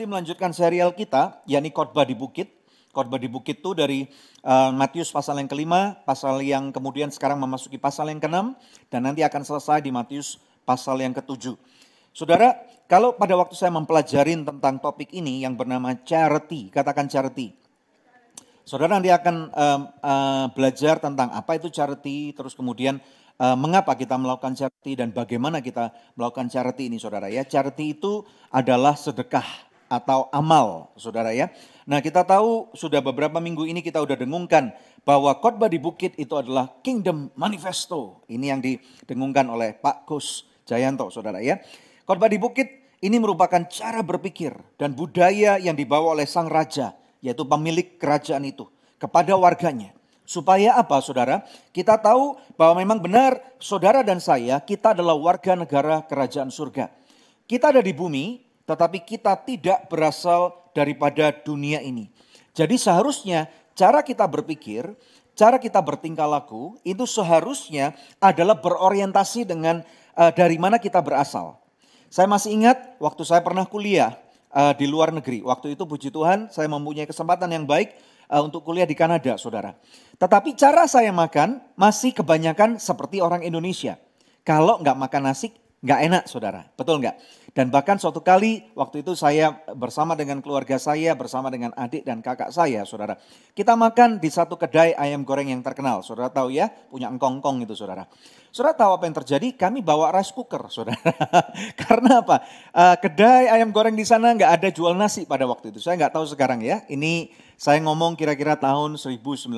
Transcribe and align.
masih 0.00 0.08
melanjutkan 0.08 0.48
serial 0.56 0.96
kita, 0.96 1.44
yakni 1.44 1.68
khotbah 1.68 2.08
di 2.08 2.16
bukit. 2.16 2.48
Khotbah 2.96 3.20
di 3.20 3.28
bukit 3.28 3.60
itu 3.60 3.76
dari 3.76 4.08
uh, 4.48 4.72
Matius 4.72 5.12
pasal 5.12 5.36
yang 5.36 5.44
kelima, 5.44 6.00
pasal 6.08 6.40
yang 6.40 6.72
kemudian 6.72 7.12
sekarang 7.12 7.36
memasuki 7.36 7.76
pasal 7.76 8.08
yang 8.08 8.16
keenam, 8.16 8.56
dan 8.88 9.04
nanti 9.04 9.20
akan 9.20 9.44
selesai 9.44 9.84
di 9.84 9.92
Matius 9.92 10.40
pasal 10.64 11.04
yang 11.04 11.12
ketujuh. 11.12 11.52
Saudara, 12.16 12.64
kalau 12.88 13.12
pada 13.12 13.36
waktu 13.36 13.52
saya 13.52 13.68
mempelajari 13.76 14.40
tentang 14.40 14.80
topik 14.80 15.12
ini 15.12 15.44
yang 15.44 15.52
bernama 15.52 15.92
charity, 16.00 16.72
katakan 16.72 17.04
charity. 17.04 17.52
Saudara 18.64 18.96
nanti 18.96 19.12
akan 19.12 19.52
uh, 19.52 19.80
uh, 20.00 20.46
belajar 20.56 20.96
tentang 20.96 21.28
apa 21.28 21.60
itu 21.60 21.68
charity, 21.68 22.32
terus 22.32 22.56
kemudian 22.56 23.04
uh, 23.36 23.52
mengapa 23.52 23.92
kita 24.00 24.16
melakukan 24.16 24.56
charity 24.56 24.96
dan 24.96 25.12
bagaimana 25.12 25.60
kita 25.60 25.92
melakukan 26.16 26.48
charity 26.48 26.88
ini 26.88 26.96
saudara 26.96 27.28
ya. 27.28 27.44
Charity 27.44 28.00
itu 28.00 28.24
adalah 28.48 28.96
sedekah 28.96 29.68
atau 29.90 30.30
amal 30.30 30.94
saudara 30.94 31.34
ya. 31.34 31.50
Nah 31.90 31.98
kita 31.98 32.22
tahu 32.22 32.70
sudah 32.78 33.02
beberapa 33.02 33.42
minggu 33.42 33.66
ini 33.66 33.82
kita 33.82 33.98
sudah 33.98 34.14
dengungkan 34.14 34.70
bahwa 35.02 35.34
khotbah 35.42 35.66
di 35.66 35.82
bukit 35.82 36.14
itu 36.14 36.38
adalah 36.38 36.70
Kingdom 36.86 37.34
Manifesto. 37.34 38.22
Ini 38.30 38.54
yang 38.54 38.62
didengungkan 38.62 39.50
oleh 39.50 39.74
Pak 39.74 40.06
Gus 40.06 40.46
Jayanto 40.62 41.10
saudara 41.10 41.42
ya. 41.42 41.58
Khotbah 42.06 42.30
di 42.30 42.38
bukit 42.38 42.94
ini 43.02 43.18
merupakan 43.18 43.66
cara 43.66 44.06
berpikir 44.06 44.54
dan 44.78 44.94
budaya 44.94 45.58
yang 45.58 45.74
dibawa 45.74 46.14
oleh 46.14 46.30
sang 46.30 46.46
raja 46.46 46.94
yaitu 47.18 47.42
pemilik 47.42 47.98
kerajaan 47.98 48.46
itu 48.46 48.70
kepada 49.02 49.34
warganya. 49.34 49.90
Supaya 50.22 50.78
apa 50.78 51.02
saudara? 51.02 51.42
Kita 51.74 51.98
tahu 51.98 52.38
bahwa 52.54 52.78
memang 52.78 53.02
benar 53.02 53.42
saudara 53.58 54.06
dan 54.06 54.22
saya 54.22 54.62
kita 54.62 54.94
adalah 54.94 55.18
warga 55.18 55.58
negara 55.58 56.06
kerajaan 56.06 56.54
surga. 56.54 56.86
Kita 57.50 57.74
ada 57.74 57.82
di 57.82 57.90
bumi 57.90 58.49
tetapi 58.70 59.02
kita 59.02 59.34
tidak 59.42 59.90
berasal 59.90 60.70
daripada 60.70 61.34
dunia 61.34 61.82
ini. 61.82 62.06
Jadi 62.54 62.78
seharusnya 62.78 63.50
cara 63.74 63.98
kita 64.06 64.22
berpikir, 64.30 64.86
cara 65.34 65.58
kita 65.58 65.82
bertingkah 65.82 66.30
laku 66.30 66.78
itu 66.86 67.02
seharusnya 67.02 67.98
adalah 68.22 68.54
berorientasi 68.54 69.42
dengan 69.42 69.82
uh, 70.14 70.30
dari 70.30 70.54
mana 70.54 70.78
kita 70.78 71.02
berasal. 71.02 71.58
Saya 72.06 72.30
masih 72.30 72.54
ingat 72.54 72.94
waktu 73.02 73.26
saya 73.26 73.42
pernah 73.42 73.66
kuliah 73.66 74.14
uh, 74.54 74.70
di 74.74 74.86
luar 74.86 75.10
negeri. 75.10 75.42
Waktu 75.42 75.74
itu 75.74 75.82
puji 75.82 76.14
Tuhan 76.14 76.46
saya 76.54 76.70
mempunyai 76.70 77.10
kesempatan 77.10 77.50
yang 77.50 77.66
baik 77.66 77.98
uh, 78.30 78.38
untuk 78.42 78.62
kuliah 78.62 78.86
di 78.86 78.94
Kanada, 78.94 79.34
saudara. 79.34 79.74
Tetapi 80.22 80.54
cara 80.54 80.86
saya 80.86 81.10
makan 81.10 81.58
masih 81.74 82.14
kebanyakan 82.14 82.78
seperti 82.78 83.18
orang 83.18 83.42
Indonesia. 83.42 83.98
Kalau 84.46 84.78
nggak 84.78 84.94
makan 84.94 85.22
nasi, 85.30 85.50
nggak 85.80 86.00
enak, 86.06 86.24
saudara. 86.28 86.68
Betul 86.76 87.00
nggak? 87.00 87.16
Dan 87.50 87.66
bahkan 87.74 87.98
suatu 87.98 88.22
kali 88.22 88.62
waktu 88.78 89.02
itu 89.02 89.18
saya 89.18 89.58
bersama 89.74 90.14
dengan 90.14 90.38
keluarga 90.38 90.78
saya, 90.78 91.18
bersama 91.18 91.50
dengan 91.50 91.74
adik 91.74 92.06
dan 92.06 92.22
kakak 92.22 92.54
saya, 92.54 92.86
saudara. 92.86 93.18
Kita 93.56 93.74
makan 93.74 94.22
di 94.22 94.30
satu 94.30 94.54
kedai 94.54 94.94
ayam 94.94 95.26
goreng 95.26 95.50
yang 95.50 95.58
terkenal. 95.58 96.06
Saudara 96.06 96.30
tahu 96.30 96.54
ya, 96.54 96.70
punya 96.70 97.10
engkong-engkong 97.10 97.66
itu, 97.66 97.74
saudara. 97.74 98.06
Saudara 98.54 98.78
tahu 98.78 98.90
apa 98.94 99.04
yang 99.10 99.16
terjadi? 99.18 99.48
Kami 99.58 99.82
bawa 99.82 100.14
rice 100.14 100.30
cooker, 100.30 100.70
saudara. 100.70 101.00
Karena 101.82 102.22
apa? 102.22 102.36
Uh, 102.70 102.96
kedai 103.02 103.50
ayam 103.50 103.74
goreng 103.74 103.98
di 103.98 104.06
sana 104.06 104.30
nggak 104.30 104.62
ada 104.62 104.68
jual 104.70 104.94
nasi 104.94 105.26
pada 105.26 105.42
waktu 105.50 105.74
itu. 105.74 105.82
Saya 105.82 105.98
nggak 105.98 106.14
tahu 106.14 106.26
sekarang 106.30 106.62
ya. 106.62 106.86
Ini 106.86 107.34
saya 107.60 107.76
ngomong 107.84 108.16
kira-kira 108.16 108.56
tahun 108.56 108.96
1995. 108.96 109.52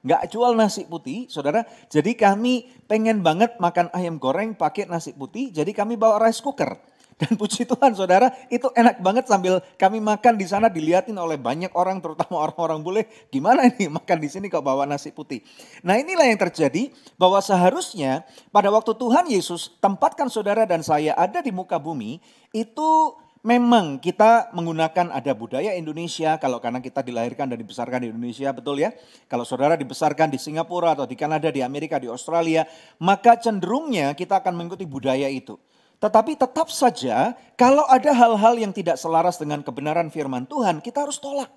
Nggak 0.00 0.22
jual 0.32 0.56
nasi 0.56 0.88
putih, 0.88 1.28
saudara. 1.28 1.68
Jadi 1.92 2.16
kami 2.16 2.72
pengen 2.88 3.20
banget 3.20 3.60
makan 3.60 3.92
ayam 3.92 4.16
goreng 4.16 4.56
pakai 4.56 4.88
nasi 4.88 5.12
putih. 5.12 5.52
Jadi 5.52 5.76
kami 5.76 6.00
bawa 6.00 6.24
rice 6.24 6.40
cooker. 6.40 6.72
Dan 7.20 7.36
puji 7.36 7.68
Tuhan 7.68 7.92
saudara, 7.92 8.32
itu 8.48 8.66
enak 8.72 8.98
banget 9.04 9.28
sambil 9.28 9.60
kami 9.78 10.00
makan 10.02 10.40
di 10.40 10.48
sana 10.48 10.66
dilihatin 10.72 11.14
oleh 11.14 11.38
banyak 11.38 11.70
orang, 11.76 12.02
terutama 12.02 12.42
orang-orang 12.42 12.80
bule, 12.80 13.02
gimana 13.28 13.68
ini 13.68 13.86
makan 14.00 14.18
di 14.18 14.26
sini 14.32 14.48
kok 14.48 14.64
bawa 14.64 14.88
nasi 14.88 15.14
putih. 15.14 15.44
Nah 15.86 16.00
inilah 16.00 16.26
yang 16.26 16.40
terjadi 16.40 16.90
bahwa 17.20 17.38
seharusnya 17.44 18.26
pada 18.50 18.72
waktu 18.72 18.96
Tuhan 18.98 19.30
Yesus 19.30 19.76
tempatkan 19.78 20.26
saudara 20.26 20.66
dan 20.66 20.82
saya 20.82 21.14
ada 21.14 21.38
di 21.38 21.54
muka 21.54 21.78
bumi, 21.78 22.18
itu 22.50 23.14
memang 23.44 24.00
kita 24.00 24.50
menggunakan 24.56 25.12
ada 25.12 25.32
budaya 25.36 25.76
Indonesia 25.76 26.40
kalau 26.40 26.58
karena 26.58 26.80
kita 26.80 27.04
dilahirkan 27.04 27.52
dan 27.52 27.60
dibesarkan 27.60 28.00
di 28.00 28.08
Indonesia, 28.08 28.48
betul 28.56 28.80
ya? 28.80 28.90
Kalau 29.28 29.44
saudara 29.44 29.76
dibesarkan 29.76 30.32
di 30.32 30.40
Singapura 30.40 30.96
atau 30.96 31.04
di 31.04 31.14
Kanada, 31.14 31.52
di 31.52 31.60
Amerika, 31.60 32.00
di 32.00 32.08
Australia, 32.08 32.64
maka 33.04 33.36
cenderungnya 33.36 34.16
kita 34.16 34.40
akan 34.40 34.56
mengikuti 34.56 34.88
budaya 34.88 35.28
itu. 35.28 35.60
Tetapi 36.00 36.40
tetap 36.40 36.72
saja 36.72 37.36
kalau 37.54 37.84
ada 37.86 38.10
hal-hal 38.16 38.56
yang 38.58 38.72
tidak 38.72 38.96
selaras 38.96 39.36
dengan 39.36 39.60
kebenaran 39.60 40.08
firman 40.08 40.48
Tuhan, 40.48 40.80
kita 40.80 41.04
harus 41.04 41.20
tolak. 41.20 41.52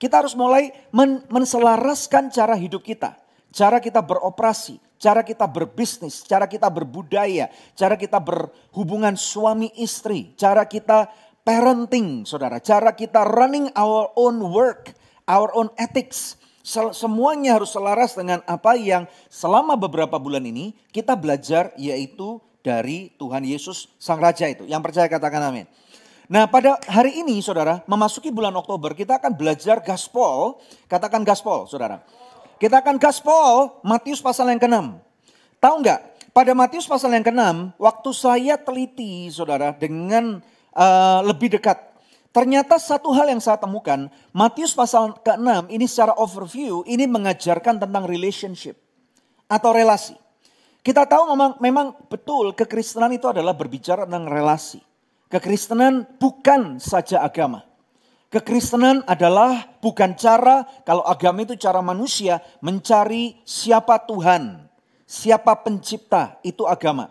Kita 0.00 0.24
harus 0.24 0.32
mulai 0.32 0.72
men 0.96 1.28
menselaraskan 1.28 2.32
cara 2.32 2.56
hidup 2.56 2.80
kita. 2.80 3.20
Cara 3.48 3.80
kita 3.80 4.04
beroperasi, 4.04 4.76
cara 4.98 5.22
kita 5.22 5.46
berbisnis, 5.46 6.26
cara 6.26 6.44
kita 6.44 6.66
berbudaya, 6.68 7.48
cara 7.78 7.94
kita 7.94 8.18
berhubungan 8.18 9.14
suami 9.14 9.70
istri, 9.78 10.34
cara 10.34 10.66
kita 10.66 11.08
parenting, 11.48 12.28
saudara. 12.28 12.60
Cara 12.60 12.92
kita 12.92 13.24
running 13.24 13.72
our 13.72 14.12
own 14.20 14.36
work, 14.52 14.92
our 15.24 15.48
own 15.56 15.72
ethics. 15.80 16.36
Semuanya 16.92 17.56
harus 17.56 17.72
selaras 17.72 18.12
dengan 18.12 18.44
apa 18.44 18.76
yang 18.76 19.08
selama 19.32 19.72
beberapa 19.72 20.20
bulan 20.20 20.44
ini 20.44 20.76
kita 20.92 21.16
belajar 21.16 21.72
yaitu 21.80 22.36
dari 22.60 23.08
Tuhan 23.16 23.40
Yesus 23.48 23.88
Sang 23.96 24.20
Raja 24.20 24.44
itu. 24.44 24.68
Yang 24.68 24.92
percaya 24.92 25.08
katakan 25.08 25.40
amin. 25.48 25.64
Nah 26.28 26.44
pada 26.44 26.76
hari 26.84 27.24
ini 27.24 27.40
saudara, 27.40 27.80
memasuki 27.88 28.28
bulan 28.28 28.52
Oktober 28.52 28.92
kita 28.92 29.16
akan 29.16 29.32
belajar 29.32 29.80
gaspol. 29.80 30.60
Katakan 30.84 31.24
gaspol 31.24 31.64
saudara. 31.64 32.04
Kita 32.58 32.82
akan 32.82 32.98
gaspol 32.98 33.78
Matius 33.86 34.18
pasal 34.18 34.50
yang 34.50 34.58
ke-6. 34.58 34.98
Tahu 35.62 35.74
nggak? 35.78 36.00
Pada 36.34 36.52
Matius 36.54 36.90
pasal 36.90 37.14
yang 37.14 37.22
ke-6, 37.22 37.74
waktu 37.78 38.10
saya 38.14 38.54
teliti 38.58 39.30
saudara 39.30 39.74
dengan 39.74 40.42
uh, 40.74 41.22
lebih 41.22 41.54
dekat. 41.54 41.78
Ternyata 42.34 42.78
satu 42.78 43.10
hal 43.14 43.30
yang 43.30 43.42
saya 43.42 43.58
temukan, 43.58 44.10
Matius 44.34 44.74
pasal 44.74 45.14
ke-6 45.22 45.70
ini 45.70 45.86
secara 45.86 46.14
overview, 46.18 46.82
ini 46.86 47.06
mengajarkan 47.06 47.82
tentang 47.82 48.04
relationship 48.06 48.78
atau 49.50 49.70
relasi. 49.74 50.14
Kita 50.82 51.06
tahu 51.06 51.34
memang, 51.34 51.50
memang 51.58 51.86
betul 52.06 52.54
kekristenan 52.54 53.12
itu 53.12 53.26
adalah 53.26 53.54
berbicara 53.54 54.06
tentang 54.06 54.30
relasi. 54.30 54.80
Kekristenan 55.28 56.06
bukan 56.16 56.80
saja 56.80 57.20
agama. 57.20 57.67
Kekristenan 58.28 59.00
adalah 59.08 59.80
bukan 59.80 60.12
cara, 60.12 60.68
kalau 60.84 61.00
agama 61.08 61.48
itu 61.48 61.56
cara 61.56 61.80
manusia 61.80 62.44
mencari 62.60 63.40
siapa 63.48 64.04
Tuhan, 64.04 64.68
siapa 65.08 65.56
pencipta, 65.64 66.36
itu 66.44 66.68
agama. 66.68 67.08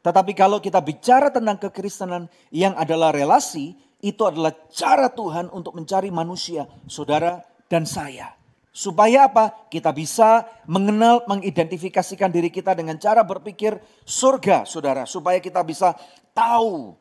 Tetapi 0.00 0.30
kalau 0.32 0.62
kita 0.62 0.78
bicara 0.78 1.34
tentang 1.34 1.58
kekristenan 1.58 2.30
yang 2.54 2.78
adalah 2.78 3.10
relasi, 3.10 3.74
itu 3.98 4.22
adalah 4.22 4.54
cara 4.70 5.10
Tuhan 5.10 5.50
untuk 5.50 5.74
mencari 5.74 6.14
manusia, 6.14 6.70
saudara 6.86 7.42
dan 7.66 7.82
saya. 7.82 8.38
Supaya 8.70 9.26
apa? 9.26 9.66
Kita 9.66 9.90
bisa 9.90 10.46
mengenal, 10.70 11.26
mengidentifikasikan 11.26 12.30
diri 12.30 12.48
kita 12.54 12.78
dengan 12.78 12.94
cara 12.94 13.26
berpikir 13.26 13.82
surga, 14.06 14.62
saudara. 14.62 15.02
Supaya 15.02 15.42
kita 15.42 15.66
bisa 15.66 15.98
tahu, 16.30 16.94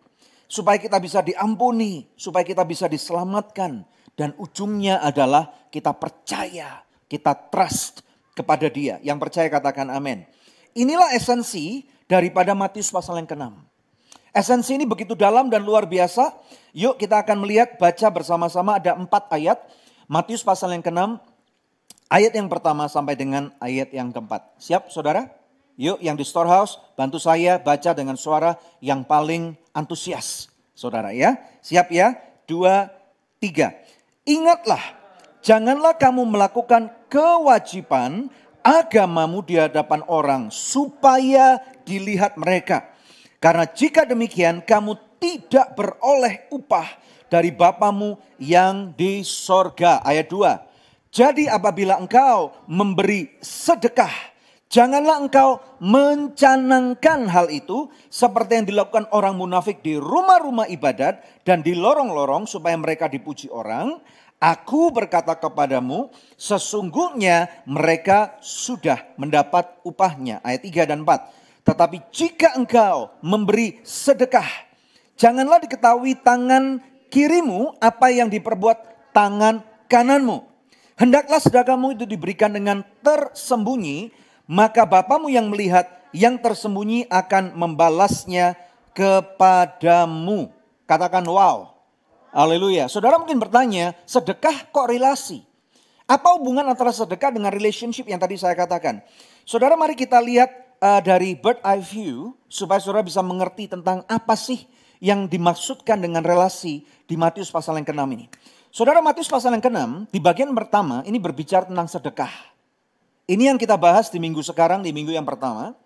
supaya 0.50 0.82
kita 0.82 0.98
bisa 0.98 1.22
diampuni, 1.22 2.10
supaya 2.18 2.42
kita 2.42 2.66
bisa 2.66 2.90
diselamatkan. 2.90 3.86
Dan 4.18 4.36
ujungnya 4.36 5.00
adalah 5.00 5.70
kita 5.70 5.96
percaya, 5.96 6.82
kita 7.08 7.32
trust 7.54 8.04
kepada 8.34 8.68
dia. 8.68 8.98
Yang 9.06 9.30
percaya 9.30 9.48
katakan 9.48 9.88
amin. 9.94 10.26
Inilah 10.74 11.14
esensi 11.14 11.88
daripada 12.10 12.58
Matius 12.58 12.90
pasal 12.92 13.22
yang 13.22 13.30
ke-6. 13.30 13.54
Esensi 14.36 14.76
ini 14.76 14.84
begitu 14.84 15.16
dalam 15.16 15.48
dan 15.48 15.64
luar 15.64 15.88
biasa. 15.88 16.36
Yuk 16.76 17.00
kita 17.00 17.24
akan 17.24 17.46
melihat, 17.46 17.80
baca 17.80 18.08
bersama-sama 18.12 18.76
ada 18.82 18.98
empat 18.98 19.32
ayat. 19.32 19.62
Matius 20.10 20.44
pasal 20.44 20.74
yang 20.74 20.84
ke-6 20.84 21.22
Ayat 22.10 22.34
yang 22.34 22.50
pertama 22.50 22.90
sampai 22.90 23.14
dengan 23.14 23.54
ayat 23.62 23.94
yang 23.94 24.10
keempat. 24.10 24.58
Siap 24.58 24.90
saudara? 24.90 25.30
Yuk 25.78 26.02
yang 26.02 26.18
di 26.18 26.26
storehouse 26.26 26.82
bantu 26.98 27.22
saya 27.22 27.62
baca 27.62 27.94
dengan 27.94 28.18
suara 28.18 28.58
yang 28.82 29.06
paling 29.06 29.54
antusias. 29.80 30.52
Saudara 30.76 31.16
ya. 31.16 31.40
Siap 31.64 31.88
ya? 31.92 32.20
Dua, 32.44 32.92
tiga. 33.40 33.72
Ingatlah, 34.28 34.82
janganlah 35.40 35.96
kamu 35.96 36.28
melakukan 36.28 36.92
kewajiban 37.08 38.28
agamamu 38.60 39.40
di 39.42 39.56
hadapan 39.56 40.04
orang 40.06 40.52
supaya 40.52 41.58
dilihat 41.88 42.36
mereka. 42.36 42.92
Karena 43.40 43.64
jika 43.64 44.04
demikian 44.04 44.60
kamu 44.60 45.00
tidak 45.20 45.76
beroleh 45.76 46.48
upah 46.52 46.88
dari 47.32 47.52
Bapamu 47.56 48.20
yang 48.40 48.92
di 48.96 49.24
sorga. 49.24 50.04
Ayat 50.04 50.28
2. 50.28 50.70
Jadi 51.10 51.50
apabila 51.50 51.98
engkau 51.98 52.54
memberi 52.70 53.34
sedekah, 53.42 54.12
Janganlah 54.70 55.26
engkau 55.26 55.58
mencanangkan 55.82 57.26
hal 57.26 57.50
itu 57.50 57.90
seperti 58.06 58.62
yang 58.62 58.68
dilakukan 58.70 59.10
orang 59.10 59.34
munafik 59.34 59.82
di 59.82 59.98
rumah-rumah 59.98 60.70
ibadat 60.70 61.26
dan 61.42 61.66
di 61.66 61.74
lorong-lorong 61.74 62.46
supaya 62.46 62.78
mereka 62.78 63.10
dipuji 63.10 63.50
orang. 63.50 63.98
Aku 64.38 64.94
berkata 64.94 65.34
kepadamu, 65.34 66.14
sesungguhnya 66.38 67.50
mereka 67.66 68.38
sudah 68.46 69.10
mendapat 69.18 69.74
upahnya. 69.82 70.38
Ayat 70.46 70.62
3 70.62 70.86
dan 70.86 71.02
4. 71.02 71.66
Tetapi 71.66 71.98
jika 72.14 72.54
engkau 72.54 73.10
memberi 73.26 73.82
sedekah, 73.82 74.70
janganlah 75.18 75.66
diketahui 75.66 76.14
tangan 76.22 76.78
kirimu 77.10 77.74
apa 77.82 78.14
yang 78.14 78.30
diperbuat 78.30 79.10
tangan 79.18 79.66
kananmu. 79.90 80.46
Hendaklah 80.94 81.42
sedekahmu 81.42 81.98
itu 81.98 82.06
diberikan 82.06 82.54
dengan 82.54 82.86
tersembunyi 83.02 84.19
maka 84.50 84.82
Bapamu 84.90 85.30
yang 85.30 85.46
melihat 85.54 85.86
yang 86.10 86.42
tersembunyi 86.42 87.06
akan 87.06 87.54
membalasnya 87.54 88.58
kepadamu. 88.98 90.50
Katakan 90.90 91.22
wow. 91.30 91.78
Haleluya. 92.34 92.90
Saudara 92.90 93.22
mungkin 93.22 93.38
bertanya, 93.38 93.94
sedekah 94.10 94.70
kok 94.74 94.90
relasi? 94.90 95.46
Apa 96.10 96.34
hubungan 96.34 96.66
antara 96.66 96.90
sedekah 96.90 97.30
dengan 97.30 97.54
relationship 97.54 98.10
yang 98.10 98.18
tadi 98.18 98.42
saya 98.42 98.58
katakan? 98.58 99.06
Saudara 99.46 99.78
mari 99.78 99.94
kita 99.94 100.18
lihat 100.18 100.50
uh, 100.82 101.02
dari 101.06 101.38
bird 101.38 101.62
eye 101.62 101.86
view 101.86 102.34
supaya 102.50 102.82
saudara 102.82 103.06
bisa 103.06 103.22
mengerti 103.22 103.70
tentang 103.70 104.02
apa 104.10 104.34
sih 104.34 104.66
yang 104.98 105.30
dimaksudkan 105.30 106.02
dengan 106.02 106.26
relasi 106.26 106.82
di 107.06 107.14
Matius 107.14 107.54
pasal 107.54 107.78
yang 107.78 107.86
ke-6 107.86 108.02
ini. 108.18 108.26
Saudara 108.74 109.02
Matius 109.06 109.30
pasal 109.30 109.54
yang 109.54 109.62
ke-6 109.62 110.10
di 110.10 110.18
bagian 110.22 110.50
pertama 110.58 111.06
ini 111.06 111.22
berbicara 111.22 111.70
tentang 111.70 111.86
sedekah. 111.86 112.49
Ini 113.30 113.54
yang 113.54 113.62
kita 113.62 113.78
bahas 113.78 114.10
di 114.10 114.18
minggu 114.18 114.42
sekarang, 114.42 114.82
di 114.82 114.90
minggu 114.90 115.14
yang 115.14 115.22
pertama. 115.22 115.78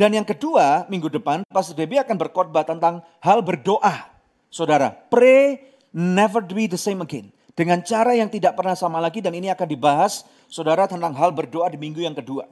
Dan 0.00 0.16
yang 0.16 0.24
kedua, 0.24 0.88
minggu 0.88 1.12
depan, 1.12 1.44
Pastor 1.44 1.76
Debbie 1.76 2.00
akan 2.00 2.16
berkhotbah 2.16 2.64
tentang 2.64 3.04
hal 3.20 3.44
berdoa. 3.44 4.08
Saudara, 4.48 4.96
pray 5.12 5.60
never 5.92 6.40
be 6.40 6.64
the 6.64 6.80
same 6.80 7.04
again. 7.04 7.28
Dengan 7.52 7.84
cara 7.84 8.16
yang 8.16 8.32
tidak 8.32 8.56
pernah 8.56 8.72
sama 8.72 8.96
lagi 8.96 9.20
dan 9.20 9.36
ini 9.36 9.52
akan 9.52 9.68
dibahas, 9.68 10.24
saudara, 10.48 10.88
tentang 10.88 11.12
hal 11.12 11.36
berdoa 11.36 11.68
di 11.68 11.76
minggu 11.76 12.00
yang 12.00 12.16
kedua. 12.16 12.48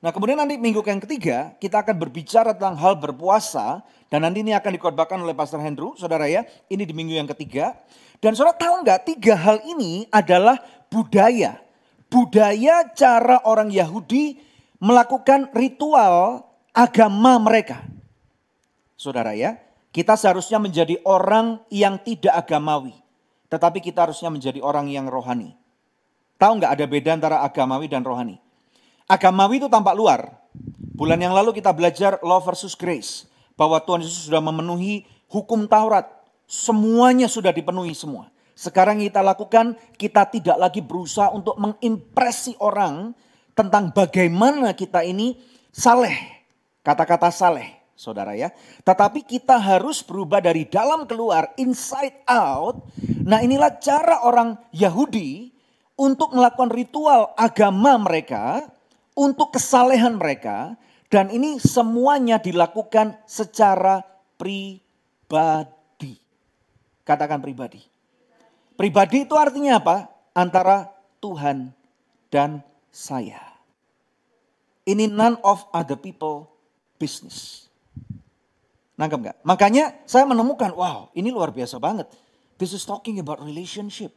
Nah 0.00 0.12
kemudian 0.16 0.40
nanti 0.40 0.56
minggu 0.56 0.80
yang 0.80 1.04
ketiga, 1.04 1.52
kita 1.60 1.84
akan 1.84 1.96
berbicara 2.00 2.56
tentang 2.56 2.80
hal 2.80 2.96
berpuasa. 2.96 3.84
Dan 4.08 4.24
nanti 4.24 4.40
ini 4.40 4.56
akan 4.56 4.80
dikhotbahkan 4.80 5.20
oleh 5.20 5.36
Pastor 5.36 5.60
Hendro, 5.60 5.92
saudara 6.00 6.24
ya. 6.24 6.48
Ini 6.72 6.88
di 6.88 6.96
minggu 6.96 7.20
yang 7.20 7.28
ketiga. 7.28 7.76
Dan 8.16 8.32
saudara 8.32 8.56
tahu 8.56 8.80
nggak, 8.80 9.12
tiga 9.12 9.36
hal 9.36 9.60
ini 9.64 10.08
adalah 10.08 10.56
budaya 10.88 11.63
budaya 12.14 12.86
cara 12.94 13.42
orang 13.42 13.74
Yahudi 13.74 14.38
melakukan 14.78 15.50
ritual 15.50 16.46
agama 16.70 17.42
mereka. 17.42 17.82
Saudara 18.94 19.34
ya, 19.34 19.58
kita 19.90 20.14
seharusnya 20.14 20.62
menjadi 20.62 21.02
orang 21.02 21.58
yang 21.74 21.98
tidak 21.98 22.38
agamawi. 22.38 22.94
Tetapi 23.50 23.82
kita 23.82 24.06
harusnya 24.06 24.30
menjadi 24.30 24.62
orang 24.62 24.86
yang 24.86 25.10
rohani. 25.10 25.58
Tahu 26.38 26.62
nggak 26.62 26.72
ada 26.78 26.84
beda 26.86 27.10
antara 27.18 27.36
agamawi 27.42 27.90
dan 27.90 28.06
rohani? 28.06 28.38
Agamawi 29.10 29.58
itu 29.58 29.66
tampak 29.66 29.94
luar. 29.98 30.30
Bulan 30.94 31.18
yang 31.18 31.34
lalu 31.34 31.50
kita 31.54 31.74
belajar 31.74 32.22
law 32.22 32.38
versus 32.38 32.78
grace. 32.78 33.26
Bahwa 33.54 33.78
Tuhan 33.82 34.02
Yesus 34.02 34.30
sudah 34.30 34.42
memenuhi 34.42 35.06
hukum 35.30 35.66
Taurat. 35.66 36.10
Semuanya 36.50 37.30
sudah 37.30 37.54
dipenuhi 37.54 37.94
semua. 37.94 38.33
Sekarang 38.54 39.02
kita 39.02 39.18
lakukan, 39.18 39.74
kita 39.98 40.30
tidak 40.30 40.56
lagi 40.62 40.78
berusaha 40.78 41.30
untuk 41.34 41.58
mengimpresi 41.58 42.54
orang 42.62 43.10
tentang 43.54 43.90
bagaimana 43.90 44.74
kita 44.78 45.02
ini 45.02 45.34
saleh. 45.74 46.14
Kata-kata 46.86 47.34
saleh, 47.34 47.82
saudara 47.98 48.38
ya. 48.38 48.54
Tetapi 48.86 49.26
kita 49.26 49.58
harus 49.58 50.06
berubah 50.06 50.38
dari 50.38 50.70
dalam 50.70 51.02
keluar, 51.10 51.50
inside 51.58 52.22
out. 52.30 52.86
Nah 53.26 53.42
inilah 53.42 53.74
cara 53.82 54.22
orang 54.22 54.54
Yahudi 54.70 55.50
untuk 55.98 56.34
melakukan 56.34 56.70
ritual 56.70 57.34
agama 57.34 57.98
mereka, 57.98 58.70
untuk 59.18 59.54
kesalehan 59.54 60.14
mereka. 60.14 60.78
Dan 61.10 61.30
ini 61.30 61.62
semuanya 61.62 62.42
dilakukan 62.42 63.18
secara 63.26 64.02
pribadi. 64.34 66.18
Katakan 67.06 67.38
pribadi. 67.38 67.93
Pribadi 68.74 69.22
itu 69.22 69.34
artinya 69.38 69.78
apa? 69.78 70.10
Antara 70.34 70.90
Tuhan 71.22 71.70
dan 72.30 72.62
saya. 72.90 73.38
Ini 74.84 75.06
none 75.06 75.38
of 75.46 75.62
other 75.70 75.94
people 75.94 76.50
business. 76.98 77.70
Nangkep 78.98 79.18
nggak? 79.18 79.36
Makanya 79.46 79.94
saya 80.06 80.26
menemukan, 80.26 80.74
wow 80.74 81.10
ini 81.14 81.30
luar 81.30 81.54
biasa 81.54 81.78
banget. 81.78 82.10
This 82.58 82.74
is 82.74 82.86
talking 82.86 83.18
about 83.18 83.42
relationship. 83.42 84.14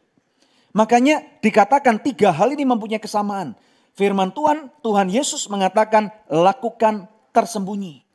Makanya 0.74 1.22
dikatakan 1.42 2.02
tiga 2.02 2.30
hal 2.34 2.54
ini 2.54 2.66
mempunyai 2.66 3.02
kesamaan. 3.02 3.58
Firman 3.98 4.30
Tuhan, 4.30 4.70
Tuhan 4.86 5.10
Yesus 5.10 5.50
mengatakan 5.50 6.14
lakukan 6.30 7.10
tersembunyi. 7.34 8.07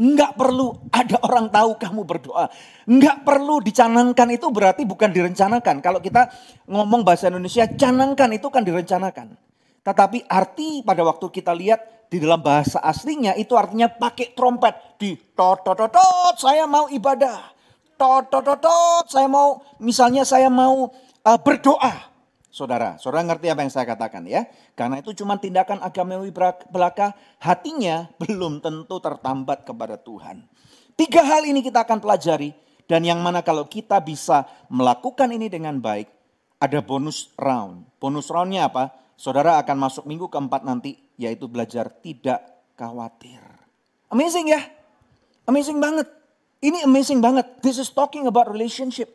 Enggak 0.00 0.32
perlu 0.32 0.72
ada 0.88 1.20
orang 1.20 1.52
tahu 1.52 1.76
kamu 1.76 2.08
berdoa. 2.08 2.48
Enggak 2.88 3.20
perlu 3.20 3.60
dicanangkan 3.60 4.32
itu 4.32 4.48
berarti 4.48 4.88
bukan 4.88 5.12
direncanakan. 5.12 5.84
Kalau 5.84 6.00
kita 6.00 6.32
ngomong 6.64 7.04
bahasa 7.04 7.28
Indonesia, 7.28 7.68
canangkan 7.68 8.32
itu 8.32 8.48
kan 8.48 8.64
direncanakan. 8.64 9.36
Tetapi 9.84 10.24
arti 10.24 10.80
pada 10.80 11.04
waktu 11.04 11.28
kita 11.28 11.52
lihat 11.52 12.08
di 12.08 12.16
dalam 12.16 12.40
bahasa 12.40 12.80
aslinya 12.80 13.36
itu 13.36 13.52
artinya 13.60 13.92
pakai 13.92 14.32
trompet. 14.32 14.96
Di 14.96 15.20
tot 15.36 15.68
tot 15.68 15.76
tot, 15.76 15.92
tot 15.92 16.34
saya 16.40 16.64
mau 16.64 16.88
ibadah. 16.88 17.52
Tot 18.00 18.32
tot 18.32 18.40
tot, 18.40 18.56
tot 18.56 19.04
saya 19.04 19.28
mau 19.28 19.60
misalnya 19.84 20.24
saya 20.24 20.48
mau 20.48 20.88
uh, 21.28 21.38
berdoa. 21.44 22.09
Saudara, 22.50 22.98
saudara 22.98 23.22
ngerti 23.30 23.46
apa 23.46 23.62
yang 23.62 23.70
saya 23.70 23.86
katakan 23.86 24.26
ya? 24.26 24.42
Karena 24.74 24.98
itu 24.98 25.14
cuma 25.14 25.38
tindakan 25.38 25.78
agamawi 25.86 26.34
belaka, 26.66 27.14
hatinya 27.38 28.10
belum 28.18 28.58
tentu 28.58 28.98
tertambat 28.98 29.62
kepada 29.62 29.94
Tuhan. 29.94 30.50
Tiga 30.98 31.22
hal 31.22 31.46
ini 31.46 31.62
kita 31.62 31.86
akan 31.86 32.02
pelajari 32.02 32.50
dan 32.90 33.06
yang 33.06 33.22
mana 33.22 33.46
kalau 33.46 33.70
kita 33.70 34.02
bisa 34.02 34.50
melakukan 34.66 35.30
ini 35.30 35.46
dengan 35.46 35.78
baik, 35.78 36.10
ada 36.58 36.82
bonus 36.82 37.30
round. 37.38 37.86
Bonus 38.02 38.26
roundnya 38.26 38.66
apa? 38.66 38.98
Saudara 39.14 39.62
akan 39.62 39.86
masuk 39.86 40.10
minggu 40.10 40.26
keempat 40.26 40.66
nanti, 40.66 40.98
yaitu 41.14 41.46
belajar 41.46 41.86
tidak 42.02 42.42
khawatir. 42.74 43.38
Amazing 44.10 44.50
ya? 44.50 44.60
Amazing 45.46 45.78
banget. 45.78 46.10
Ini 46.58 46.82
amazing 46.82 47.22
banget. 47.22 47.46
This 47.62 47.78
is 47.78 47.94
talking 47.94 48.26
about 48.26 48.50
relationship 48.50 49.14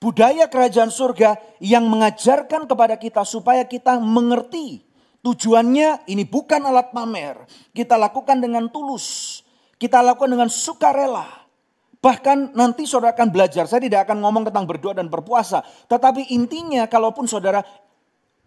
budaya 0.00 0.48
kerajaan 0.48 0.88
surga 0.88 1.36
yang 1.60 1.84
mengajarkan 1.86 2.64
kepada 2.64 2.96
kita 2.96 3.22
supaya 3.22 3.62
kita 3.68 4.00
mengerti 4.00 4.80
tujuannya 5.20 6.08
ini 6.08 6.24
bukan 6.24 6.64
alat 6.64 6.90
pamer. 6.90 7.44
Kita 7.76 8.00
lakukan 8.00 8.40
dengan 8.40 8.66
tulus. 8.72 9.40
Kita 9.76 10.00
lakukan 10.00 10.32
dengan 10.32 10.48
sukarela. 10.48 11.28
Bahkan 12.00 12.56
nanti 12.56 12.88
saudara 12.88 13.12
akan 13.12 13.28
belajar, 13.28 13.68
saya 13.68 13.84
tidak 13.84 14.08
akan 14.08 14.24
ngomong 14.24 14.48
tentang 14.48 14.64
berdoa 14.64 14.96
dan 14.96 15.12
berpuasa. 15.12 15.60
Tetapi 15.84 16.32
intinya 16.32 16.88
kalaupun 16.88 17.28
saudara, 17.28 17.60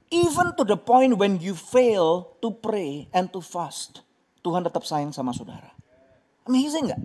even 0.09 0.57
to 0.57 0.65
the 0.65 0.73
point 0.73 1.13
when 1.21 1.37
you 1.37 1.53
fail 1.53 2.33
to 2.41 2.49
pray 2.49 3.05
and 3.13 3.29
to 3.29 3.45
fast. 3.45 4.01
Tuhan 4.41 4.65
tetap 4.65 4.81
sayang 4.81 5.13
sama 5.13 5.37
saudara. 5.37 5.69
Amazing 6.49 6.97
gak? 6.97 7.01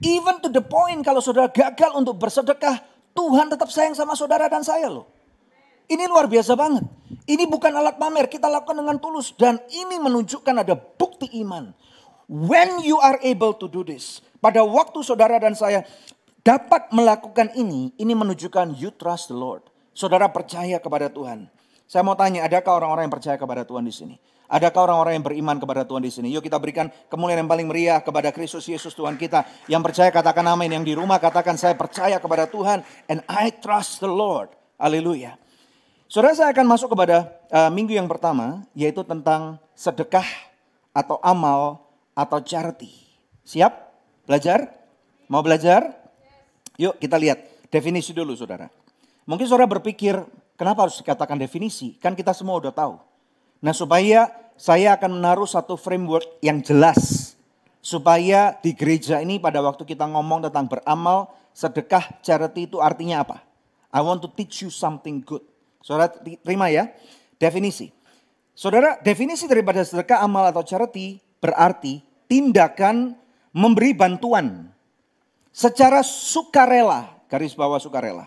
Even 0.00 0.40
to 0.40 0.48
the 0.48 0.64
point 0.64 1.04
kalau 1.04 1.20
saudara 1.20 1.52
gagal 1.52 1.92
untuk 1.92 2.16
bersedekah, 2.16 2.80
Tuhan 3.18 3.50
tetap 3.50 3.66
sayang 3.66 3.98
sama 3.98 4.14
saudara 4.14 4.46
dan 4.46 4.62
saya 4.62 4.86
loh. 4.86 5.10
Ini 5.90 6.06
luar 6.06 6.30
biasa 6.30 6.54
banget. 6.54 6.86
Ini 7.26 7.50
bukan 7.50 7.74
alat 7.74 7.98
pamer, 7.98 8.30
kita 8.30 8.46
lakukan 8.46 8.78
dengan 8.78 9.02
tulus. 9.02 9.34
Dan 9.34 9.58
ini 9.74 9.98
menunjukkan 9.98 10.62
ada 10.62 10.78
bukti 10.78 11.26
iman. 11.42 11.74
When 12.30 12.78
you 12.86 13.02
are 13.02 13.18
able 13.26 13.58
to 13.58 13.66
do 13.66 13.82
this. 13.82 14.22
Pada 14.38 14.62
waktu 14.62 15.02
saudara 15.02 15.42
dan 15.42 15.58
saya 15.58 15.82
dapat 16.46 16.94
melakukan 16.94 17.50
ini, 17.58 17.90
ini 17.98 18.14
menunjukkan 18.14 18.78
you 18.78 18.94
trust 18.94 19.34
the 19.34 19.36
Lord. 19.36 19.66
Saudara 19.96 20.30
percaya 20.30 20.78
kepada 20.78 21.10
Tuhan. 21.10 21.50
Saya 21.90 22.06
mau 22.06 22.14
tanya, 22.14 22.46
adakah 22.46 22.78
orang-orang 22.78 23.10
yang 23.10 23.14
percaya 23.18 23.34
kepada 23.40 23.66
Tuhan 23.66 23.82
di 23.82 23.90
sini? 23.90 24.16
Adakah 24.48 24.88
orang-orang 24.88 25.20
yang 25.20 25.26
beriman 25.28 25.60
kepada 25.60 25.84
Tuhan 25.84 26.00
di 26.00 26.08
sini? 26.08 26.32
Yuk 26.32 26.40
kita 26.40 26.56
berikan 26.56 26.88
kemuliaan 27.12 27.44
yang 27.44 27.50
paling 27.52 27.68
meriah 27.68 28.00
kepada 28.00 28.32
Kristus 28.32 28.64
Yesus 28.64 28.96
Tuhan 28.96 29.20
kita. 29.20 29.44
Yang 29.68 29.92
percaya 29.92 30.08
katakan 30.08 30.40
amin. 30.48 30.72
Yang 30.72 30.84
di 30.88 30.94
rumah 30.96 31.20
katakan 31.20 31.60
saya 31.60 31.76
percaya 31.76 32.16
kepada 32.16 32.48
Tuhan. 32.48 32.80
And 33.12 33.20
I 33.28 33.52
trust 33.52 34.00
the 34.00 34.08
Lord. 34.08 34.48
Haleluya. 34.80 35.36
Saudara 36.08 36.32
saya 36.32 36.48
akan 36.56 36.64
masuk 36.64 36.96
kepada 36.96 37.28
uh, 37.52 37.68
minggu 37.68 37.92
yang 37.92 38.08
pertama. 38.08 38.64
Yaitu 38.72 39.04
tentang 39.04 39.60
sedekah 39.76 40.24
atau 40.96 41.20
amal 41.20 41.84
atau 42.16 42.40
charity. 42.40 43.04
Siap? 43.44 43.72
Belajar? 44.24 44.72
Mau 45.28 45.44
belajar? 45.44 45.92
Yuk 46.80 46.96
kita 46.96 47.20
lihat 47.20 47.68
definisi 47.68 48.16
dulu 48.16 48.32
saudara. 48.32 48.72
Mungkin 49.28 49.44
saudara 49.44 49.68
berpikir 49.68 50.16
kenapa 50.56 50.88
harus 50.88 50.96
dikatakan 51.04 51.36
definisi? 51.36 52.00
Kan 52.00 52.16
kita 52.16 52.32
semua 52.32 52.56
udah 52.56 52.72
tahu. 52.72 53.07
Nah 53.58 53.74
supaya 53.74 54.30
saya 54.58 54.94
akan 54.98 55.18
menaruh 55.22 55.46
satu 55.46 55.78
framework 55.78 56.42
yang 56.42 56.62
jelas 56.62 57.34
supaya 57.78 58.58
di 58.58 58.74
gereja 58.74 59.22
ini 59.22 59.38
pada 59.38 59.62
waktu 59.62 59.86
kita 59.86 60.04
ngomong 60.06 60.50
tentang 60.50 60.66
beramal, 60.66 61.30
sedekah, 61.54 62.20
charity 62.22 62.70
itu 62.70 62.82
artinya 62.82 63.22
apa? 63.22 63.42
I 63.88 64.04
want 64.04 64.20
to 64.22 64.28
teach 64.28 64.66
you 64.66 64.70
something 64.70 65.24
good. 65.24 65.42
Saudara 65.80 66.12
terima 66.44 66.68
ya, 66.68 66.90
definisi. 67.40 67.94
Saudara, 68.52 68.98
definisi 69.00 69.46
daripada 69.46 69.80
sedekah, 69.86 70.20
amal 70.20 70.50
atau 70.50 70.66
charity 70.66 71.22
berarti 71.38 72.02
tindakan 72.26 73.14
memberi 73.54 73.94
bantuan 73.94 74.68
secara 75.54 76.02
sukarela, 76.02 77.08
garis 77.30 77.54
bawah 77.54 77.78
sukarela. 77.78 78.26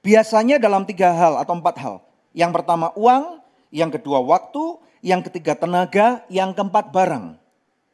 Biasanya 0.00 0.56
dalam 0.56 0.88
tiga 0.88 1.12
hal 1.12 1.36
atau 1.36 1.54
empat 1.56 1.76
hal. 1.76 2.00
Yang 2.32 2.50
pertama 2.60 2.90
uang, 2.96 3.44
yang 3.68 3.92
kedua 3.92 4.20
waktu, 4.20 4.80
yang 5.04 5.20
ketiga 5.22 5.54
tenaga, 5.54 6.24
yang 6.32 6.52
keempat 6.56 6.90
barang. 6.92 7.36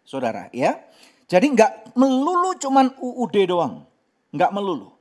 Saudara 0.04 0.52
ya. 0.52 0.81
Jadi 1.25 1.57
nggak 1.57 1.97
melulu 1.97 2.57
cuman 2.61 2.93
UUD 3.00 3.37
doang. 3.49 3.88
Nggak 4.35 4.50
melulu. 4.52 4.93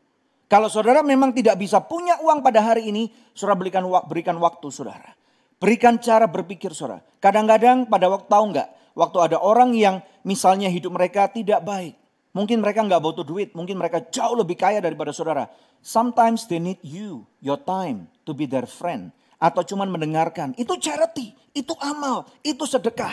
Kalau 0.47 0.69
saudara 0.69 1.01
memang 1.01 1.33
tidak 1.33 1.57
bisa 1.57 1.81
punya 1.81 2.19
uang 2.21 2.45
pada 2.45 2.61
hari 2.61 2.93
ini, 2.93 3.09
saudara 3.33 3.57
berikan, 3.57 3.83
berikan 4.05 4.37
waktu 4.37 4.69
saudara. 4.69 5.17
Berikan 5.57 5.97
cara 5.97 6.29
berpikir 6.29 6.75
saudara. 6.77 7.01
Kadang-kadang 7.17 7.89
pada 7.89 8.05
waktu 8.11 8.27
tahu 8.29 8.45
nggak, 8.53 8.69
waktu 8.93 9.17
ada 9.17 9.37
orang 9.41 9.73
yang 9.73 10.05
misalnya 10.21 10.69
hidup 10.69 10.93
mereka 10.93 11.25
tidak 11.31 11.65
baik. 11.65 11.97
Mungkin 12.33 12.61
mereka 12.61 12.81
nggak 12.81 13.01
butuh 13.01 13.25
duit, 13.25 13.53
mungkin 13.53 13.77
mereka 13.77 14.01
jauh 14.09 14.33
lebih 14.33 14.57
kaya 14.57 14.81
daripada 14.81 15.13
saudara. 15.13 15.49
Sometimes 15.85 16.49
they 16.49 16.57
need 16.57 16.81
you, 16.81 17.25
your 17.41 17.57
time 17.61 18.09
to 18.25 18.33
be 18.33 18.49
their 18.49 18.65
friend. 18.65 19.13
Atau 19.43 19.67
cuman 19.67 19.91
mendengarkan. 19.91 20.55
Itu 20.55 20.79
charity, 20.79 21.35
itu 21.51 21.75
amal, 21.83 22.23
itu 22.47 22.63
sedekah. 22.63 23.11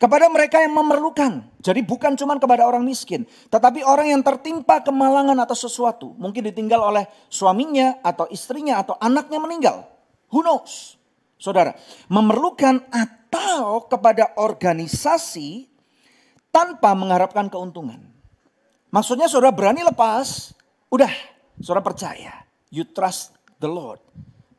Kepada 0.00 0.32
mereka 0.32 0.64
yang 0.64 0.72
memerlukan. 0.72 1.44
Jadi 1.60 1.84
bukan 1.84 2.16
cuman 2.16 2.40
kepada 2.40 2.64
orang 2.64 2.82
miskin. 2.82 3.28
Tetapi 3.52 3.84
orang 3.84 4.08
yang 4.16 4.24
tertimpa 4.24 4.80
kemalangan 4.80 5.36
atau 5.44 5.52
sesuatu. 5.52 6.16
Mungkin 6.16 6.48
ditinggal 6.48 6.80
oleh 6.80 7.04
suaminya 7.28 8.00
atau 8.00 8.24
istrinya 8.32 8.80
atau 8.80 8.96
anaknya 8.96 9.36
meninggal. 9.36 9.84
Who 10.32 10.40
knows? 10.40 10.96
Saudara, 11.36 11.76
memerlukan 12.08 12.80
atau 12.88 13.84
kepada 13.92 14.32
organisasi 14.40 15.68
tanpa 16.48 16.96
mengharapkan 16.96 17.52
keuntungan. 17.52 18.00
Maksudnya 18.88 19.28
saudara 19.28 19.52
berani 19.52 19.84
lepas, 19.84 20.56
udah 20.88 21.12
saudara 21.60 21.84
percaya. 21.84 22.48
You 22.72 22.88
trust 22.88 23.36
the 23.60 23.68
Lord. 23.68 24.00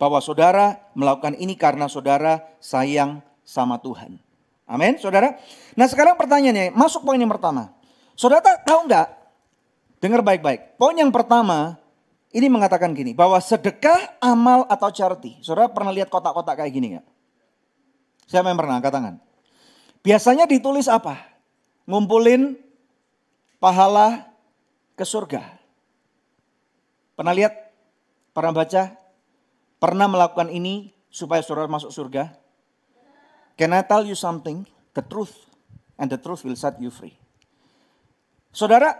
Bahwa 0.01 0.17
saudara 0.17 0.81
melakukan 0.97 1.37
ini 1.37 1.53
karena 1.53 1.85
saudara 1.85 2.41
sayang 2.57 3.21
sama 3.45 3.77
Tuhan. 3.77 4.17
Amin, 4.65 4.97
saudara. 4.97 5.37
Nah 5.77 5.85
sekarang 5.85 6.17
pertanyaannya, 6.17 6.73
masuk 6.73 7.05
poin 7.05 7.21
yang 7.21 7.29
pertama. 7.29 7.69
Saudara 8.17 8.41
tahu 8.41 8.89
nggak? 8.89 9.07
Dengar 10.01 10.25
baik-baik. 10.25 10.81
Poin 10.81 10.97
yang 10.97 11.13
pertama, 11.13 11.77
ini 12.33 12.49
mengatakan 12.49 12.97
gini, 12.97 13.13
bahwa 13.13 13.37
sedekah, 13.37 14.17
amal, 14.17 14.65
atau 14.65 14.89
charity. 14.89 15.37
Saudara 15.45 15.69
pernah 15.69 15.93
lihat 15.93 16.09
kotak-kotak 16.09 16.57
kayak 16.65 16.73
gini 16.73 16.97
nggak? 16.97 17.05
Siapa 18.25 18.49
yang 18.49 18.57
pernah? 18.57 18.81
Angkat 18.81 18.93
tangan. 18.97 19.15
Biasanya 20.01 20.49
ditulis 20.49 20.89
apa? 20.89 21.31
ngumpulin 21.89 22.57
pahala 23.59 24.31
ke 24.95 25.05
surga. 25.05 25.43
Pernah 27.19 27.33
lihat? 27.35 27.53
Pernah 28.31 28.53
baca? 28.55 29.00
Pernah 29.81 30.05
melakukan 30.05 30.53
ini 30.53 30.93
supaya 31.09 31.41
saudara 31.41 31.65
masuk 31.65 31.89
surga? 31.89 32.37
Can 33.57 33.73
I 33.73 33.81
tell 33.81 34.05
you 34.05 34.13
something? 34.13 34.69
The 34.93 35.01
truth. 35.01 35.33
And 35.97 36.05
the 36.05 36.21
truth 36.21 36.45
will 36.45 36.53
set 36.53 36.77
you 36.77 36.93
free. 36.93 37.17
Saudara, 38.53 38.93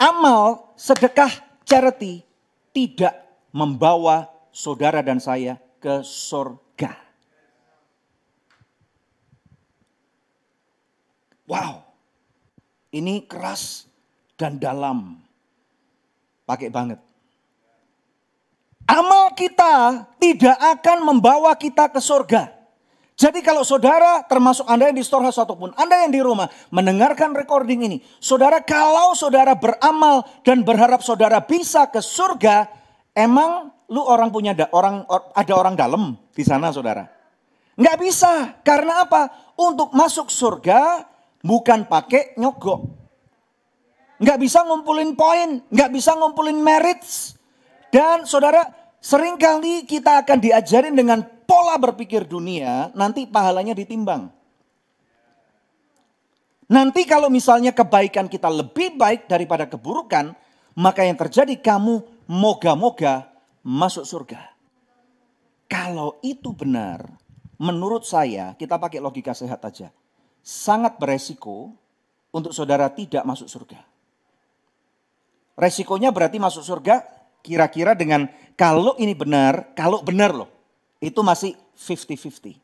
amal, 0.00 0.72
sedekah, 0.80 1.28
charity 1.68 2.24
tidak 2.72 3.20
membawa 3.52 4.32
saudara 4.48 5.04
dan 5.04 5.20
saya 5.20 5.60
ke 5.76 6.00
surga. 6.00 6.96
Wow. 11.44 11.84
Ini 12.96 13.28
keras 13.28 13.84
dan 14.40 14.56
dalam. 14.56 15.20
Pakai 16.48 16.72
banget. 16.72 17.07
Amal 18.88 19.36
kita 19.36 20.08
tidak 20.16 20.56
akan 20.56 21.04
membawa 21.04 21.52
kita 21.52 21.92
ke 21.92 22.00
surga. 22.00 22.56
Jadi 23.18 23.44
kalau 23.44 23.66
saudara 23.66 24.24
termasuk 24.24 24.64
Anda 24.64 24.88
yang 24.88 24.96
di 24.96 25.04
storehouse 25.04 25.42
ataupun 25.42 25.76
Anda 25.76 26.06
yang 26.06 26.12
di 26.14 26.22
rumah 26.24 26.48
mendengarkan 26.72 27.36
recording 27.36 27.84
ini. 27.84 28.00
Saudara 28.22 28.64
kalau 28.64 29.12
saudara 29.12 29.52
beramal 29.58 30.24
dan 30.46 30.64
berharap 30.64 31.04
saudara 31.04 31.42
bisa 31.44 31.84
ke 31.90 32.00
surga. 32.00 32.70
Emang 33.12 33.74
lu 33.90 34.00
orang 34.00 34.30
punya 34.30 34.54
da, 34.54 34.70
orang 34.70 35.04
ada 35.34 35.52
orang 35.52 35.74
dalam 35.74 36.16
di 36.32 36.46
sana 36.46 36.72
saudara? 36.72 37.10
Nggak 37.76 37.96
bisa. 38.00 38.32
Karena 38.62 39.04
apa? 39.04 39.52
Untuk 39.58 39.90
masuk 39.90 40.30
surga 40.30 41.04
Bukan 41.42 41.86
pakai 41.86 42.34
nyogok. 42.34 42.82
Nggak 44.18 44.38
bisa 44.42 44.66
ngumpulin 44.66 45.14
poin, 45.14 45.62
nggak 45.70 45.90
bisa 45.94 46.18
ngumpulin 46.18 46.58
merits. 46.58 47.38
Dan 47.94 48.26
saudara, 48.26 48.66
sering 48.98 49.38
kali 49.38 49.86
kita 49.86 50.22
akan 50.24 50.38
diajarin 50.38 50.94
dengan 50.94 51.24
pola 51.44 51.78
berpikir 51.80 52.28
dunia, 52.28 52.92
nanti 52.92 53.24
pahalanya 53.24 53.72
ditimbang. 53.72 54.30
Nanti 56.68 57.08
kalau 57.08 57.32
misalnya 57.32 57.72
kebaikan 57.72 58.28
kita 58.28 58.52
lebih 58.52 59.00
baik 59.00 59.24
daripada 59.24 59.64
keburukan, 59.64 60.36
maka 60.76 61.00
yang 61.00 61.16
terjadi 61.16 61.56
kamu 61.56 62.04
moga-moga 62.28 63.32
masuk 63.64 64.04
surga. 64.04 64.52
Kalau 65.64 66.20
itu 66.20 66.52
benar, 66.52 67.08
menurut 67.56 68.04
saya 68.04 68.52
kita 68.60 68.76
pakai 68.76 69.00
logika 69.00 69.32
sehat 69.32 69.64
aja 69.64 69.88
sangat 70.48 70.96
beresiko 70.96 71.76
untuk 72.32 72.56
saudara 72.56 72.88
tidak 72.88 73.20
masuk 73.28 73.52
surga. 73.52 73.80
Resikonya 75.58 76.14
berarti 76.14 76.38
masuk 76.40 76.64
surga 76.64 77.04
kira-kira 77.44 77.92
dengan 77.92 78.30
kalau 78.58 78.98
ini 78.98 79.14
benar, 79.14 79.70
kalau 79.78 80.02
benar 80.02 80.34
loh. 80.34 80.50
Itu 80.98 81.22
masih 81.22 81.54
50-50. 81.78 82.58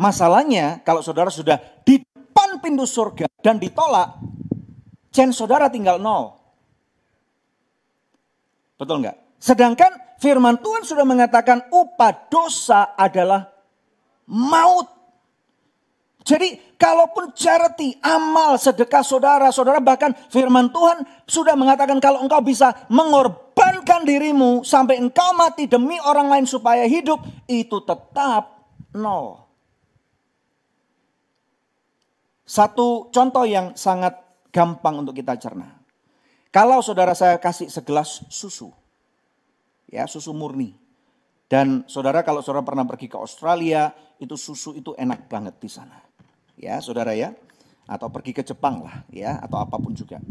Masalahnya 0.00 0.80
kalau 0.80 1.04
saudara 1.04 1.28
sudah 1.28 1.60
di 1.84 2.00
depan 2.00 2.56
pintu 2.64 2.88
surga 2.88 3.28
dan 3.44 3.60
ditolak, 3.60 4.16
chance 5.12 5.36
saudara 5.36 5.68
tinggal 5.68 6.00
nol. 6.00 6.40
Betul 8.80 9.04
nggak? 9.04 9.36
Sedangkan 9.36 9.92
firman 10.16 10.56
Tuhan 10.56 10.88
sudah 10.88 11.04
mengatakan 11.04 11.68
upah 11.68 12.32
dosa 12.32 12.96
adalah 12.96 13.52
maut. 14.24 14.88
Jadi 16.30 16.78
kalaupun 16.78 17.34
charity, 17.34 17.98
amal, 17.98 18.54
sedekah 18.54 19.02
saudara, 19.02 19.50
saudara 19.50 19.82
bahkan 19.82 20.14
firman 20.30 20.70
Tuhan 20.70 21.02
sudah 21.26 21.58
mengatakan 21.58 21.98
kalau 21.98 22.22
engkau 22.22 22.38
bisa 22.38 22.86
mengorbankan 22.86 24.06
dirimu 24.06 24.62
sampai 24.62 25.02
engkau 25.02 25.34
mati 25.34 25.66
demi 25.66 25.98
orang 25.98 26.30
lain 26.30 26.46
supaya 26.46 26.86
hidup, 26.86 27.18
itu 27.50 27.82
tetap 27.82 28.62
nol. 28.94 29.42
Satu 32.46 33.10
contoh 33.10 33.42
yang 33.42 33.74
sangat 33.74 34.14
gampang 34.54 35.02
untuk 35.02 35.18
kita 35.18 35.34
cerna. 35.34 35.82
Kalau 36.54 36.78
saudara 36.78 37.10
saya 37.18 37.42
kasih 37.42 37.66
segelas 37.66 38.22
susu, 38.30 38.70
ya 39.90 40.06
susu 40.06 40.30
murni. 40.30 40.78
Dan 41.50 41.82
saudara 41.90 42.22
kalau 42.22 42.38
saudara 42.38 42.62
pernah 42.62 42.86
pergi 42.86 43.10
ke 43.10 43.18
Australia, 43.18 43.90
itu 44.22 44.38
susu 44.38 44.78
itu 44.78 44.94
enak 44.94 45.26
banget 45.26 45.58
di 45.58 45.66
sana 45.66 46.09
ya 46.60 46.78
saudara 46.84 47.16
ya. 47.16 47.32
Atau 47.90 48.06
pergi 48.12 48.30
ke 48.30 48.46
Jepang 48.46 48.86
lah 48.86 49.02
ya, 49.10 49.40
atau 49.42 49.58
apa 49.58 49.74
pun 49.80 49.90
juga. 49.96 50.22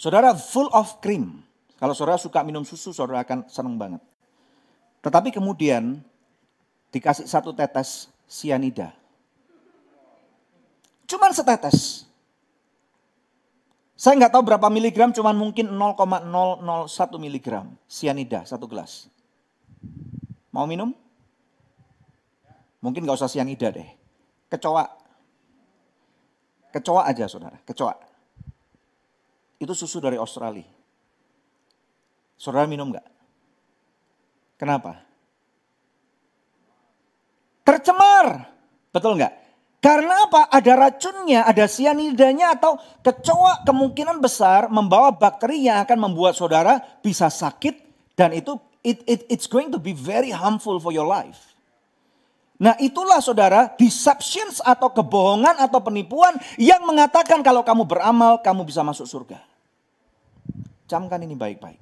Saudara 0.00 0.32
full 0.32 0.72
of 0.72 0.96
cream. 1.04 1.44
Kalau 1.76 1.92
saudara 1.92 2.16
suka 2.16 2.40
minum 2.40 2.64
susu, 2.64 2.96
saudara 2.96 3.20
akan 3.20 3.44
senang 3.52 3.76
banget. 3.76 4.00
Tetapi 5.04 5.28
kemudian 5.28 6.00
dikasih 6.88 7.28
satu 7.28 7.52
tetes 7.52 8.08
sianida. 8.24 8.96
Cuman 11.04 11.34
setetes. 11.36 12.08
Saya 14.00 14.16
nggak 14.16 14.32
tahu 14.32 14.48
berapa 14.48 14.72
miligram, 14.72 15.12
cuman 15.12 15.36
mungkin 15.36 15.68
0,001 15.68 17.20
miligram 17.20 17.76
sianida 17.84 18.48
satu 18.48 18.64
gelas. 18.64 19.12
Mau 20.48 20.64
minum? 20.64 20.96
Mungkin 22.80 23.04
nggak 23.04 23.20
usah 23.20 23.28
sianida 23.28 23.68
deh. 23.68 23.84
Kecoa. 24.48 24.99
Kecoa 26.70 27.06
aja 27.06 27.26
saudara, 27.26 27.58
kecoa. 27.66 27.94
Itu 29.60 29.74
susu 29.74 29.98
dari 29.98 30.16
Australia. 30.16 30.66
Saudara 32.40 32.64
minum 32.64 32.88
nggak? 32.88 33.06
Kenapa? 34.56 35.10
tercemar. 37.70 38.50
Betul 38.90 39.22
nggak? 39.22 39.34
Karena 39.80 40.28
apa? 40.28 40.50
Ada 40.52 40.72
racunnya, 40.76 41.40
ada 41.46 41.64
sianidanya 41.64 42.58
atau 42.58 42.76
kecoa 43.00 43.64
kemungkinan 43.64 44.20
besar 44.20 44.68
membawa 44.68 45.14
bakteri 45.14 45.64
yang 45.64 45.80
akan 45.86 46.10
membuat 46.10 46.36
saudara 46.36 46.82
bisa 47.00 47.32
sakit 47.32 47.80
dan 48.12 48.36
itu 48.36 48.60
it, 48.84 49.00
it, 49.08 49.24
it's 49.32 49.48
going 49.48 49.72
to 49.72 49.80
be 49.80 49.96
very 49.96 50.28
harmful 50.28 50.76
for 50.76 50.92
your 50.92 51.08
life. 51.08 51.49
Nah 52.60 52.76
itulah 52.76 53.24
saudara 53.24 53.72
deceptions 53.80 54.60
atau 54.60 54.92
kebohongan 54.92 55.56
atau 55.64 55.80
penipuan 55.80 56.36
yang 56.60 56.84
mengatakan 56.84 57.40
kalau 57.40 57.64
kamu 57.64 57.88
beramal 57.88 58.36
kamu 58.44 58.68
bisa 58.68 58.84
masuk 58.84 59.08
surga. 59.08 59.40
Camkan 60.84 61.24
ini 61.24 61.32
baik-baik. 61.32 61.80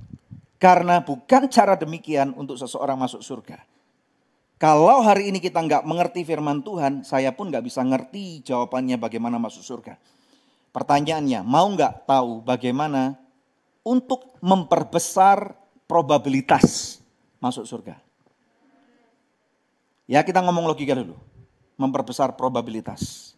Karena 0.62 1.02
bukan 1.02 1.50
cara 1.50 1.74
demikian 1.74 2.30
untuk 2.38 2.54
seseorang 2.54 2.94
masuk 2.94 3.26
surga. 3.26 3.58
Kalau 4.58 5.02
hari 5.02 5.30
ini 5.30 5.38
kita 5.38 5.62
nggak 5.62 5.86
mengerti 5.86 6.26
firman 6.26 6.62
Tuhan, 6.66 7.06
saya 7.06 7.30
pun 7.30 7.50
nggak 7.50 7.62
bisa 7.62 7.82
ngerti 7.82 8.42
jawabannya 8.42 8.98
bagaimana 8.98 9.38
masuk 9.38 9.62
surga. 9.62 9.94
Pertanyaannya, 10.74 11.46
mau 11.46 11.66
nggak 11.74 12.06
tahu 12.06 12.42
bagaimana 12.42 13.14
untuk 13.86 14.34
memperbesar 14.42 15.54
probabilitas 15.86 16.98
masuk 17.38 17.66
surga? 17.66 18.07
Ya 20.08 20.24
kita 20.24 20.40
ngomong 20.40 20.64
logika 20.64 20.96
dulu, 20.96 21.20
memperbesar 21.76 22.32
probabilitas. 22.32 23.36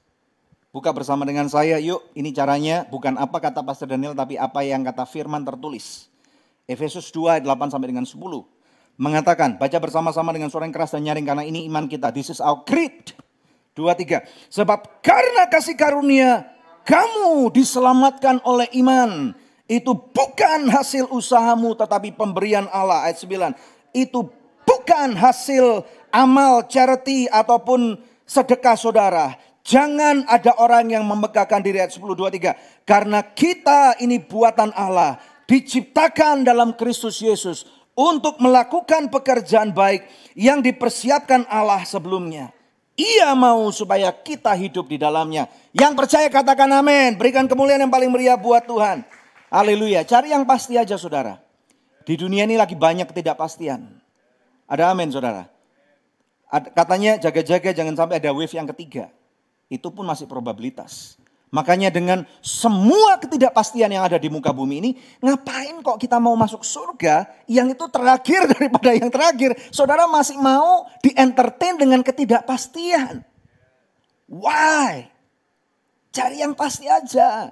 Buka 0.70 0.94
bersama 0.94 1.26
dengan 1.26 1.50
saya, 1.50 1.82
yuk 1.82 1.98
ini 2.14 2.30
caranya 2.30 2.86
bukan 2.86 3.18
apa 3.18 3.42
kata 3.42 3.66
Pastor 3.66 3.90
Daniel, 3.90 4.14
tapi 4.14 4.38
apa 4.38 4.62
yang 4.62 4.86
kata 4.86 5.02
firman 5.02 5.42
tertulis. 5.42 6.06
Efesus 6.70 7.10
2 7.10 7.42
8 7.42 7.74
sampai 7.74 7.90
dengan 7.90 8.06
10 8.06 8.14
mengatakan, 8.94 9.58
baca 9.58 9.78
bersama-sama 9.82 10.30
dengan 10.30 10.46
suara 10.46 10.70
yang 10.70 10.76
keras 10.76 10.94
dan 10.94 11.02
nyaring 11.02 11.26
karena 11.26 11.42
ini 11.42 11.66
iman 11.66 11.90
kita. 11.90 12.14
This 12.14 12.30
is 12.30 12.38
our 12.38 12.62
creed. 12.62 13.18
Dua, 13.74 13.98
tiga. 13.98 14.22
Sebab 14.46 15.02
karena 15.02 15.50
kasih 15.50 15.74
karunia 15.74 16.46
kamu 16.86 17.50
diselamatkan 17.50 18.38
oleh 18.46 18.70
iman. 18.78 19.34
Itu 19.66 19.94
bukan 19.94 20.70
hasil 20.70 21.10
usahamu 21.10 21.74
tetapi 21.74 22.14
pemberian 22.14 22.70
Allah. 22.70 23.10
Ayat 23.10 23.18
9. 23.22 23.56
Itu 23.96 24.30
bukan 24.68 25.16
hasil 25.16 25.82
amal 26.12 26.66
charity 26.70 27.26
ataupun 27.30 27.98
sedekah 28.26 28.76
saudara. 28.78 29.34
Jangan 29.66 30.24
ada 30.26 30.56
orang 30.58 30.90
yang 30.90 31.04
memegahkan 31.06 31.60
diri 31.62 31.78
ayat 31.82 31.94
10, 31.94 32.14
23. 32.14 32.86
Karena 32.86 33.20
kita 33.22 33.98
ini 34.02 34.18
buatan 34.18 34.74
Allah. 34.74 35.20
Diciptakan 35.46 36.46
dalam 36.46 36.78
Kristus 36.78 37.18
Yesus 37.18 37.66
untuk 37.98 38.38
melakukan 38.38 39.10
pekerjaan 39.10 39.74
baik 39.74 40.06
yang 40.38 40.62
dipersiapkan 40.62 41.44
Allah 41.50 41.82
sebelumnya. 41.82 42.54
Ia 42.96 43.32
mau 43.32 43.68
supaya 43.72 44.12
kita 44.12 44.52
hidup 44.56 44.88
di 44.88 45.00
dalamnya. 45.00 45.48
Yang 45.72 45.92
percaya 46.04 46.28
katakan 46.28 46.68
amin. 46.68 47.16
Berikan 47.16 47.48
kemuliaan 47.48 47.82
yang 47.88 47.92
paling 47.92 48.12
meriah 48.12 48.36
buat 48.36 48.64
Tuhan. 48.68 49.04
Haleluya. 49.48 50.04
Cari 50.04 50.30
yang 50.30 50.44
pasti 50.44 50.76
aja 50.76 50.94
saudara. 51.00 51.40
Di 52.04 52.14
dunia 52.16 52.44
ini 52.44 52.60
lagi 52.60 52.76
banyak 52.76 53.08
ketidakpastian. 53.08 53.86
Ada 54.68 54.92
amin 54.92 55.08
saudara. 55.10 55.59
Katanya 56.50 57.14
jaga-jaga 57.22 57.70
jangan 57.70 57.94
sampai 57.94 58.18
ada 58.18 58.34
wave 58.34 58.50
yang 58.50 58.66
ketiga. 58.74 59.14
Itu 59.70 59.94
pun 59.94 60.02
masih 60.02 60.26
probabilitas. 60.26 61.14
Makanya 61.50 61.90
dengan 61.90 62.26
semua 62.42 63.18
ketidakpastian 63.18 63.90
yang 63.90 64.06
ada 64.06 64.18
di 64.18 64.30
muka 64.30 64.54
bumi 64.54 64.82
ini, 64.82 64.90
ngapain 65.18 65.82
kok 65.82 65.98
kita 65.98 66.22
mau 66.22 66.34
masuk 66.38 66.62
surga 66.62 67.26
yang 67.50 67.70
itu 67.70 67.86
terakhir 67.90 68.46
daripada 68.54 68.90
yang 68.94 69.10
terakhir. 69.10 69.58
Saudara 69.74 70.06
masih 70.06 70.38
mau 70.38 70.86
di-entertain 71.02 71.74
dengan 71.78 72.02
ketidakpastian. 72.06 73.26
Why? 74.30 75.10
Cari 76.14 76.42
yang 76.42 76.54
pasti 76.54 76.86
aja. 76.86 77.50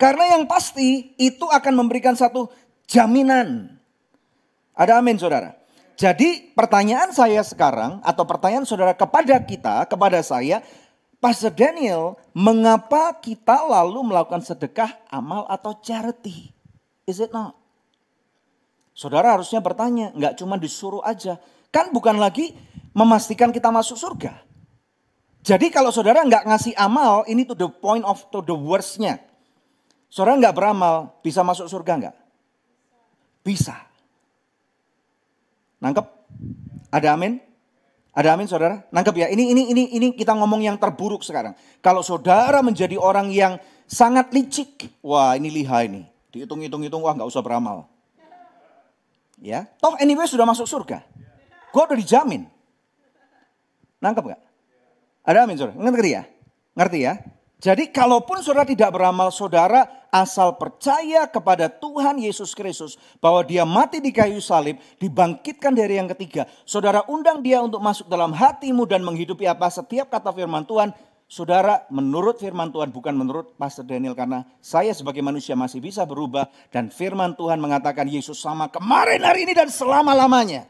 Karena 0.00 0.36
yang 0.36 0.48
pasti 0.48 1.12
itu 1.20 1.44
akan 1.44 1.84
memberikan 1.84 2.16
satu 2.16 2.48
jaminan. 2.88 3.76
Ada 4.72 5.00
amin 5.00 5.20
saudara. 5.20 5.61
Jadi 5.96 6.54
pertanyaan 6.56 7.12
saya 7.12 7.44
sekarang 7.44 8.00
atau 8.02 8.24
pertanyaan 8.24 8.64
saudara 8.64 8.96
kepada 8.96 9.36
kita, 9.42 9.84
kepada 9.86 10.18
saya, 10.24 10.64
Pastor 11.22 11.54
Daniel, 11.54 12.18
mengapa 12.34 13.14
kita 13.22 13.62
lalu 13.62 14.02
melakukan 14.02 14.42
sedekah, 14.42 14.90
amal 15.06 15.46
atau 15.46 15.78
charity? 15.78 16.50
Is 17.06 17.22
it 17.22 17.30
not? 17.30 17.54
Saudara 18.90 19.38
harusnya 19.38 19.62
bertanya, 19.62 20.10
nggak 20.12 20.42
cuma 20.42 20.58
disuruh 20.58 20.98
aja. 21.06 21.38
Kan 21.70 21.94
bukan 21.94 22.18
lagi 22.18 22.52
memastikan 22.90 23.54
kita 23.54 23.70
masuk 23.70 23.96
surga. 23.96 24.42
Jadi 25.42 25.70
kalau 25.74 25.90
saudara 25.94 26.22
nggak 26.22 26.42
ngasih 26.46 26.74
amal, 26.74 27.26
ini 27.26 27.42
to 27.42 27.54
the 27.54 27.70
point 27.70 28.02
of 28.02 28.26
to 28.30 28.42
the 28.42 28.54
worstnya. 28.54 29.22
Saudara 30.10 30.38
nggak 30.38 30.54
beramal, 30.54 31.18
bisa 31.24 31.42
masuk 31.42 31.66
surga 31.66 31.92
nggak? 31.98 32.16
Bisa. 33.42 33.91
Nangkep? 35.82 36.06
Ada 36.94 37.18
amin? 37.18 37.42
Ada 38.14 38.38
amin 38.38 38.46
saudara? 38.46 38.86
Nangkep 38.94 39.14
ya. 39.18 39.26
Ini 39.34 39.50
ini 39.50 39.62
ini 39.74 39.82
ini 39.98 40.06
kita 40.14 40.30
ngomong 40.38 40.62
yang 40.62 40.78
terburuk 40.78 41.26
sekarang. 41.26 41.58
Kalau 41.82 42.06
saudara 42.06 42.62
menjadi 42.62 42.94
orang 42.94 43.34
yang 43.34 43.58
sangat 43.90 44.30
licik, 44.30 45.02
wah 45.02 45.34
ini 45.34 45.50
lihai 45.50 45.90
nih. 45.90 46.04
Dihitung-hitung-hitung, 46.32 47.02
wah 47.02 47.12
nggak 47.12 47.28
usah 47.28 47.42
beramal. 47.42 47.90
Ya, 49.42 49.66
toh 49.82 49.98
anyway 49.98 50.30
sudah 50.30 50.46
masuk 50.46 50.70
surga. 50.70 51.02
Gue 51.74 51.82
udah 51.82 51.98
dijamin. 51.98 52.46
Nangkep 53.98 54.22
gak? 54.30 54.40
Ada 55.26 55.48
amin 55.48 55.56
saudara? 55.58 55.74
Ngerti 55.74 56.10
ya? 56.14 56.22
Ngerti 56.78 56.98
ya? 57.02 57.14
Jadi 57.62 57.94
kalaupun 57.94 58.42
saudara 58.42 58.66
tidak 58.66 58.90
beramal, 58.90 59.30
saudara 59.30 59.86
asal 60.10 60.58
percaya 60.58 61.30
kepada 61.30 61.70
Tuhan 61.70 62.18
Yesus 62.18 62.58
Kristus 62.58 62.98
bahwa 63.22 63.38
dia 63.46 63.62
mati 63.62 64.02
di 64.02 64.10
kayu 64.10 64.42
salib, 64.42 64.82
dibangkitkan 64.98 65.70
dari 65.70 65.94
yang 65.94 66.10
ketiga. 66.10 66.50
Saudara 66.66 67.06
undang 67.06 67.38
dia 67.38 67.62
untuk 67.62 67.78
masuk 67.78 68.10
dalam 68.10 68.34
hatimu 68.34 68.82
dan 68.90 69.06
menghidupi 69.06 69.46
apa 69.46 69.70
setiap 69.70 70.10
kata 70.10 70.34
firman 70.34 70.66
Tuhan. 70.66 70.90
Saudara 71.30 71.86
menurut 71.86 72.42
firman 72.42 72.74
Tuhan 72.74 72.90
bukan 72.90 73.14
menurut 73.14 73.54
Pastor 73.54 73.86
Daniel 73.86 74.18
karena 74.18 74.42
saya 74.58 74.90
sebagai 74.90 75.22
manusia 75.22 75.54
masih 75.54 75.78
bisa 75.78 76.02
berubah 76.02 76.50
dan 76.74 76.90
firman 76.90 77.38
Tuhan 77.38 77.62
mengatakan 77.62 78.10
Yesus 78.10 78.42
sama 78.42 78.74
kemarin 78.74 79.22
hari 79.22 79.46
ini 79.46 79.54
dan 79.54 79.70
selama-lamanya. 79.70 80.66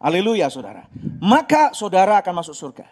Haleluya 0.00 0.48
saudara. 0.48 0.88
Maka 1.20 1.76
saudara 1.76 2.24
akan 2.24 2.40
masuk 2.40 2.56
surga. 2.56 2.88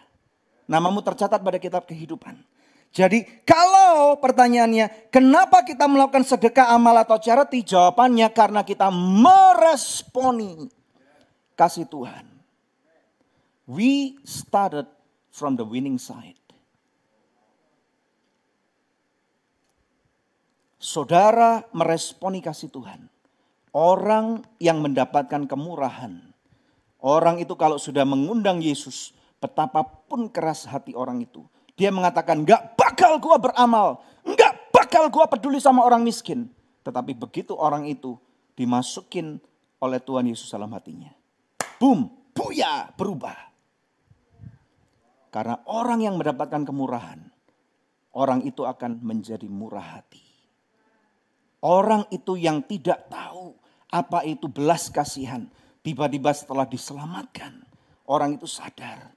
Namamu 0.69 1.01
tercatat 1.01 1.41
pada 1.41 1.57
kitab 1.57 1.89
kehidupan. 1.89 2.52
Jadi 2.93 3.25
kalau 3.41 4.21
pertanyaannya 4.21 5.09
kenapa 5.09 5.65
kita 5.65 5.89
melakukan 5.89 6.21
sedekah 6.21 6.77
amal 6.77 6.93
atau 7.01 7.17
charity? 7.17 7.65
Jawabannya 7.65 8.29
karena 8.29 8.61
kita 8.61 8.93
meresponi 8.93 10.69
kasih 11.57 11.89
Tuhan. 11.89 12.29
We 13.65 14.21
started 14.21 14.85
from 15.33 15.57
the 15.57 15.65
winning 15.65 15.97
side. 15.97 16.37
Saudara 20.77 21.65
meresponi 21.73 22.45
kasih 22.45 22.69
Tuhan. 22.69 23.09
Orang 23.73 24.45
yang 24.61 24.85
mendapatkan 24.85 25.49
kemurahan. 25.49 26.21
Orang 27.01 27.41
itu 27.41 27.57
kalau 27.57 27.81
sudah 27.81 28.05
mengundang 28.05 28.61
Yesus, 28.61 29.17
betapapun 29.41 30.29
keras 30.29 30.69
hati 30.69 30.93
orang 30.93 31.25
itu, 31.25 31.41
dia 31.73 31.89
mengatakan, 31.89 32.45
gak 32.45 32.77
bakal 32.77 33.17
gua 33.17 33.41
beramal. 33.41 34.05
Gak 34.23 34.69
bakal 34.69 35.09
gua 35.09 35.25
peduli 35.25 35.57
sama 35.57 35.81
orang 35.81 36.05
miskin. 36.05 36.49
Tetapi 36.85 37.17
begitu 37.17 37.57
orang 37.57 37.89
itu 37.89 38.19
dimasukin 38.53 39.41
oleh 39.81 39.99
Tuhan 39.99 40.29
Yesus 40.29 40.53
dalam 40.53 40.69
hatinya. 40.71 41.09
Boom, 41.81 42.07
buya, 42.31 42.93
berubah. 42.93 43.51
Karena 45.33 45.57
orang 45.65 46.05
yang 46.05 46.15
mendapatkan 46.21 46.61
kemurahan, 46.61 47.19
orang 48.13 48.45
itu 48.45 48.61
akan 48.63 49.01
menjadi 49.01 49.49
murah 49.49 49.97
hati. 49.97 50.21
Orang 51.63 52.05
itu 52.13 52.37
yang 52.37 52.61
tidak 52.61 53.09
tahu 53.09 53.57
apa 53.89 54.21
itu 54.29 54.45
belas 54.45 54.93
kasihan, 54.93 55.49
tiba-tiba 55.81 56.29
setelah 56.35 56.69
diselamatkan, 56.69 57.65
orang 58.05 58.37
itu 58.37 58.45
sadar 58.45 59.09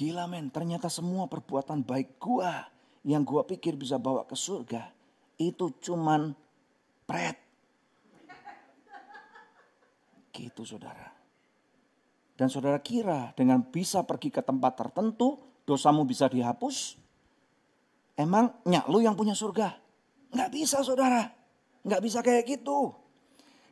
Gila 0.00 0.24
men, 0.24 0.48
ternyata 0.48 0.88
semua 0.88 1.28
perbuatan 1.28 1.84
baik 1.84 2.16
gua 2.16 2.64
yang 3.04 3.20
gua 3.20 3.44
pikir 3.44 3.76
bisa 3.76 4.00
bawa 4.00 4.24
ke 4.24 4.32
surga 4.32 4.88
itu 5.36 5.72
cuman 5.80 6.36
pret. 7.08 7.36
Gitu 10.32 10.62
saudara. 10.64 11.12
Dan 12.36 12.48
saudara 12.48 12.80
kira 12.80 13.36
dengan 13.36 13.60
bisa 13.60 14.04
pergi 14.04 14.32
ke 14.32 14.40
tempat 14.40 14.72
tertentu, 14.76 15.36
dosamu 15.68 16.08
bisa 16.08 16.28
dihapus? 16.32 16.96
Emang 18.16 18.56
nyak 18.64 18.88
lu 18.88 19.04
yang 19.04 19.16
punya 19.16 19.36
surga? 19.36 19.76
Nggak 20.32 20.50
bisa 20.52 20.80
saudara. 20.80 21.28
Nggak 21.84 22.00
bisa 22.04 22.24
kayak 22.24 22.48
gitu. 22.48 22.96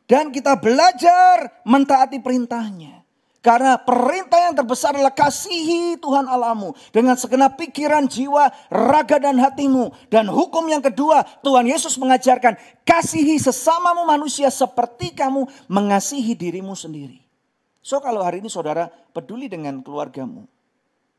Dan 0.05 0.29
kita 0.29 0.57
belajar 0.57 1.61
mentaati 1.65 2.21
perintahnya. 2.21 3.08
Karena 3.39 3.79
perintah 3.79 4.35
yang 4.35 4.51
terbesar 4.51 4.99
adalah 4.99 5.15
kasihi 5.15 5.95
Tuhan 5.95 6.27
Allahmu 6.27 6.75
dengan 6.91 7.15
segenap 7.15 7.55
pikiran, 7.55 8.03
jiwa, 8.03 8.51
raga 8.67 9.15
dan 9.15 9.39
hatimu. 9.39 9.95
Dan 10.11 10.27
hukum 10.27 10.67
yang 10.67 10.83
kedua, 10.83 11.23
Tuhan 11.39 11.63
Yesus 11.63 11.95
mengajarkan 11.95 12.59
kasihi 12.83 13.39
sesamamu 13.39 14.03
manusia 14.03 14.51
seperti 14.51 15.15
kamu 15.15 15.47
mengasihi 15.71 16.35
dirimu 16.35 16.75
sendiri. 16.75 17.23
So 17.79 18.03
kalau 18.03 18.27
hari 18.27 18.43
ini 18.43 18.51
saudara 18.51 18.91
peduli 19.15 19.47
dengan 19.47 19.79
keluargamu. 19.79 20.43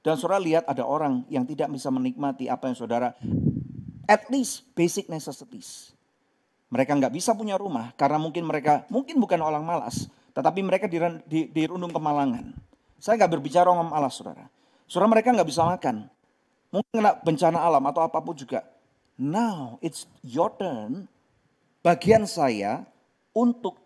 Dan 0.05 0.21
saudara 0.21 0.41
lihat 0.41 0.65
ada 0.69 0.85
orang 0.85 1.25
yang 1.33 1.49
tidak 1.49 1.73
bisa 1.73 1.89
menikmati 1.89 2.53
apa 2.53 2.69
yang 2.69 2.77
saudara, 2.77 3.17
at 4.05 4.29
least 4.29 4.69
basic 4.77 5.09
necessities. 5.09 5.93
Mereka 6.69 6.97
nggak 7.01 7.17
bisa 7.17 7.33
punya 7.33 7.57
rumah 7.57 7.97
karena 7.97 8.17
mungkin 8.21 8.45
mereka, 8.45 8.85
mungkin 8.93 9.21
bukan 9.21 9.41
orang 9.41 9.65
malas, 9.65 10.09
tetapi 10.33 10.61
mereka 10.63 10.87
dirundung 11.31 11.91
kemalangan. 11.91 12.55
Saya 13.01 13.17
nggak 13.17 13.33
berbicara 13.39 13.67
orang 13.71 13.89
malas, 13.89 14.15
saudara. 14.15 14.47
Saudara 14.85 15.09
mereka 15.09 15.33
nggak 15.33 15.49
bisa 15.49 15.65
makan. 15.65 16.11
Mungkin 16.71 16.93
kena 16.93 17.17
bencana 17.19 17.59
alam 17.65 17.83
atau 17.89 18.05
apa 18.05 18.21
pun 18.23 18.37
juga. 18.37 18.63
Now 19.17 19.81
it's 19.81 20.07
your 20.21 20.53
turn. 20.55 21.11
Bagian 21.81 22.29
saya 22.29 22.85
untuk 23.33 23.81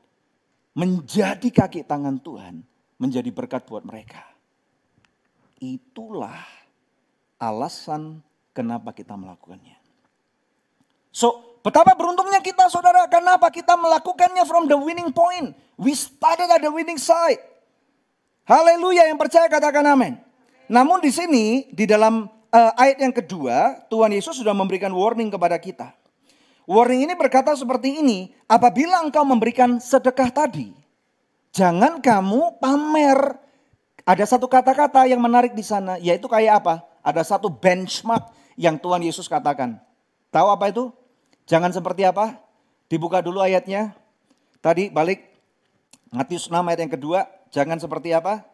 menjadi 0.75 1.49
kaki 1.49 1.87
tangan 1.87 2.19
Tuhan. 2.19 2.67
Menjadi 2.99 3.31
berkat 3.31 3.65
buat 3.71 3.87
mereka. 3.87 4.21
Itulah 5.63 6.43
alasan 7.39 8.21
kenapa 8.51 8.91
kita 8.91 9.15
melakukannya. 9.15 9.79
So 11.15 11.54
Betapa 11.65 11.97
beruntungnya 11.97 12.45
kita 12.45 12.69
saudara, 12.69 13.09
kenapa 13.09 13.49
kita 13.49 13.73
melakukannya 13.73 14.45
from 14.45 14.69
the 14.69 14.77
winning 14.77 15.09
point. 15.09 15.57
We 15.81 15.97
started 15.97 16.53
at 16.53 16.61
the 16.61 16.69
winning 16.69 17.01
side. 17.01 17.41
Haleluya 18.45 19.09
yang 19.09 19.17
percaya 19.17 19.49
katakan 19.49 19.81
amin. 19.89 20.21
Namun 20.69 21.01
di 21.01 21.09
sini 21.09 21.73
di 21.73 21.89
dalam 21.89 22.29
uh, 22.29 22.73
ayat 22.77 23.01
yang 23.01 23.17
kedua 23.17 23.89
Tuhan 23.89 24.13
Yesus 24.13 24.37
sudah 24.37 24.53
memberikan 24.53 24.93
warning 24.93 25.33
kepada 25.33 25.57
kita. 25.57 25.97
Warning 26.69 27.09
ini 27.09 27.17
berkata 27.17 27.57
seperti 27.57 28.05
ini, 28.05 28.33
apabila 28.45 29.01
engkau 29.01 29.25
memberikan 29.25 29.81
sedekah 29.81 30.29
tadi, 30.29 30.69
jangan 31.49 31.97
kamu 32.05 32.61
pamer. 32.61 33.41
Ada 34.05 34.37
satu 34.37 34.49
kata-kata 34.53 35.09
yang 35.09 35.21
menarik 35.21 35.57
di 35.57 35.65
sana, 35.65 35.97
yaitu 35.97 36.29
kayak 36.29 36.61
apa? 36.61 36.85
Ada 37.01 37.25
satu 37.37 37.49
benchmark 37.49 38.33
yang 38.61 38.77
Tuhan 38.77 39.01
Yesus 39.01 39.29
katakan. 39.29 39.81
Tahu 40.29 40.49
apa 40.53 40.69
itu? 40.69 40.93
Jangan 41.45 41.71
seperti 41.73 42.09
apa? 42.09 42.41
Dibuka 42.89 43.21
dulu 43.21 43.41
ayatnya. 43.41 43.93
Tadi 44.65 44.89
balik 44.89 45.21
Matius 46.15 46.49
6 46.49 46.57
ayat 46.57 46.81
yang 46.85 46.93
kedua. 46.93 47.27
Jangan 47.53 47.79
seperti 47.79 48.17
apa? 48.17 48.45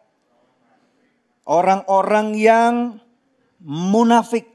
Orang-orang 1.47 2.37
yang 2.37 2.73
munafik. 3.63 4.45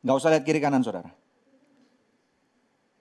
Gak 0.00 0.16
usah 0.16 0.32
lihat 0.32 0.44
kiri 0.44 0.60
kanan 0.62 0.80
saudara. 0.80 1.12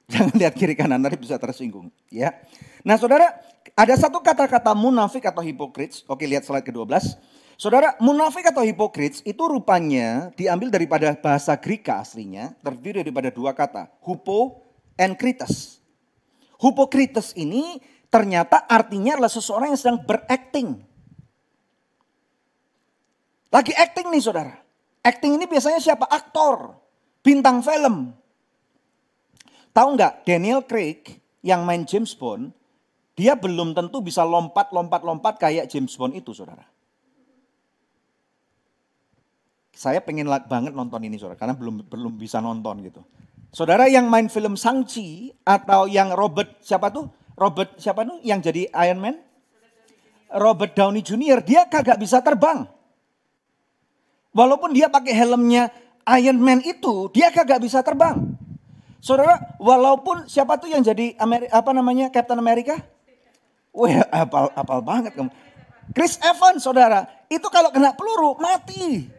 Jangan 0.10 0.36
lihat 0.42 0.58
kiri 0.58 0.74
kanan, 0.74 0.98
nanti 1.06 1.22
bisa 1.22 1.38
tersinggung. 1.38 1.94
ya. 2.10 2.34
Nah 2.82 2.98
saudara, 2.98 3.30
ada 3.78 3.94
satu 3.94 4.26
kata-kata 4.26 4.74
munafik 4.74 5.22
atau 5.30 5.46
hipokrit. 5.46 6.02
Oke 6.10 6.26
lihat 6.26 6.50
slide 6.50 6.66
ke-12. 6.66 6.90
Saudara, 7.60 8.00
munafik 8.00 8.48
atau 8.48 8.64
hipokrit 8.64 9.20
itu 9.28 9.44
rupanya 9.44 10.32
diambil 10.40 10.72
daripada 10.72 11.12
bahasa 11.12 11.60
Greka 11.60 12.00
aslinya, 12.00 12.56
terdiri 12.64 13.04
daripada 13.04 13.28
dua 13.36 13.52
kata, 13.52 13.92
hupo 14.00 14.64
and 14.96 15.20
krites. 15.20 15.84
Hupokrites 16.56 17.36
ini 17.36 17.84
ternyata 18.08 18.64
artinya 18.64 19.20
adalah 19.20 19.28
seseorang 19.28 19.76
yang 19.76 19.80
sedang 19.80 20.00
berakting. 20.08 20.80
Lagi 23.52 23.76
acting 23.76 24.08
nih 24.08 24.24
saudara. 24.24 24.56
Acting 25.04 25.36
ini 25.36 25.44
biasanya 25.44 25.84
siapa? 25.84 26.08
Aktor, 26.08 26.80
bintang 27.20 27.60
film. 27.60 28.16
Tahu 29.76 30.00
nggak 30.00 30.24
Daniel 30.24 30.64
Craig 30.64 31.20
yang 31.44 31.68
main 31.68 31.84
James 31.84 32.16
Bond, 32.16 32.56
dia 33.20 33.36
belum 33.36 33.76
tentu 33.76 34.00
bisa 34.00 34.24
lompat-lompat-lompat 34.24 35.36
kayak 35.44 35.68
James 35.68 35.92
Bond 36.00 36.16
itu 36.16 36.32
saudara. 36.32 36.79
Saya 39.80 40.04
pengen 40.04 40.28
banget 40.28 40.76
nonton 40.76 41.00
ini 41.08 41.16
saudara, 41.16 41.40
karena 41.40 41.56
belum 41.56 41.88
belum 41.88 42.20
bisa 42.20 42.44
nonton 42.44 42.84
gitu. 42.84 43.00
Saudara 43.56 43.88
yang 43.88 44.12
main 44.12 44.28
film 44.28 44.60
Sangchi 44.60 45.32
atau 45.48 45.88
yang 45.88 46.12
Robert 46.12 46.60
siapa 46.60 46.92
tuh? 46.92 47.08
Robert 47.40 47.80
siapa 47.80 48.04
tuh 48.04 48.20
yang 48.20 48.44
jadi 48.44 48.68
Iron 48.76 49.00
Man? 49.00 49.16
Robert 50.36 50.76
Downey 50.76 51.00
Jr. 51.00 51.40
Dia 51.48 51.64
kagak 51.72 51.96
bisa 51.96 52.20
terbang. 52.20 52.68
Walaupun 54.36 54.76
dia 54.76 54.92
pakai 54.92 55.16
helmnya 55.16 55.72
Iron 56.20 56.44
Man 56.44 56.60
itu, 56.60 57.08
dia 57.16 57.32
kagak 57.32 57.64
bisa 57.64 57.80
terbang. 57.80 58.36
Saudara, 59.00 59.56
walaupun 59.64 60.28
siapa 60.28 60.60
tuh 60.60 60.76
yang 60.76 60.84
jadi 60.84 61.16
Ameri 61.16 61.48
apa 61.48 61.72
namanya 61.72 62.12
Captain 62.12 62.36
America? 62.36 62.76
Wah, 63.72 64.04
apal 64.12 64.52
apal 64.60 64.84
banget 64.84 65.16
kamu. 65.16 65.32
Chris 65.96 66.20
Evans, 66.20 66.68
saudara, 66.68 67.08
itu 67.32 67.48
kalau 67.48 67.72
kena 67.72 67.96
peluru 67.96 68.36
mati. 68.44 69.19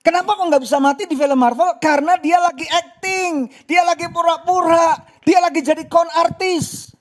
Kenapa 0.00 0.32
kok 0.32 0.48
nggak 0.48 0.64
bisa 0.64 0.80
mati 0.80 1.04
di 1.04 1.12
film 1.12 1.36
Marvel? 1.36 1.76
Karena 1.76 2.16
dia 2.16 2.40
lagi 2.40 2.64
acting, 2.64 3.52
dia 3.68 3.84
lagi 3.84 4.08
pura-pura, 4.08 4.96
dia 5.20 5.44
lagi 5.44 5.60
jadi 5.60 5.84
con 5.84 6.08
artis. 6.16 6.96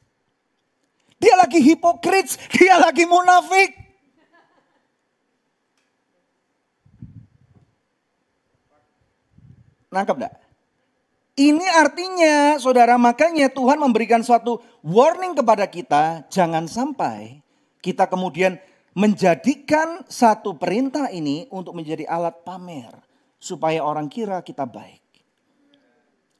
Dia 1.19 1.35
lagi 1.39 1.63
hipokrit, 1.63 2.35
dia 2.59 2.75
lagi 2.75 3.07
munafik. 3.07 3.71
Nangkep 9.89 10.15
enggak? 10.19 10.35
Ini 11.39 11.65
artinya 11.71 12.59
saudara 12.59 12.99
makanya 12.99 13.47
Tuhan 13.47 13.79
memberikan 13.79 14.19
suatu 14.19 14.59
warning 14.83 15.39
kepada 15.39 15.63
kita. 15.71 16.27
Jangan 16.27 16.67
sampai 16.67 17.39
kita 17.79 18.11
kemudian 18.11 18.59
menjadikan 18.99 20.03
satu 20.11 20.59
perintah 20.59 21.07
ini 21.07 21.47
untuk 21.55 21.71
menjadi 21.71 22.03
alat 22.03 22.43
pamer 22.43 22.91
supaya 23.39 23.79
orang 23.79 24.11
kira 24.11 24.43
kita 24.43 24.67
baik. 24.67 24.99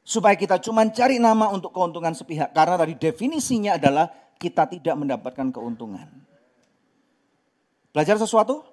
Supaya 0.04 0.36
kita 0.36 0.60
cuma 0.60 0.84
cari 0.92 1.24
nama 1.24 1.48
untuk 1.56 1.72
keuntungan 1.72 2.12
sepihak 2.12 2.52
karena 2.52 2.76
tadi 2.76 3.00
definisinya 3.00 3.80
adalah 3.80 4.12
kita 4.36 4.68
tidak 4.68 4.96
mendapatkan 5.00 5.56
keuntungan. 5.56 6.12
Belajar 7.96 8.20
sesuatu? 8.20 8.68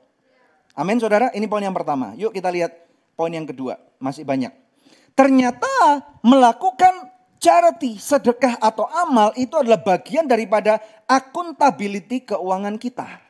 Amin 0.75 0.99
saudara, 0.99 1.31
ini 1.31 1.47
poin 1.47 1.63
yang 1.63 1.77
pertama. 1.77 2.19
Yuk 2.19 2.35
kita 2.35 2.51
lihat 2.51 2.75
poin 3.15 3.31
yang 3.31 3.47
kedua, 3.47 3.79
masih 4.03 4.27
banyak. 4.27 4.51
Ternyata 5.15 6.03
melakukan 6.27 7.07
charity, 7.39 8.03
sedekah 8.03 8.59
atau 8.59 8.91
amal 8.91 9.31
itu 9.39 9.55
adalah 9.55 9.79
bagian 9.79 10.27
daripada 10.27 10.83
akuntability 11.07 12.27
keuangan 12.27 12.77
kita. 12.83 13.26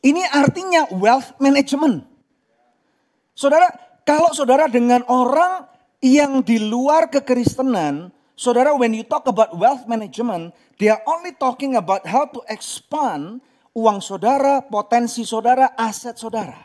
Ini 0.00 0.24
artinya 0.32 0.88
wealth 0.96 1.36
management. 1.36 2.08
Saudara, 3.36 3.68
kalau 4.08 4.32
saudara 4.32 4.64
dengan 4.68 5.04
orang 5.08 5.68
yang 6.00 6.40
di 6.40 6.56
luar 6.56 7.12
kekristenan, 7.12 8.08
saudara 8.32 8.72
when 8.72 8.96
you 8.96 9.04
talk 9.04 9.28
about 9.28 9.52
wealth 9.52 9.84
management, 9.84 10.56
they 10.80 10.88
are 10.88 11.04
only 11.04 11.36
talking 11.36 11.76
about 11.76 12.00
how 12.08 12.24
to 12.24 12.40
expand 12.48 13.44
uang 13.76 14.00
saudara, 14.00 14.64
potensi 14.64 15.22
saudara, 15.28 15.76
aset 15.76 16.16
saudara. 16.16 16.56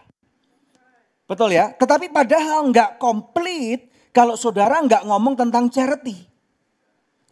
Betul 1.27 1.59
ya? 1.59 1.75
Tetapi 1.75 2.13
padahal 2.15 2.71
nggak 2.71 3.01
komplit 3.01 3.91
kalau 4.15 4.39
saudara 4.39 4.79
nggak 4.79 5.03
ngomong 5.03 5.35
tentang 5.35 5.67
charity. 5.67 6.15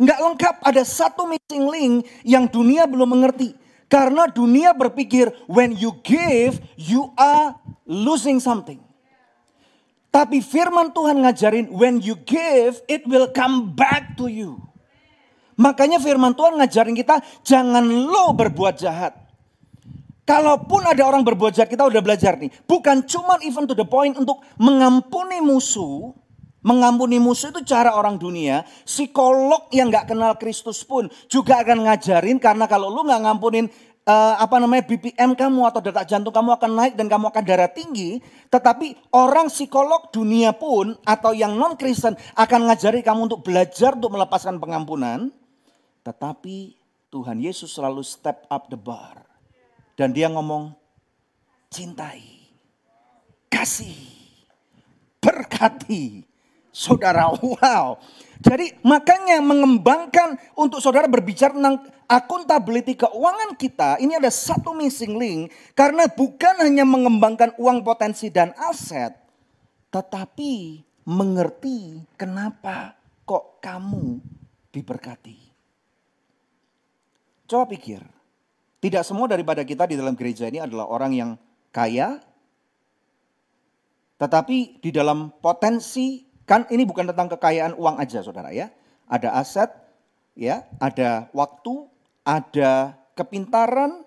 Nggak 0.04 0.20
lengkap, 0.20 0.56
ada 0.66 0.84
satu 0.84 1.30
missing 1.30 1.63
link 1.70 1.94
yang 2.28 2.50
dunia 2.50 2.84
belum 2.89 3.13
mengerti. 3.13 3.56
Karena 3.91 4.26
dunia 4.30 4.74
berpikir 4.74 5.30
when 5.46 5.76
you 5.78 5.93
give, 6.02 6.58
you 6.80 7.13
are 7.15 7.56
losing 7.86 8.41
something. 8.41 8.82
Tapi 10.13 10.46
firman 10.46 10.93
Tuhan 10.93 11.26
ngajarin 11.26 11.74
when 11.74 11.98
you 11.98 12.13
give, 12.22 12.78
it 12.86 13.02
will 13.10 13.30
come 13.34 13.74
back 13.74 14.13
to 14.13 14.30
you. 14.30 14.62
Makanya 15.58 15.98
firman 15.98 16.38
Tuhan 16.38 16.58
ngajarin 16.58 16.93
kita 16.93 17.22
jangan 17.41 17.86
lo 17.86 18.34
berbuat 18.34 18.78
jahat. 18.78 19.17
Kalaupun 20.24 20.88
ada 20.88 21.04
orang 21.04 21.19
berbuat 21.28 21.52
jahat, 21.52 21.67
kita 21.67 21.84
udah 21.84 22.00
belajar 22.00 22.39
nih. 22.39 22.48
Bukan 22.63 23.04
cuma 23.04 23.36
even 23.43 23.67
to 23.67 23.76
the 23.76 23.84
point 23.84 24.15
untuk 24.15 24.39
mengampuni 24.56 25.43
musuh. 25.43 26.15
Mengampuni 26.63 27.19
musuh 27.19 27.52
itu 27.52 27.62
cara 27.67 27.91
orang 27.93 28.15
dunia. 28.15 28.63
Psikolog 28.88 29.67
yang 29.76 29.91
gak 29.91 30.15
kenal 30.15 30.39
Kristus 30.39 30.82
pun 30.88 31.12
juga 31.28 31.60
akan 31.60 31.86
ngajarin 31.91 32.39
karena 32.39 32.65
kalau 32.71 32.88
lu 32.88 33.04
gak 33.04 33.19
ngampunin 33.19 33.67
uh, 34.08 34.36
apa 34.39 34.60
namanya 34.60 34.84
BPM 34.88 35.36
kamu 35.36 35.62
atau 35.67 35.80
detak 35.84 36.08
jantung 36.08 36.36
kamu 36.36 36.56
akan 36.56 36.71
naik 36.71 36.93
dan 36.95 37.08
kamu 37.08 37.32
akan 37.32 37.43
darah 37.43 37.71
tinggi, 37.71 38.19
tetapi 38.52 39.12
orang 39.15 39.47
psikolog 39.47 40.12
dunia 40.12 40.56
pun 40.56 40.95
atau 41.04 41.32
yang 41.32 41.56
non 41.56 41.76
Kristen 41.80 42.15
akan 42.36 42.71
ngajari 42.71 43.04
kamu 43.04 43.32
untuk 43.32 43.41
belajar 43.43 43.95
untuk 43.95 44.15
melepaskan 44.15 44.60
pengampunan, 44.60 45.32
tetapi 46.04 46.76
Tuhan 47.12 47.39
Yesus 47.39 47.76
selalu 47.76 48.02
step 48.04 48.47
up 48.49 48.67
the 48.71 48.80
bar. 48.80 49.23
Dan 49.93 50.10
dia 50.10 50.26
ngomong, 50.26 50.73
cintai, 51.69 52.49
kasih, 53.45 53.93
berkati. 55.21 56.33
Saudara, 56.74 57.30
wow. 57.38 58.02
Jadi 58.42 58.76
makanya 58.82 59.40
mengembangkan 59.40 60.36
untuk 60.58 60.82
saudara 60.82 61.06
berbicara 61.06 61.54
tentang 61.54 61.86
akuntability 62.10 62.98
keuangan 62.98 63.56
kita, 63.56 64.02
ini 64.02 64.18
ada 64.18 64.28
satu 64.28 64.74
missing 64.74 65.16
link. 65.16 65.54
Karena 65.78 66.10
bukan 66.10 66.66
hanya 66.66 66.84
mengembangkan 66.84 67.56
uang 67.62 67.86
potensi 67.86 68.28
dan 68.34 68.52
aset, 68.58 69.14
tetapi 69.94 70.84
mengerti 71.08 72.04
kenapa 72.18 72.98
kok 73.24 73.62
kamu 73.64 74.20
diberkati. 74.74 75.40
Coba 77.48 77.70
pikir, 77.70 78.02
tidak 78.82 79.06
semua 79.06 79.30
daripada 79.30 79.62
kita 79.62 79.88
di 79.88 79.96
dalam 79.96 80.18
gereja 80.18 80.50
ini 80.50 80.60
adalah 80.60 80.90
orang 80.90 81.12
yang 81.14 81.32
kaya, 81.70 82.20
tetapi 84.18 84.82
di 84.82 84.90
dalam 84.90 85.32
potensi, 85.38 86.33
kan 86.44 86.68
ini 86.72 86.84
bukan 86.84 87.10
tentang 87.12 87.32
kekayaan 87.38 87.76
uang 87.76 88.00
aja 88.00 88.20
saudara 88.24 88.52
ya. 88.52 88.72
Ada 89.08 89.36
aset, 89.36 89.70
ya, 90.38 90.66
ada 90.80 91.28
waktu, 91.36 91.88
ada 92.24 92.96
kepintaran, 93.14 94.02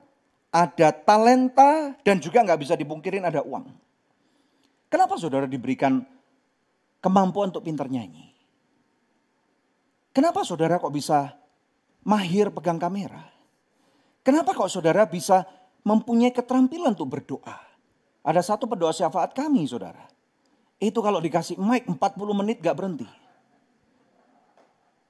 ada 0.51 0.89
talenta, 0.93 1.95
dan 2.03 2.17
juga 2.19 2.43
nggak 2.43 2.61
bisa 2.61 2.75
dipungkirin 2.75 3.25
ada 3.25 3.45
uang. 3.45 3.69
Kenapa 4.87 5.19
saudara 5.19 5.45
diberikan 5.45 6.01
kemampuan 7.03 7.53
untuk 7.53 7.67
pintar 7.67 7.91
nyanyi? 7.91 8.33
Kenapa 10.17 10.41
saudara 10.49 10.81
kok 10.81 10.95
bisa 10.95 11.37
mahir 12.09 12.49
pegang 12.49 12.81
kamera? 12.81 13.21
Kenapa 14.25 14.57
kok 14.57 14.73
saudara 14.73 15.05
bisa 15.05 15.45
mempunyai 15.85 16.33
keterampilan 16.33 16.97
untuk 16.97 17.13
berdoa? 17.13 17.59
Ada 18.27 18.43
satu 18.43 18.67
pendoa 18.67 18.91
syafaat 18.91 19.37
kami 19.37 19.69
saudara. 19.69 20.16
Itu 20.77 21.01
kalau 21.01 21.25
dikasih 21.25 21.57
mic 21.57 21.89
40 21.89 21.97
menit 22.37 22.61
gak 22.61 22.77
berhenti. 22.77 23.09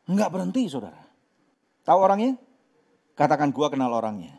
Enggak 0.07 0.31
berhenti 0.31 0.71
saudara. 0.71 1.03
Tahu 1.83 1.99
orangnya? 1.99 2.39
Katakan 3.19 3.51
gua 3.51 3.67
kenal 3.71 3.91
orangnya. 3.91 4.39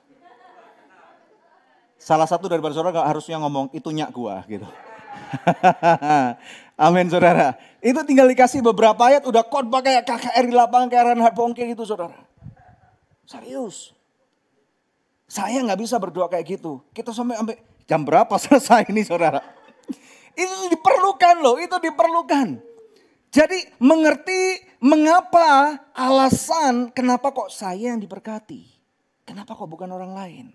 Salah 1.99 2.29
satu 2.29 2.47
daripada 2.47 2.71
saudara 2.71 3.03
harusnya 3.03 3.35
ngomong 3.43 3.73
itu 3.75 3.91
nyak 3.91 4.15
gua 4.15 4.45
gitu. 4.47 4.63
Amin 6.87 7.11
saudara. 7.11 7.59
Itu 7.83 7.99
tinggal 8.07 8.31
dikasih 8.31 8.63
beberapa 8.63 9.01
ayat 9.11 9.27
udah 9.27 9.43
khotbah 9.43 9.83
kayak 9.83 10.07
KKR 10.07 10.45
di 10.47 10.55
lapangan 10.55 10.87
kayak 10.87 11.03
Reinhard 11.11 11.35
Bongke 11.35 11.67
gitu 11.67 11.83
saudara. 11.83 12.15
Serius. 13.27 13.91
Saya 15.27 15.59
nggak 15.59 15.83
bisa 15.83 15.99
berdoa 15.99 16.31
kayak 16.31 16.47
gitu. 16.47 16.79
Kita 16.95 17.11
sampai 17.11 17.35
sampai 17.35 17.55
jam 17.83 18.07
berapa 18.07 18.31
selesai 18.39 18.87
ini 18.87 19.03
saudara. 19.03 19.43
Itu 20.37 20.69
diperlukan 20.69 21.41
loh, 21.41 21.57
itu 21.57 21.73
diperlukan. 21.81 22.61
Jadi 23.33 23.57
mengerti 23.81 24.61
mengapa 24.79 25.81
alasan 25.97 26.93
kenapa 26.93 27.33
kok 27.33 27.49
saya 27.49 27.91
yang 27.91 27.99
diberkati. 27.99 28.63
Kenapa 29.25 29.57
kok 29.57 29.67
bukan 29.67 29.89
orang 29.91 30.13
lain. 30.15 30.45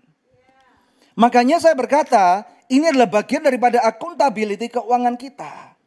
Makanya 1.13 1.61
saya 1.61 1.77
berkata, 1.77 2.47
ini 2.71 2.89
adalah 2.89 3.21
bagian 3.21 3.45
daripada 3.45 3.85
akuntability 3.85 4.71
keuangan 4.73 5.13
kita. 5.13 5.77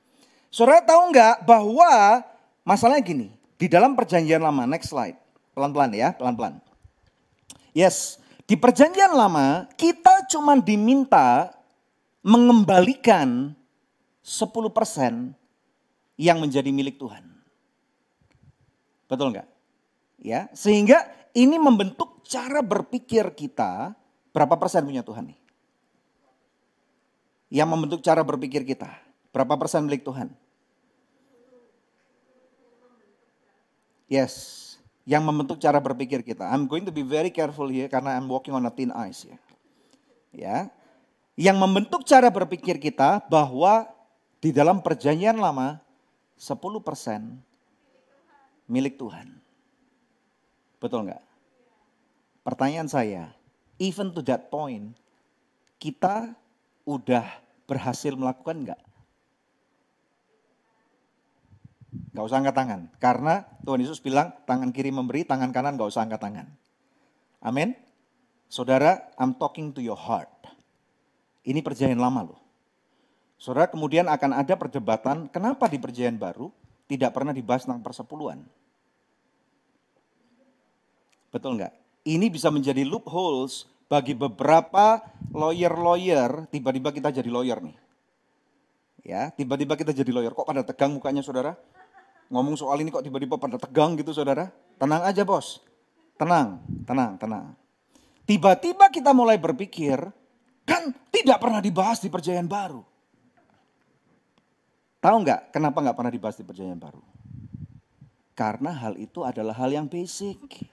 Saudara 0.55 0.79
tahu 0.87 1.11
nggak 1.11 1.43
bahwa 1.43 2.23
masalahnya 2.63 3.03
gini, 3.03 3.29
di 3.59 3.67
dalam 3.67 3.99
perjanjian 3.99 4.39
lama, 4.39 4.71
next 4.71 4.95
slide, 4.95 5.19
pelan-pelan 5.57 5.91
ya, 5.99 6.15
pelan-pelan. 6.15 6.63
Yes, 7.75 8.23
di 8.47 8.55
perjanjian 8.55 9.11
lama 9.11 9.67
kita 9.75 10.31
cuma 10.31 10.55
diminta 10.63 11.51
mengembalikan 12.23 13.53
10% 14.27 15.31
yang 16.19 16.43
menjadi 16.43 16.67
milik 16.75 16.99
Tuhan. 16.99 17.23
Betul 19.07 19.31
nggak? 19.31 19.47
Ya, 20.19 20.51
sehingga 20.51 21.07
ini 21.31 21.55
membentuk 21.63 22.27
cara 22.27 22.59
berpikir 22.59 23.31
kita 23.39 23.95
berapa 24.35 24.59
persen 24.59 24.83
punya 24.83 25.07
Tuhan 25.07 25.31
nih? 25.31 25.47
yang 27.53 27.69
membentuk 27.71 28.03
cara 28.03 28.23
berpikir 28.27 28.67
kita. 28.67 28.91
Berapa 29.31 29.55
persen 29.61 29.85
milik 29.85 30.03
Tuhan? 30.03 30.33
Yes, 34.07 34.35
yang 35.03 35.27
membentuk 35.27 35.59
cara 35.59 35.83
berpikir 35.83 36.23
kita. 36.23 36.47
I'm 36.47 36.71
going 36.71 36.87
to 36.87 36.95
be 36.95 37.03
very 37.03 37.29
careful 37.29 37.67
here 37.67 37.91
karena 37.91 38.15
I'm 38.15 38.31
walking 38.31 38.55
on 38.55 38.63
a 38.65 38.73
thin 38.73 38.95
ice 38.95 39.27
ya. 39.27 39.39
Ya. 40.31 40.57
Yang 41.37 41.57
membentuk 41.61 42.01
cara 42.09 42.33
berpikir 42.33 42.81
kita 42.81 43.21
bahwa 43.29 43.85
di 44.47 44.55
dalam 44.55 44.79
perjanjian 44.79 45.43
lama 45.43 45.83
10% 46.39 46.71
milik 48.71 48.95
Tuhan. 48.95 49.43
Betul 50.79 51.11
nggak? 51.11 51.19
Pertanyaan 52.47 52.87
saya, 52.87 53.35
even 53.83 54.15
to 54.15 54.23
that 54.23 54.47
point, 54.47 54.95
kita 55.83 56.31
udah 56.87 57.27
berhasil 57.67 58.15
melakukan 58.15 58.63
enggak? 58.63 58.79
Enggak 62.15 62.27
usah 62.31 62.39
angkat 62.39 62.55
tangan. 62.55 62.81
Karena 63.03 63.43
Tuhan 63.67 63.83
Yesus 63.83 63.99
bilang 63.99 64.31
tangan 64.47 64.71
kiri 64.71 64.95
memberi, 64.95 65.27
tangan 65.27 65.51
kanan 65.51 65.75
enggak 65.75 65.91
usah 65.91 66.07
angkat 66.07 66.23
tangan. 66.23 66.47
Amin. 67.43 67.75
Saudara, 68.47 69.11
I'm 69.19 69.35
talking 69.35 69.75
to 69.75 69.83
your 69.83 69.99
heart. 69.99 70.31
Ini 71.43 71.59
perjanjian 71.67 71.99
lama 71.99 72.31
loh. 72.31 72.46
Saudara 73.37 73.69
kemudian 73.69 74.09
akan 74.09 74.33
ada 74.33 74.57
perdebatan 74.57 75.29
kenapa 75.29 75.69
di 75.69 75.77
perjanjian 75.77 76.17
baru 76.17 76.49
tidak 76.89 77.13
pernah 77.13 77.37
dibahas 77.37 77.69
tentang 77.69 77.85
persepuluhan. 77.85 78.41
Betul 81.29 81.61
enggak? 81.61 81.75
Ini 82.07 82.27
bisa 82.33 82.49
menjadi 82.49 82.87
loopholes 82.87 83.69
bagi 83.87 84.17
beberapa 84.17 85.03
lawyer-lawyer, 85.35 86.49
tiba-tiba 86.49 86.91
kita 86.95 87.13
jadi 87.13 87.29
lawyer 87.29 87.61
nih. 87.61 87.77
Ya, 89.07 89.31
tiba-tiba 89.31 89.79
kita 89.79 89.95
jadi 89.95 90.11
lawyer. 90.11 90.35
Kok 90.35 90.47
pada 90.47 90.67
tegang 90.67 90.91
mukanya 90.97 91.23
saudara? 91.23 91.55
Ngomong 92.27 92.59
soal 92.59 92.83
ini 92.83 92.91
kok 92.91 93.07
tiba-tiba 93.07 93.39
pada 93.39 93.55
tegang 93.55 93.95
gitu 93.95 94.11
saudara? 94.11 94.51
Tenang 94.81 95.07
aja 95.07 95.23
bos. 95.23 95.63
Tenang, 96.19 96.65
tenang, 96.83 97.15
tenang. 97.21 97.55
Tiba-tiba 98.27 98.91
kita 98.91 99.15
mulai 99.15 99.39
berpikir, 99.39 100.03
kan 100.67 100.91
tidak 101.15 101.39
pernah 101.39 101.63
dibahas 101.63 102.03
di 102.03 102.11
perjanjian 102.11 102.51
baru. 102.51 102.83
Tahu 105.07 105.23
nggak 105.23 105.55
kenapa 105.55 105.79
nggak 105.87 105.95
pernah 106.03 106.11
dibahas 106.11 106.35
di 106.35 106.43
perjanjian 106.43 106.83
baru? 106.83 106.99
Karena 108.35 108.75
hal 108.75 108.99
itu 108.99 109.23
adalah 109.23 109.55
hal 109.55 109.71
yang 109.71 109.87
basic. 109.87 110.67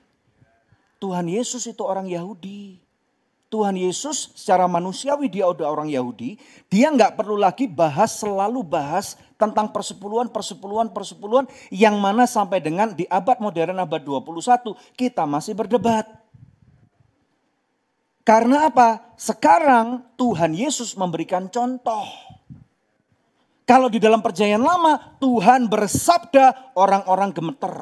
Tuhan 0.97 1.29
Yesus 1.29 1.69
itu 1.69 1.85
orang 1.85 2.09
Yahudi. 2.09 2.81
Tuhan 3.53 3.77
Yesus 3.77 4.33
secara 4.33 4.65
manusiawi 4.65 5.29
dia 5.29 5.45
udah 5.45 5.69
orang 5.69 5.85
Yahudi. 5.85 6.41
Dia 6.65 6.89
nggak 6.89 7.13
perlu 7.13 7.37
lagi 7.37 7.69
bahas 7.69 8.17
selalu 8.17 8.65
bahas 8.65 9.13
tentang 9.37 9.69
persepuluhan, 9.69 10.33
persepuluhan, 10.33 10.89
persepuluhan. 10.89 11.45
Yang 11.69 11.95
mana 12.01 12.25
sampai 12.25 12.57
dengan 12.57 12.89
di 12.89 13.05
abad 13.05 13.37
modern 13.37 13.77
abad 13.77 14.01
21 14.01 14.73
kita 14.97 15.29
masih 15.29 15.53
berdebat. 15.53 16.09
Karena 18.25 18.65
apa? 18.65 19.13
Sekarang 19.13 20.09
Tuhan 20.17 20.57
Yesus 20.57 20.97
memberikan 20.97 21.45
contoh. 21.53 22.32
Kalau 23.63 23.87
di 23.87 23.95
dalam 23.95 24.19
perjanjian 24.19 24.59
lama 24.59 24.99
Tuhan 25.23 25.71
bersabda 25.71 26.75
orang-orang 26.75 27.31
gemeter. 27.31 27.75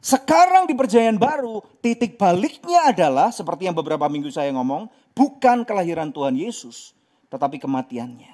Sekarang 0.00 0.64
di 0.64 0.74
perjanjian 0.74 1.20
baru, 1.20 1.60
titik 1.84 2.16
baliknya 2.16 2.90
adalah 2.90 3.30
seperti 3.30 3.68
yang 3.68 3.76
beberapa 3.76 4.08
minggu 4.08 4.32
saya 4.32 4.50
ngomong, 4.56 4.88
bukan 5.12 5.62
kelahiran 5.62 6.10
Tuhan 6.10 6.34
Yesus, 6.34 6.96
tetapi 7.28 7.60
kematiannya. 7.60 8.32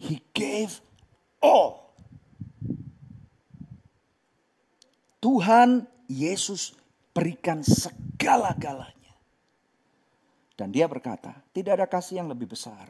He 0.00 0.24
gave 0.32 0.80
all. 1.44 1.92
Tuhan 5.20 5.84
Yesus 6.08 6.72
berikan 7.12 7.60
segala-galanya. 7.60 9.12
Dan 10.56 10.72
dia 10.72 10.88
berkata, 10.88 11.36
tidak 11.52 11.84
ada 11.84 11.86
kasih 11.86 12.24
yang 12.24 12.32
lebih 12.32 12.48
besar 12.48 12.88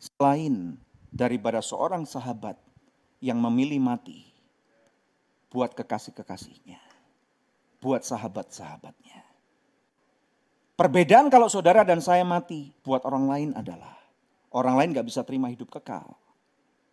selain 0.00 0.76
daripada 1.16 1.64
seorang 1.64 2.04
sahabat 2.04 2.60
yang 3.24 3.40
memilih 3.40 3.80
mati 3.80 4.28
buat 5.48 5.72
kekasih-kekasihnya, 5.72 6.76
buat 7.80 8.04
sahabat-sahabatnya. 8.04 9.24
Perbedaan 10.76 11.32
kalau 11.32 11.48
saudara 11.48 11.80
dan 11.88 12.04
saya 12.04 12.20
mati 12.20 12.68
buat 12.84 13.00
orang 13.08 13.24
lain 13.24 13.50
adalah 13.56 13.96
orang 14.52 14.76
lain 14.76 14.92
gak 14.92 15.08
bisa 15.08 15.24
terima 15.24 15.48
hidup 15.48 15.72
kekal. 15.72 16.12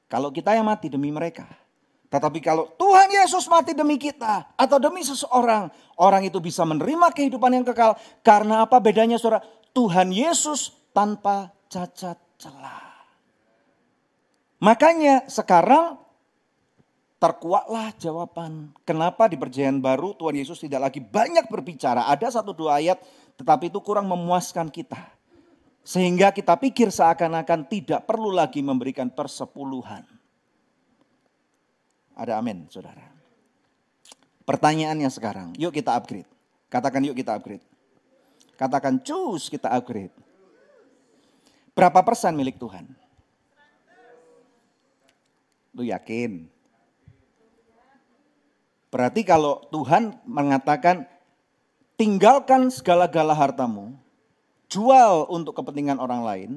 Kalau 0.07 0.31
kita 0.31 0.55
yang 0.55 0.63
mati 0.63 0.87
demi 0.87 1.11
mereka, 1.11 1.43
Tetapi 2.13 2.45
kalau 2.45 2.69
Tuhan 2.77 3.09
Yesus 3.09 3.49
mati 3.49 3.73
demi 3.73 3.97
kita 3.97 4.53
atau 4.53 4.77
demi 4.77 5.01
seseorang, 5.01 5.73
orang 5.97 6.21
itu 6.21 6.37
bisa 6.37 6.61
menerima 6.61 7.09
kehidupan 7.09 7.49
yang 7.57 7.65
kekal. 7.65 7.97
Karena 8.21 8.69
apa 8.69 8.77
bedanya 8.77 9.17
saudara? 9.17 9.41
Tuhan 9.73 10.13
Yesus 10.13 10.77
tanpa 10.93 11.49
cacat 11.73 12.21
celah. 12.37 12.92
Makanya 14.63 15.27
sekarang 15.27 15.99
terkuatlah 17.19 17.91
jawaban. 17.99 18.71
Kenapa 18.87 19.27
di 19.27 19.35
perjanjian 19.35 19.83
baru 19.83 20.15
Tuhan 20.15 20.39
Yesus 20.39 20.63
tidak 20.63 20.87
lagi 20.87 21.03
banyak 21.03 21.51
berbicara. 21.51 22.07
Ada 22.07 22.39
satu 22.39 22.55
dua 22.55 22.79
ayat 22.79 23.03
tetapi 23.35 23.67
itu 23.67 23.83
kurang 23.83 24.07
memuaskan 24.07 24.71
kita. 24.71 25.11
Sehingga 25.83 26.31
kita 26.31 26.55
pikir 26.55 26.95
seakan-akan 26.95 27.67
tidak 27.67 28.07
perlu 28.07 28.31
lagi 28.31 28.63
memberikan 28.63 29.11
persepuluhan. 29.11 30.07
Ada 32.15 32.39
amin, 32.39 32.63
saudara. 32.71 33.03
Pertanyaannya 34.47 35.11
sekarang, 35.11 35.51
yuk 35.59 35.75
kita 35.75 35.91
upgrade. 35.91 36.29
Katakan 36.71 37.03
yuk 37.03 37.19
kita 37.19 37.35
upgrade. 37.35 37.63
Katakan 38.55 38.95
cus 39.03 39.51
kita 39.51 39.75
upgrade. 39.75 40.15
Berapa 41.75 41.99
persen 41.99 42.31
milik 42.31 42.55
Tuhan? 42.55 43.02
Lu 45.73 45.83
yakin? 45.85 46.49
Berarti 48.93 49.25
kalau 49.25 49.65
Tuhan 49.73 50.21
mengatakan 50.25 51.09
tinggalkan 51.97 52.69
segala-gala 52.69 53.33
hartamu, 53.33 53.97
jual 54.69 55.25
untuk 55.33 55.57
kepentingan 55.57 55.97
orang 55.97 56.21
lain, 56.21 56.51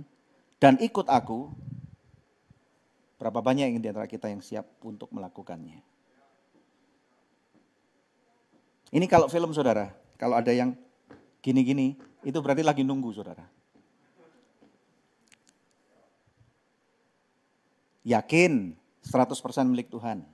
dan 0.60 0.76
ikut 0.76 1.08
aku, 1.08 1.48
Berapa 3.16 3.40
banyak 3.40 3.72
yang 3.72 3.80
di 3.80 3.88
antara 3.88 4.04
kita 4.04 4.28
yang 4.28 4.44
siap 4.44 4.68
untuk 4.84 5.08
melakukannya? 5.08 5.80
Ini 8.92 9.06
kalau 9.08 9.26
film 9.26 9.56
saudara, 9.56 9.90
kalau 10.20 10.36
ada 10.36 10.52
yang 10.52 10.76
gini-gini, 11.40 11.96
itu 12.22 12.38
berarti 12.44 12.60
lagi 12.60 12.84
nunggu 12.84 13.10
saudara. 13.16 13.48
Yakin 18.06 18.78
100% 19.06 19.70
milik 19.70 19.88
Tuhan. 19.88 20.26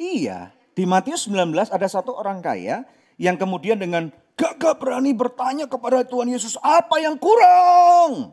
Iya, 0.00 0.50
di 0.72 0.88
Matius 0.88 1.28
19 1.28 1.52
ada 1.68 1.84
satu 1.84 2.16
orang 2.16 2.40
kaya 2.40 2.88
yang 3.20 3.36
kemudian 3.36 3.76
dengan 3.76 4.08
gagah 4.32 4.72
berani 4.80 5.12
bertanya 5.12 5.68
kepada 5.68 6.00
Tuhan 6.00 6.32
Yesus, 6.32 6.56
apa 6.64 6.96
yang 7.04 7.20
kurang? 7.20 8.32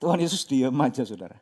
Tuhan 0.00 0.18
Yesus 0.24 0.48
diam 0.48 0.72
aja 0.80 1.04
saudara. 1.04 1.36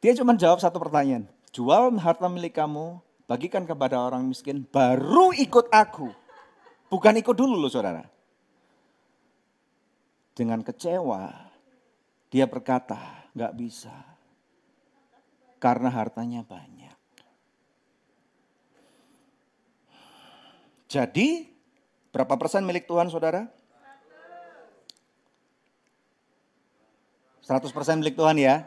Dia 0.00 0.16
cuma 0.16 0.32
jawab 0.36 0.60
satu 0.60 0.80
pertanyaan. 0.80 1.28
Jual 1.52 1.92
harta 2.00 2.28
milik 2.28 2.56
kamu, 2.56 3.00
bagikan 3.28 3.68
kepada 3.68 4.00
orang 4.00 4.24
miskin, 4.24 4.64
baru 4.68 5.36
ikut 5.36 5.68
aku. 5.68 6.08
Bukan 6.88 7.20
ikut 7.20 7.36
dulu 7.36 7.60
loh 7.60 7.72
saudara. 7.72 8.13
Dengan 10.34 10.66
kecewa, 10.66 11.30
dia 12.26 12.50
berkata, 12.50 13.30
nggak 13.38 13.54
bisa. 13.54 13.94
Karena 15.62 15.88
hartanya 15.94 16.42
banyak. 16.42 16.98
Jadi 20.90 21.46
berapa 22.10 22.34
persen 22.34 22.66
milik 22.66 22.86
Tuhan 22.90 23.10
saudara? 23.10 23.46
100 27.44 27.70
persen 27.76 28.00
milik 28.00 28.16
Tuhan 28.18 28.34
ya? 28.40 28.66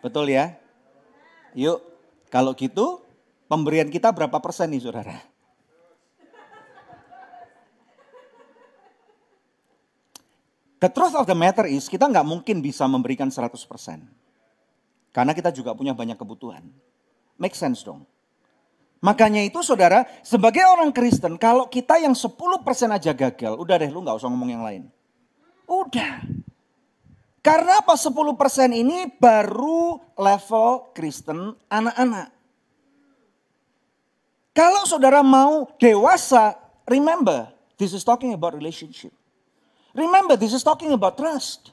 Betul 0.00 0.32
ya? 0.32 0.56
Yuk, 1.52 1.82
kalau 2.32 2.56
gitu 2.56 3.04
pemberian 3.46 3.92
kita 3.92 4.10
berapa 4.10 4.40
persen 4.40 4.72
nih 4.72 4.82
saudara? 4.82 5.35
The 10.86 10.94
truth 10.94 11.18
of 11.18 11.26
the 11.26 11.34
matter 11.34 11.66
is 11.66 11.90
kita 11.90 12.06
nggak 12.06 12.22
mungkin 12.22 12.62
bisa 12.62 12.86
memberikan 12.86 13.26
100%. 13.26 13.58
Karena 15.10 15.34
kita 15.34 15.50
juga 15.50 15.74
punya 15.74 15.90
banyak 15.90 16.14
kebutuhan. 16.14 16.62
Make 17.42 17.58
sense 17.58 17.82
dong. 17.82 18.06
Makanya 19.02 19.42
itu 19.42 19.66
saudara, 19.66 20.06
sebagai 20.22 20.62
orang 20.62 20.94
Kristen, 20.94 21.42
kalau 21.42 21.66
kita 21.66 21.98
yang 21.98 22.14
10% 22.14 22.30
aja 22.94 23.10
gagal, 23.10 23.58
udah 23.58 23.82
deh 23.82 23.90
lu 23.90 23.98
gak 24.06 24.14
usah 24.14 24.30
ngomong 24.30 24.46
yang 24.46 24.62
lain. 24.62 24.86
Udah. 25.66 26.22
Karena 27.42 27.82
apa 27.82 27.98
10% 27.98 28.70
ini 28.70 29.10
baru 29.18 29.98
level 30.14 30.94
Kristen 30.94 31.58
anak-anak. 31.66 32.30
Kalau 34.54 34.86
saudara 34.86 35.26
mau 35.26 35.66
dewasa, 35.82 36.54
remember, 36.86 37.50
this 37.74 37.90
is 37.90 38.06
talking 38.06 38.30
about 38.30 38.54
relationship. 38.54 39.10
Remember, 39.96 40.36
this 40.36 40.52
is 40.52 40.60
talking 40.60 40.92
about 40.92 41.16
trust. 41.16 41.72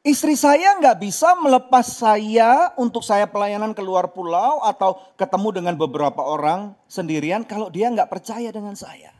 Istri 0.00 0.40
saya 0.40 0.80
nggak 0.80 1.04
bisa 1.04 1.36
melepas 1.36 1.84
saya 1.84 2.72
untuk 2.80 3.04
saya 3.04 3.28
pelayanan 3.28 3.76
keluar 3.76 4.08
pulau 4.08 4.64
atau 4.64 4.96
ketemu 5.20 5.60
dengan 5.60 5.74
beberapa 5.76 6.24
orang 6.24 6.72
sendirian 6.88 7.44
kalau 7.44 7.68
dia 7.68 7.92
nggak 7.92 8.08
percaya 8.08 8.48
dengan 8.48 8.72
saya. 8.72 9.12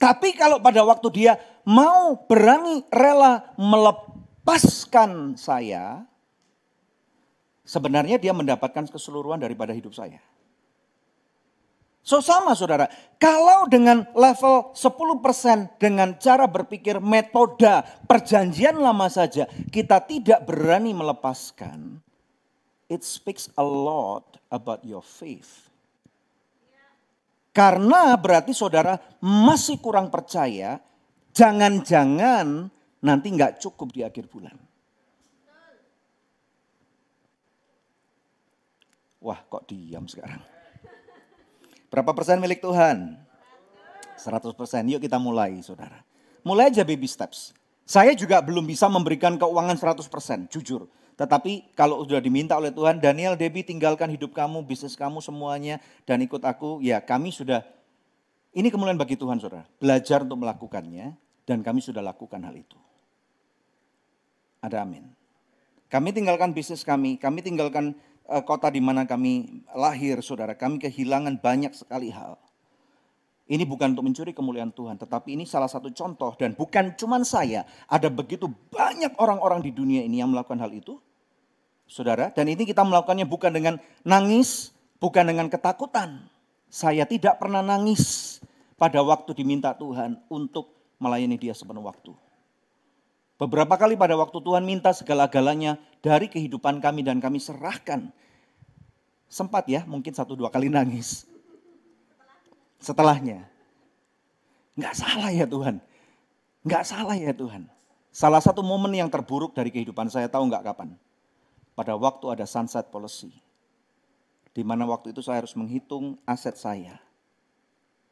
Tapi 0.00 0.32
kalau 0.38 0.62
pada 0.62 0.80
waktu 0.88 1.08
dia 1.12 1.36
mau 1.68 2.16
berani 2.24 2.86
rela 2.88 3.52
melepaskan 3.60 5.36
saya, 5.36 6.06
sebenarnya 7.66 8.16
dia 8.16 8.32
mendapatkan 8.32 8.88
keseluruhan 8.88 9.42
daripada 9.42 9.76
hidup 9.76 9.92
saya. 9.92 10.22
So 12.02 12.24
sama 12.24 12.56
saudara, 12.56 12.88
kalau 13.20 13.68
dengan 13.68 14.08
level 14.16 14.72
10% 14.72 15.76
dengan 15.76 16.16
cara 16.16 16.48
berpikir 16.48 17.04
metode 17.04 17.68
perjanjian 18.08 18.80
lama 18.80 19.12
saja, 19.12 19.44
kita 19.68 20.00
tidak 20.08 20.48
berani 20.48 20.96
melepaskan, 20.96 22.00
it 22.88 23.04
speaks 23.04 23.52
a 23.60 23.64
lot 23.66 24.40
about 24.48 24.80
your 24.88 25.04
faith. 25.04 25.68
Karena 27.52 28.16
berarti 28.16 28.56
saudara 28.56 28.96
masih 29.20 29.76
kurang 29.82 30.08
percaya, 30.08 30.80
jangan-jangan 31.36 32.72
nanti 33.04 33.26
nggak 33.34 33.60
cukup 33.60 33.92
di 33.92 34.00
akhir 34.06 34.30
bulan. 34.32 34.56
Wah 39.18 39.42
kok 39.50 39.66
diam 39.66 40.06
sekarang. 40.06 40.57
Berapa 41.88 42.12
persen 42.12 42.40
milik 42.40 42.60
Tuhan? 42.60 43.16
100 44.18 44.52
persen. 44.52 44.82
Yuk 44.88 45.00
kita 45.00 45.16
mulai 45.16 45.56
saudara. 45.64 46.04
Mulai 46.44 46.72
aja 46.72 46.84
baby 46.84 47.08
steps. 47.08 47.56
Saya 47.88 48.12
juga 48.12 48.44
belum 48.44 48.68
bisa 48.68 48.84
memberikan 48.84 49.40
keuangan 49.40 49.72
100 49.80 50.04
persen, 50.12 50.44
jujur. 50.52 50.92
Tetapi 51.16 51.72
kalau 51.72 52.04
sudah 52.04 52.20
diminta 52.20 52.54
oleh 52.54 52.68
Tuhan, 52.68 53.00
Daniel, 53.00 53.34
Debbie 53.34 53.64
tinggalkan 53.64 54.12
hidup 54.12 54.36
kamu, 54.36 54.60
bisnis 54.62 54.92
kamu 54.92 55.24
semuanya, 55.24 55.80
dan 56.04 56.20
ikut 56.20 56.44
aku. 56.44 56.84
Ya 56.84 57.00
kami 57.00 57.32
sudah, 57.32 57.64
ini 58.52 58.68
kemuliaan 58.68 59.00
bagi 59.00 59.16
Tuhan 59.16 59.40
saudara. 59.40 59.64
Belajar 59.80 60.20
untuk 60.22 60.44
melakukannya, 60.44 61.16
dan 61.48 61.64
kami 61.64 61.80
sudah 61.80 62.04
lakukan 62.04 62.38
hal 62.44 62.54
itu. 62.54 62.76
Ada 64.60 64.84
amin. 64.84 65.08
Kami 65.88 66.12
tinggalkan 66.12 66.52
bisnis 66.52 66.84
kami, 66.84 67.16
kami 67.16 67.40
tinggalkan 67.40 67.96
kota 68.28 68.68
di 68.68 68.84
mana 68.84 69.08
kami 69.08 69.64
lahir, 69.72 70.20
saudara. 70.20 70.52
Kami 70.52 70.76
kehilangan 70.76 71.40
banyak 71.40 71.72
sekali 71.72 72.12
hal. 72.12 72.36
Ini 73.48 73.64
bukan 73.64 73.96
untuk 73.96 74.04
mencuri 74.04 74.36
kemuliaan 74.36 74.68
Tuhan, 74.76 75.00
tetapi 75.00 75.32
ini 75.32 75.48
salah 75.48 75.72
satu 75.72 75.88
contoh 75.88 76.36
dan 76.36 76.52
bukan 76.52 76.92
cuma 77.00 77.16
saya. 77.24 77.64
Ada 77.88 78.12
begitu 78.12 78.52
banyak 78.68 79.16
orang-orang 79.16 79.64
di 79.64 79.72
dunia 79.72 80.04
ini 80.04 80.20
yang 80.20 80.28
melakukan 80.28 80.60
hal 80.60 80.68
itu. 80.76 81.00
Saudara, 81.88 82.28
dan 82.28 82.44
ini 82.52 82.68
kita 82.68 82.84
melakukannya 82.84 83.24
bukan 83.24 83.48
dengan 83.48 83.80
nangis, 84.04 84.76
bukan 85.00 85.24
dengan 85.24 85.48
ketakutan. 85.48 86.28
Saya 86.68 87.08
tidak 87.08 87.40
pernah 87.40 87.64
nangis 87.64 88.36
pada 88.76 89.00
waktu 89.00 89.32
diminta 89.32 89.72
Tuhan 89.72 90.20
untuk 90.28 90.76
melayani 91.00 91.40
dia 91.40 91.56
sepenuh 91.56 91.88
waktu. 91.88 92.12
Beberapa 93.40 93.80
kali 93.80 93.96
pada 93.96 94.12
waktu 94.20 94.36
Tuhan 94.36 94.68
minta 94.68 94.92
segala-galanya 94.92 95.80
dari 96.04 96.26
kehidupan 96.30 96.82
kami 96.82 97.06
dan 97.06 97.18
kami 97.18 97.38
serahkan. 97.38 98.10
Sempat 99.28 99.68
ya, 99.68 99.84
mungkin 99.84 100.14
satu 100.16 100.32
dua 100.32 100.48
kali 100.48 100.72
nangis. 100.72 101.28
Setelahnya. 102.80 103.44
Nggak 104.78 104.94
salah 104.94 105.30
ya 105.34 105.44
Tuhan. 105.44 105.82
Nggak 106.64 106.84
salah 106.86 107.16
ya 107.18 107.34
Tuhan. 107.34 107.66
Salah 108.14 108.40
satu 108.40 108.64
momen 108.64 108.94
yang 108.94 109.10
terburuk 109.10 109.52
dari 109.52 109.68
kehidupan 109.68 110.08
saya 110.08 110.30
tahu 110.30 110.48
nggak 110.48 110.64
kapan. 110.64 110.94
Pada 111.76 111.94
waktu 111.94 112.24
ada 112.32 112.46
sunset 112.48 112.88
policy. 112.88 113.30
Di 114.56 114.66
mana 114.66 114.88
waktu 114.88 115.12
itu 115.14 115.22
saya 115.22 115.44
harus 115.44 115.54
menghitung 115.54 116.18
aset 116.24 116.56
saya. 116.56 116.98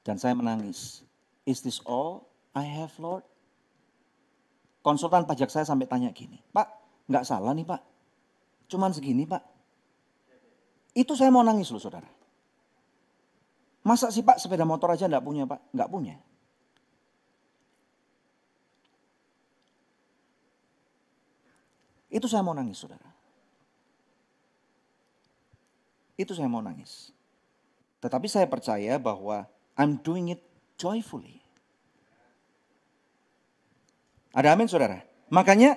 Dan 0.06 0.20
saya 0.20 0.36
menangis. 0.36 1.02
Is 1.48 1.62
this 1.62 1.82
all 1.86 2.26
I 2.54 2.66
have 2.66 2.94
Lord? 2.98 3.26
konsultan 4.86 5.26
pajak 5.26 5.50
saya 5.50 5.66
sampai 5.66 5.90
tanya 5.90 6.14
gini, 6.14 6.38
Pak, 6.54 6.85
nggak 7.06 7.24
salah 7.26 7.54
nih 7.54 7.66
Pak, 7.66 7.82
cuman 8.70 8.90
segini 8.90 9.26
Pak. 9.26 9.42
Itu 10.96 11.12
saya 11.12 11.28
mau 11.28 11.44
nangis 11.44 11.70
loh 11.70 11.82
saudara. 11.82 12.08
Masa 13.86 14.10
sih 14.10 14.26
Pak 14.26 14.42
sepeda 14.42 14.66
motor 14.66 14.90
aja 14.90 15.06
nggak 15.06 15.22
punya 15.22 15.46
Pak? 15.46 15.60
Nggak 15.70 15.90
punya. 15.92 16.16
Itu 22.10 22.26
saya 22.26 22.40
mau 22.40 22.56
nangis 22.56 22.80
saudara. 22.80 23.06
Itu 26.16 26.32
saya 26.32 26.48
mau 26.48 26.64
nangis. 26.64 27.12
Tetapi 28.00 28.24
saya 28.24 28.48
percaya 28.48 28.96
bahwa 28.96 29.44
I'm 29.76 30.00
doing 30.00 30.32
it 30.32 30.40
joyfully. 30.80 31.44
Ada 34.32 34.56
amin 34.56 34.68
saudara? 34.68 35.04
Makanya 35.28 35.76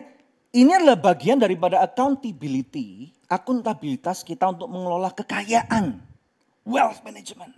ini 0.50 0.72
adalah 0.74 0.97
bagian 0.97 1.38
daripada 1.38 1.78
accountability, 1.86 3.14
akuntabilitas 3.30 4.26
kita 4.26 4.50
untuk 4.50 4.66
mengelola 4.66 5.14
kekayaan. 5.14 6.02
Wealth 6.66 7.06
management. 7.06 7.54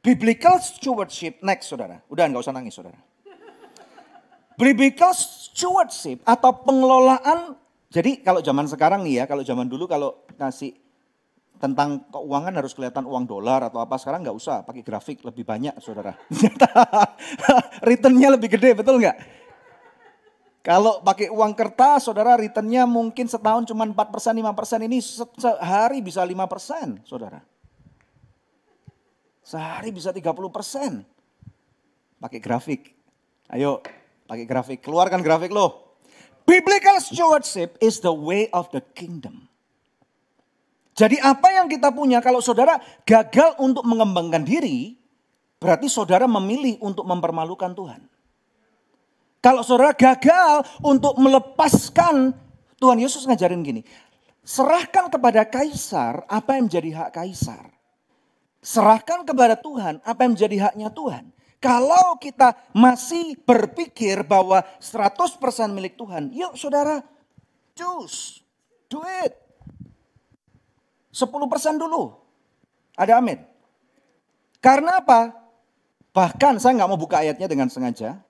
Biblical 0.00 0.62
stewardship, 0.62 1.42
next 1.42 1.68
saudara. 1.68 1.98
Udah 2.06 2.30
nggak 2.30 2.42
usah 2.42 2.54
nangis 2.54 2.74
saudara. 2.74 2.98
Biblical 4.54 5.10
stewardship 5.16 6.20
atau 6.22 6.52
pengelolaan, 6.62 7.56
jadi 7.90 8.20
kalau 8.20 8.44
zaman 8.44 8.68
sekarang 8.68 9.00
nih 9.02 9.22
ya, 9.22 9.24
kalau 9.24 9.42
zaman 9.42 9.66
dulu 9.66 9.88
kalau 9.88 10.22
ngasih 10.36 10.76
tentang 11.60 12.08
keuangan 12.08 12.56
harus 12.56 12.72
kelihatan 12.72 13.04
uang 13.04 13.28
dolar 13.28 13.60
atau 13.68 13.84
apa 13.84 14.00
sekarang 14.00 14.24
nggak 14.24 14.32
usah 14.32 14.64
pakai 14.64 14.80
grafik 14.80 15.20
lebih 15.20 15.44
banyak 15.44 15.76
saudara 15.76 16.16
returnnya 17.88 18.32
lebih 18.32 18.56
gede 18.56 18.72
betul 18.80 18.96
nggak 18.96 19.39
kalau 20.60 21.00
pakai 21.00 21.32
uang 21.32 21.56
kertas 21.56 22.04
saudara 22.04 22.36
returnnya 22.36 22.84
mungkin 22.84 23.24
setahun 23.24 23.64
cuma 23.64 23.88
4 23.88 23.96
persen 23.96 24.36
5 24.36 24.52
persen. 24.52 24.78
Ini 24.84 24.98
sehari 25.40 26.04
bisa 26.04 26.20
5 26.20 26.36
persen 26.52 27.00
saudara. 27.08 27.40
Sehari 29.40 29.88
bisa 29.88 30.12
30 30.12 30.36
persen. 30.52 31.00
Pakai 32.20 32.44
grafik. 32.44 32.92
Ayo 33.48 33.80
pakai 34.28 34.44
grafik. 34.44 34.84
Keluarkan 34.84 35.24
grafik 35.24 35.48
lo. 35.48 35.96
Biblical 36.44 37.00
stewardship 37.00 37.80
is 37.80 38.04
the 38.04 38.12
way 38.12 38.52
of 38.52 38.68
the 38.76 38.84
kingdom. 38.92 39.48
Jadi 40.92 41.16
apa 41.24 41.56
yang 41.56 41.72
kita 41.72 41.88
punya? 41.88 42.20
Kalau 42.20 42.44
saudara 42.44 42.76
gagal 43.08 43.56
untuk 43.56 43.88
mengembangkan 43.88 44.44
diri, 44.44 44.92
berarti 45.56 45.88
saudara 45.88 46.28
memilih 46.28 46.76
untuk 46.84 47.08
mempermalukan 47.08 47.72
Tuhan. 47.72 48.09
Kalau 49.40 49.64
saudara 49.64 49.96
gagal 49.96 50.68
untuk 50.84 51.16
melepaskan, 51.16 52.36
Tuhan 52.76 53.00
Yesus 53.00 53.24
ngajarin 53.24 53.64
gini, 53.64 53.82
serahkan 54.44 55.08
kepada 55.08 55.48
kaisar 55.48 56.28
apa 56.28 56.60
yang 56.60 56.68
menjadi 56.68 56.90
hak 57.00 57.10
kaisar. 57.16 57.72
Serahkan 58.60 59.24
kepada 59.24 59.56
Tuhan 59.56 60.04
apa 60.04 60.20
yang 60.28 60.36
menjadi 60.36 60.56
haknya 60.68 60.92
Tuhan. 60.92 61.32
Kalau 61.60 62.16
kita 62.20 62.56
masih 62.72 63.36
berpikir 63.44 64.24
bahwa 64.24 64.64
100% 64.80 65.36
milik 65.72 65.96
Tuhan, 65.96 66.32
yuk 66.32 66.56
saudara, 66.56 67.00
choose, 67.72 68.44
do 68.88 69.00
it. 69.24 69.36
10% 71.12 71.80
dulu. 71.80 72.16
Ada 72.96 73.20
amin. 73.20 73.40
Karena 74.60 75.00
apa? 75.00 75.32
Bahkan 76.12 76.60
saya 76.60 76.76
nggak 76.76 76.90
mau 76.92 77.00
buka 77.00 77.24
ayatnya 77.24 77.48
dengan 77.48 77.68
sengaja. 77.72 78.20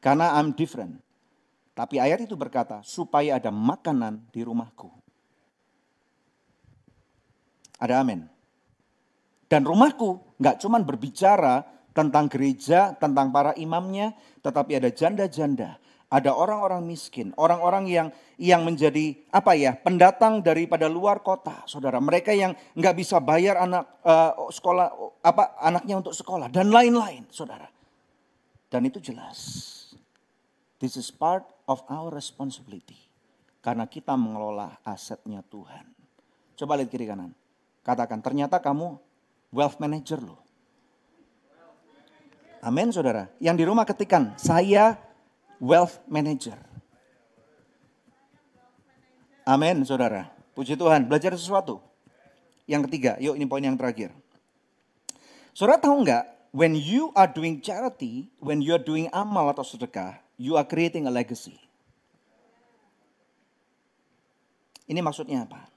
Karena 0.00 0.40
I'm 0.40 0.56
different. 0.56 0.98
Tapi 1.76 2.00
ayat 2.00 2.24
itu 2.24 2.36
berkata, 2.36 2.80
supaya 2.84 3.36
ada 3.36 3.48
makanan 3.48 4.28
di 4.32 4.44
rumahku. 4.44 4.88
Ada 7.80 8.04
amin. 8.04 8.28
Dan 9.48 9.64
rumahku 9.64 10.36
nggak 10.36 10.60
cuma 10.60 10.76
berbicara 10.84 11.64
tentang 11.96 12.28
gereja, 12.28 12.92
tentang 13.00 13.32
para 13.32 13.56
imamnya, 13.56 14.12
tetapi 14.44 14.76
ada 14.76 14.92
janda-janda, 14.92 15.80
ada 16.06 16.30
orang-orang 16.36 16.84
miskin, 16.84 17.34
orang-orang 17.40 17.88
yang 17.88 18.08
yang 18.36 18.62
menjadi 18.62 19.16
apa 19.32 19.56
ya 19.56 19.74
pendatang 19.74 20.44
daripada 20.44 20.86
luar 20.86 21.24
kota, 21.24 21.64
saudara. 21.64 21.98
Mereka 21.98 22.30
yang 22.36 22.54
nggak 22.76 22.94
bisa 22.94 23.18
bayar 23.18 23.56
anak 23.58 23.88
uh, 24.04 24.52
sekolah 24.52 24.86
apa 25.24 25.56
anaknya 25.58 25.98
untuk 25.98 26.14
sekolah 26.14 26.52
dan 26.52 26.70
lain-lain, 26.70 27.26
saudara. 27.32 27.66
Dan 28.70 28.86
itu 28.86 29.02
jelas. 29.02 29.79
This 30.80 30.96
is 30.96 31.12
part 31.12 31.44
of 31.68 31.84
our 31.92 32.08
responsibility. 32.08 32.96
Karena 33.60 33.84
kita 33.84 34.16
mengelola 34.16 34.80
asetnya 34.80 35.44
Tuhan. 35.44 35.84
Coba 36.56 36.80
lihat 36.80 36.88
kiri 36.88 37.04
kanan. 37.04 37.36
Katakan, 37.84 38.24
ternyata 38.24 38.56
kamu 38.56 38.96
wealth 39.52 39.76
manager 39.76 40.16
loh. 40.24 40.40
Amin 42.64 42.88
saudara. 42.92 43.28
Yang 43.36 43.56
di 43.60 43.64
rumah 43.68 43.84
ketikan, 43.84 44.32
saya 44.40 44.96
wealth 45.60 46.00
manager. 46.08 46.56
Amin, 49.44 49.82
saudara. 49.82 50.28
Puji 50.52 50.76
Tuhan, 50.76 51.08
belajar 51.08 51.34
sesuatu. 51.34 51.80
Yang 52.68 52.86
ketiga, 52.86 53.12
yuk 53.18 53.34
ini 53.34 53.48
poin 53.48 53.64
yang 53.64 53.74
terakhir. 53.74 54.14
Saudara 55.56 55.80
tahu 55.80 56.06
nggak, 56.06 56.54
when 56.54 56.76
you 56.78 57.10
are 57.18 57.26
doing 57.26 57.58
charity, 57.58 58.30
when 58.38 58.62
you 58.62 58.76
are 58.76 58.82
doing 58.82 59.10
amal 59.10 59.50
atau 59.50 59.66
sedekah, 59.66 60.22
you 60.40 60.56
are 60.56 60.64
creating 60.64 61.04
a 61.04 61.12
legacy. 61.12 61.60
Ini 64.88 65.04
maksudnya 65.04 65.44
apa? 65.44 65.68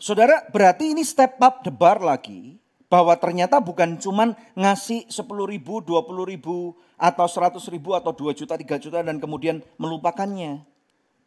Saudara, 0.00 0.48
berarti 0.48 0.96
ini 0.96 1.04
step 1.04 1.36
up 1.44 1.60
the 1.60 1.70
bar 1.70 2.00
lagi 2.00 2.56
bahwa 2.88 3.12
ternyata 3.20 3.60
bukan 3.60 4.00
cuman 4.00 4.32
ngasih 4.56 5.04
10 5.12 5.28
ribu, 5.44 5.84
20 5.84 6.24
ribu, 6.24 6.72
atau 6.96 7.26
100 7.28 7.60
ribu, 7.68 7.92
atau 7.92 8.16
2 8.16 8.32
juta, 8.32 8.56
3 8.56 8.80
juta, 8.80 9.04
dan 9.04 9.20
kemudian 9.20 9.60
melupakannya. 9.76 10.64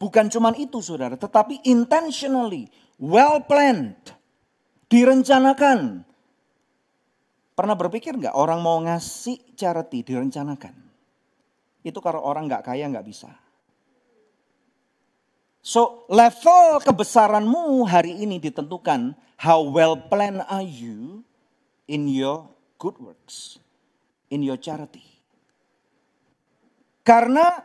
Bukan 0.02 0.34
cuman 0.34 0.58
itu 0.58 0.82
saudara, 0.82 1.14
tetapi 1.14 1.62
intentionally, 1.70 2.66
well 2.98 3.38
planned, 3.46 4.02
direncanakan. 4.90 6.02
Pernah 7.54 7.76
berpikir 7.78 8.18
nggak 8.18 8.34
orang 8.34 8.60
mau 8.66 8.82
ngasih 8.82 9.54
charity 9.54 10.02
direncanakan? 10.02 10.91
Itu 11.82 12.00
kalau 12.00 12.22
orang 12.22 12.46
nggak 12.46 12.66
kaya 12.72 12.86
nggak 12.90 13.06
bisa. 13.06 13.30
So 15.62 16.10
level 16.10 16.82
kebesaranmu 16.82 17.86
hari 17.86 18.18
ini 18.26 18.42
ditentukan 18.42 19.14
how 19.38 19.62
well 19.62 19.94
planned 19.94 20.42
are 20.50 20.66
you 20.66 21.22
in 21.86 22.10
your 22.10 22.50
good 22.82 22.98
works, 22.98 23.62
in 24.34 24.42
your 24.42 24.58
charity. 24.58 25.06
Karena 27.06 27.62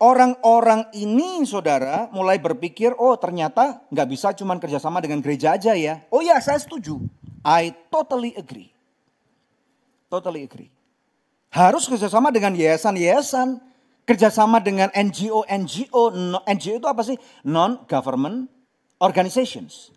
orang-orang 0.00 0.92
ini 0.96 1.44
saudara 1.44 2.08
mulai 2.12 2.40
berpikir, 2.40 2.96
oh 2.96 3.16
ternyata 3.16 3.84
nggak 3.88 4.08
bisa 4.08 4.32
cuma 4.36 4.56
kerjasama 4.56 5.04
dengan 5.04 5.20
gereja 5.20 5.56
aja 5.56 5.76
ya. 5.76 6.04
Oh 6.08 6.20
ya 6.20 6.40
saya 6.40 6.60
setuju. 6.60 7.00
I 7.44 7.76
totally 7.92 8.32
agree. 8.40 8.72
Totally 10.08 10.48
agree. 10.48 10.72
Harus 11.54 11.86
kerjasama 11.86 12.34
dengan 12.34 12.50
yayasan-yayasan, 12.58 13.62
kerjasama 14.02 14.58
dengan 14.58 14.90
NGO-NGO. 14.90 16.10
NGO 16.42 16.74
itu 16.82 16.88
apa 16.90 17.06
sih? 17.06 17.14
Non-government 17.46 18.50
organizations. 18.98 19.94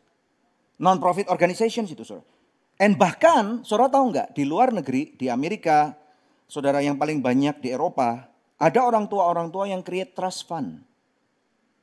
Non-profit 0.78 1.26
organizations 1.34 1.90
itu 1.90 2.06
saudara. 2.06 2.30
And 2.78 2.94
bahkan, 2.94 3.66
saudara 3.66 3.90
tahu 3.90 4.14
nggak, 4.14 4.38
di 4.38 4.46
luar 4.46 4.70
negeri, 4.70 5.18
di 5.18 5.34
Amerika, 5.34 5.98
saudara 6.46 6.78
yang 6.78 6.94
paling 7.02 7.26
banyak 7.26 7.58
di 7.58 7.74
Eropa, 7.74 8.30
ada 8.62 8.80
orang 8.86 9.10
tua-orang 9.10 9.50
tua 9.50 9.66
yang 9.66 9.82
create 9.82 10.14
trust 10.14 10.46
fund 10.46 10.86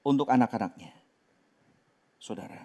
untuk 0.07 0.31
anak-anaknya. 0.31 0.95
Saudara. 2.23 2.63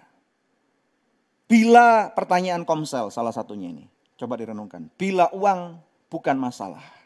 Bila 1.50 2.14
pertanyaan 2.14 2.62
komsel 2.62 3.10
salah 3.10 3.34
satunya 3.34 3.66
ini, 3.66 3.90
coba 4.14 4.38
direnungkan. 4.38 4.86
Bila 4.94 5.26
uang 5.34 5.74
bukan 6.06 6.38
masalah. 6.38 6.99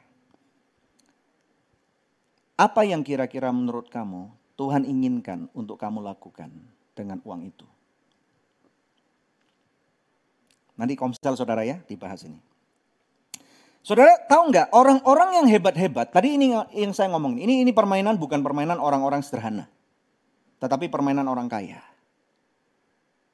Apa 2.55 2.87
yang 2.87 3.03
kira-kira 3.03 3.51
menurut 3.51 3.91
kamu 3.91 4.31
Tuhan 4.55 4.87
inginkan 4.87 5.51
untuk 5.51 5.75
kamu 5.75 5.99
lakukan 6.07 6.55
dengan 6.95 7.19
uang 7.27 7.51
itu? 7.51 7.67
Nanti 10.79 10.95
komsel 10.95 11.35
saudara 11.35 11.67
ya 11.67 11.83
dibahas 11.87 12.27
ini. 12.27 12.39
Saudara 13.85 14.17
tahu 14.31 14.49
nggak 14.49 14.73
orang-orang 14.73 15.45
yang 15.45 15.47
hebat-hebat, 15.51 16.09
tadi 16.09 16.41
ini 16.41 16.57
yang 16.73 16.97
saya 16.97 17.13
ngomong, 17.13 17.37
ini 17.37 17.61
ini 17.61 17.71
permainan 17.75 18.17
bukan 18.17 18.41
permainan 18.41 18.81
orang-orang 18.81 19.21
sederhana. 19.21 19.69
Tetapi 20.57 20.89
permainan 20.89 21.29
orang 21.29 21.53
kaya. 21.53 21.85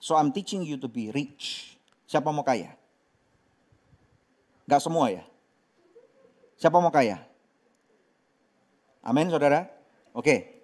So 0.02 0.18
I'm 0.18 0.34
teaching 0.34 0.66
you 0.66 0.74
to 0.80 0.90
be 0.90 1.14
rich. 1.14 1.76
Siapa 2.10 2.34
mau 2.34 2.42
kaya? 2.42 2.74
Gak 4.66 4.82
semua 4.82 5.12
ya? 5.12 5.22
Siapa 6.58 6.82
mau 6.82 6.90
kaya? 6.90 7.29
Amin 9.00 9.32
saudara? 9.32 9.68
Oke. 10.12 10.60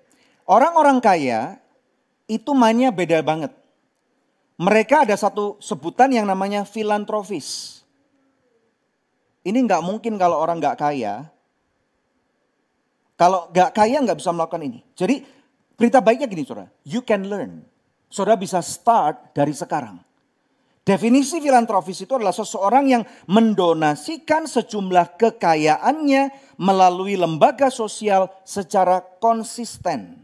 Orang-orang 0.46 1.02
kaya 1.02 1.58
itu 2.30 2.52
mainnya 2.52 2.92
beda 2.94 3.22
banget. 3.24 3.50
Mereka 4.56 5.04
ada 5.04 5.16
satu 5.18 5.60
sebutan 5.60 6.12
yang 6.12 6.24
namanya 6.24 6.64
filantropis. 6.64 7.80
Ini 9.46 9.58
nggak 9.62 9.84
mungkin 9.84 10.16
kalau 10.16 10.40
orang 10.40 10.58
nggak 10.58 10.78
kaya. 10.80 11.28
Kalau 13.16 13.48
nggak 13.52 13.70
kaya 13.72 13.98
nggak 14.00 14.18
bisa 14.18 14.32
melakukan 14.32 14.62
ini. 14.64 14.80
Jadi 14.96 15.24
berita 15.76 16.00
baiknya 16.00 16.28
gini 16.28 16.44
saudara, 16.44 16.68
you 16.84 17.00
can 17.04 17.28
learn. 17.28 17.64
Saudara 18.08 18.38
bisa 18.38 18.62
start 18.62 19.34
dari 19.34 19.52
sekarang. 19.52 20.05
Definisi 20.86 21.42
filantropis 21.42 22.06
itu 22.06 22.14
adalah 22.14 22.30
seseorang 22.30 22.86
yang 22.86 23.02
mendonasikan 23.26 24.46
sejumlah 24.46 25.18
kekayaannya 25.18 26.30
melalui 26.62 27.18
lembaga 27.18 27.74
sosial 27.74 28.30
secara 28.46 29.02
konsisten 29.18 30.14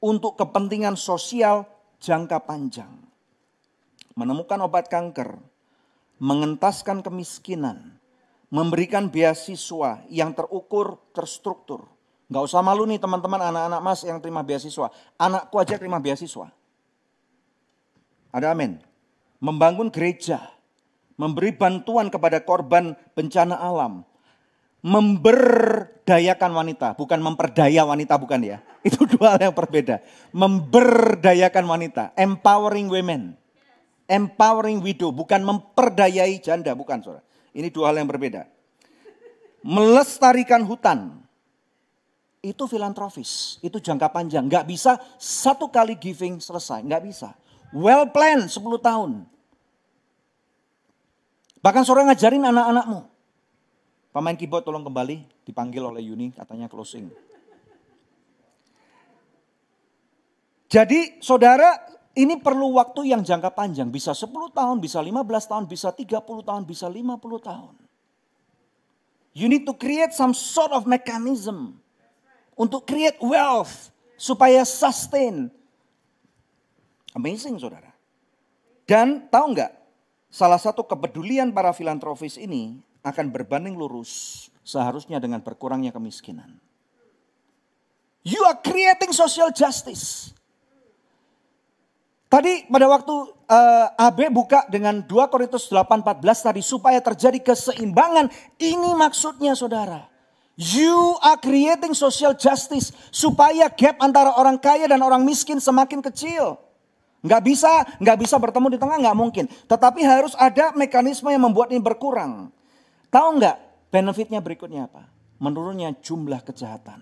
untuk 0.00 0.40
kepentingan 0.40 0.96
sosial 0.96 1.68
jangka 2.00 2.40
panjang. 2.40 2.88
Menemukan 4.16 4.64
obat 4.64 4.88
kanker, 4.88 5.36
mengentaskan 6.16 7.04
kemiskinan, 7.04 8.00
memberikan 8.48 9.12
beasiswa 9.12 10.00
yang 10.08 10.32
terukur, 10.32 11.04
terstruktur. 11.12 11.84
Gak 12.32 12.48
usah 12.48 12.64
malu 12.64 12.88
nih 12.88 12.96
teman-teman 12.96 13.44
anak-anak 13.44 13.80
mas 13.84 14.00
yang 14.08 14.24
terima 14.24 14.40
beasiswa. 14.40 14.88
Anakku 15.20 15.60
aja 15.60 15.76
terima 15.76 16.00
beasiswa. 16.00 16.48
Ada 18.32 18.56
amin 18.56 18.91
membangun 19.42 19.90
gereja, 19.90 20.38
memberi 21.18 21.50
bantuan 21.50 22.06
kepada 22.06 22.38
korban 22.46 22.94
bencana 23.18 23.58
alam, 23.58 24.06
memberdayakan 24.86 26.50
wanita, 26.54 26.94
bukan 26.94 27.18
memperdaya 27.18 27.82
wanita 27.82 28.14
bukan 28.22 28.40
ya. 28.46 28.58
Itu 28.86 29.02
dua 29.06 29.34
hal 29.34 29.50
yang 29.50 29.54
berbeda. 29.54 29.98
Memberdayakan 30.30 31.64
wanita, 31.66 32.14
empowering 32.14 32.86
women. 32.86 33.34
Empowering 34.06 34.82
widow, 34.82 35.10
bukan 35.10 35.42
memperdayai 35.42 36.38
janda, 36.42 36.74
bukan 36.74 37.02
saudara. 37.02 37.22
Ini 37.54 37.70
dua 37.70 37.90
hal 37.90 38.02
yang 38.02 38.10
berbeda. 38.10 38.44
Melestarikan 39.62 40.66
hutan, 40.66 41.22
itu 42.42 42.66
filantropis, 42.66 43.62
itu 43.62 43.78
jangka 43.78 44.10
panjang. 44.10 44.50
Nggak 44.50 44.66
bisa 44.66 44.98
satu 45.16 45.70
kali 45.70 45.94
giving 45.94 46.42
selesai, 46.42 46.82
nggak 46.82 47.02
bisa. 47.06 47.30
Well 47.72 48.10
plan 48.12 48.50
10 48.50 48.58
tahun. 48.82 49.31
Bahkan 51.62 51.82
seorang 51.86 52.10
ngajarin 52.10 52.42
anak-anakmu. 52.42 53.00
Pemain 54.12 54.36
keyboard 54.36 54.66
tolong 54.66 54.84
kembali, 54.84 55.46
dipanggil 55.46 55.80
oleh 55.80 56.04
Yuni, 56.04 56.34
katanya 56.34 56.68
closing. 56.68 57.08
Jadi 60.68 61.22
saudara 61.22 61.80
ini 62.12 62.36
perlu 62.36 62.76
waktu 62.76 63.14
yang 63.14 63.24
jangka 63.24 63.54
panjang. 63.54 63.88
Bisa 63.88 64.12
10 64.12 64.52
tahun, 64.52 64.76
bisa 64.82 65.00
15 65.00 65.48
tahun, 65.48 65.64
bisa 65.64 65.88
30 65.94 66.20
tahun, 66.44 66.62
bisa 66.68 66.90
50 66.90 67.40
tahun. 67.40 67.74
You 69.32 69.48
need 69.48 69.64
to 69.64 69.72
create 69.72 70.12
some 70.12 70.36
sort 70.36 70.76
of 70.76 70.84
mechanism. 70.84 71.80
Untuk 72.52 72.84
create 72.84 73.16
wealth. 73.24 73.88
Supaya 74.20 74.60
sustain. 74.68 75.48
Amazing 77.16 77.56
saudara. 77.56 77.96
Dan 78.84 79.28
tahu 79.32 79.56
nggak 79.56 79.81
Salah 80.32 80.56
satu 80.56 80.88
kepedulian 80.88 81.52
para 81.52 81.76
filantropis 81.76 82.40
ini 82.40 82.80
akan 83.04 83.28
berbanding 83.28 83.76
lurus 83.76 84.48
seharusnya 84.64 85.20
dengan 85.20 85.44
berkurangnya 85.44 85.92
kemiskinan. 85.92 86.56
You 88.24 88.40
are 88.48 88.56
creating 88.56 89.12
social 89.12 89.52
justice. 89.52 90.32
Tadi 92.32 92.64
pada 92.64 92.88
waktu 92.88 93.12
uh, 93.12 93.92
eh, 93.92 94.08
AB 94.08 94.32
buka 94.32 94.64
dengan 94.72 95.04
2 95.04 95.28
Korintus 95.28 95.68
8:14 95.68 96.24
tadi 96.48 96.64
supaya 96.64 96.96
terjadi 97.04 97.52
keseimbangan, 97.52 98.32
ini 98.56 98.96
maksudnya 98.96 99.52
Saudara. 99.52 100.08
You 100.56 101.20
are 101.20 101.36
creating 101.36 101.92
social 101.92 102.32
justice 102.32 102.88
supaya 103.12 103.68
gap 103.68 104.00
antara 104.00 104.32
orang 104.32 104.56
kaya 104.56 104.88
dan 104.88 105.04
orang 105.04 105.28
miskin 105.28 105.60
semakin 105.60 106.00
kecil. 106.00 106.56
Nggak 107.22 107.42
bisa, 107.46 107.86
nggak 108.02 108.18
bisa 108.18 108.36
bertemu 108.36 108.66
di 108.74 108.78
tengah, 108.82 108.98
nggak 108.98 109.18
mungkin. 109.18 109.44
Tetapi 109.46 110.02
harus 110.02 110.34
ada 110.34 110.74
mekanisme 110.74 111.30
yang 111.30 111.46
membuat 111.46 111.70
ini 111.70 111.78
berkurang. 111.78 112.50
Tahu 113.14 113.28
nggak 113.38 113.56
benefitnya 113.94 114.42
berikutnya 114.42 114.90
apa? 114.90 115.06
Menurunnya 115.38 115.94
jumlah 116.02 116.42
kejahatan. 116.42 116.98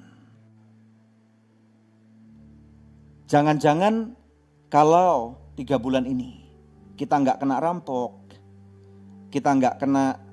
Jangan-jangan 3.31 4.13
kalau 4.69 5.41
tiga 5.57 5.81
bulan 5.81 6.05
ini 6.05 6.45
kita 7.01 7.17
nggak 7.17 7.41
kena 7.41 7.57
rampok, 7.57 8.13
kita 9.33 9.57
nggak 9.57 9.81
kena 9.81 10.30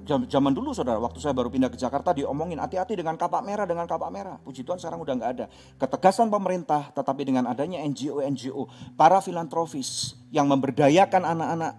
Zaman 0.00 0.56
dulu 0.56 0.72
saudara, 0.72 0.96
waktu 0.96 1.20
saya 1.20 1.36
baru 1.36 1.52
pindah 1.52 1.68
ke 1.68 1.76
Jakarta 1.76 2.16
diomongin 2.16 2.56
hati-hati 2.56 2.96
dengan 2.96 3.20
kapak 3.20 3.44
merah, 3.44 3.68
dengan 3.68 3.84
kapak 3.84 4.08
merah. 4.08 4.40
Puji 4.40 4.64
Tuhan 4.64 4.80
sekarang 4.80 5.04
udah 5.04 5.14
nggak 5.20 5.32
ada. 5.36 5.46
Ketegasan 5.76 6.32
pemerintah, 6.32 6.88
tetapi 6.96 7.28
dengan 7.28 7.44
adanya 7.44 7.84
NGO-NGO, 7.84 8.72
para 8.96 9.20
filantropis 9.20 10.16
yang 10.32 10.48
memberdayakan 10.48 11.28
anak-anak, 11.28 11.76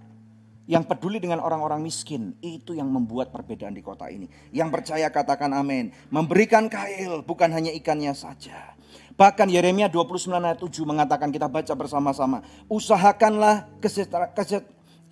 yang 0.69 0.85
peduli 0.85 1.17
dengan 1.17 1.41
orang-orang 1.41 1.81
miskin, 1.81 2.37
itu 2.39 2.77
yang 2.77 2.87
membuat 2.87 3.33
perbedaan 3.33 3.73
di 3.73 3.81
kota 3.81 4.05
ini. 4.13 4.29
Yang 4.53 4.69
percaya 4.69 5.09
katakan 5.09 5.49
amin. 5.49 5.89
Memberikan 6.13 6.69
kail, 6.69 7.25
bukan 7.25 7.49
hanya 7.49 7.73
ikannya 7.73 8.13
saja. 8.13 8.77
Bahkan 9.13 9.49
Yeremia 9.49 9.89
29 9.89 10.29
ayat 10.41 10.57
7 10.61 10.69
mengatakan 10.85 11.29
kita 11.29 11.45
baca 11.45 11.73
bersama-sama. 11.77 12.41
Usahakanlah 12.69 13.69
kesejahteraan 13.81 14.33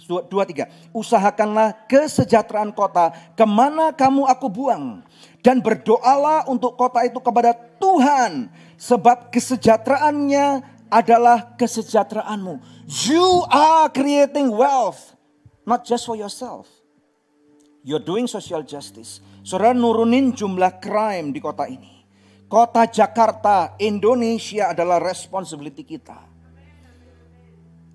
Dua, 0.08 0.44
tiga. 0.50 0.72
Usahakanlah 0.96 1.86
kesejahteraan 1.86 2.74
kota 2.74 3.14
ke 3.38 3.46
mana 3.46 3.94
kamu 3.94 4.26
aku 4.26 4.48
buang. 4.50 5.06
Dan 5.42 5.62
berdoalah 5.62 6.46
untuk 6.50 6.78
kota 6.78 7.02
itu 7.06 7.18
kepada 7.18 7.54
Tuhan. 7.82 8.50
Sebab 8.78 9.34
kesejahteraannya 9.34 10.62
adalah 10.92 11.54
kesejahteraanmu. 11.58 12.62
You 13.08 13.46
are 13.50 13.90
creating 13.90 14.52
wealth. 14.52 15.14
Not 15.66 15.86
just 15.86 16.10
for 16.10 16.18
yourself. 16.18 16.68
You're 17.82 18.04
doing 18.04 18.30
social 18.30 18.62
justice. 18.62 19.22
Saudara 19.42 19.74
nurunin 19.74 20.38
jumlah 20.38 20.78
crime 20.78 21.34
di 21.34 21.42
kota 21.42 21.66
ini. 21.66 22.06
Kota 22.46 22.86
Jakarta, 22.86 23.80
Indonesia 23.82 24.76
adalah 24.76 25.02
responsibility 25.02 25.82
kita. 25.88 26.31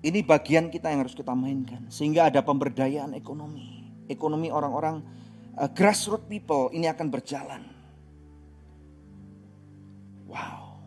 Ini 0.07 0.23
bagian 0.23 0.71
kita 0.71 0.87
yang 0.87 1.03
harus 1.03 1.11
kita 1.11 1.35
mainkan. 1.35 1.83
Sehingga 1.91 2.31
ada 2.31 2.39
pemberdayaan 2.39 3.11
ekonomi. 3.11 3.83
Ekonomi 4.07 4.47
orang-orang 4.47 5.03
uh, 5.59 5.67
grassroots 5.67 6.31
people 6.31 6.71
ini 6.71 6.87
akan 6.87 7.11
berjalan. 7.11 7.59
Wow. 10.31 10.79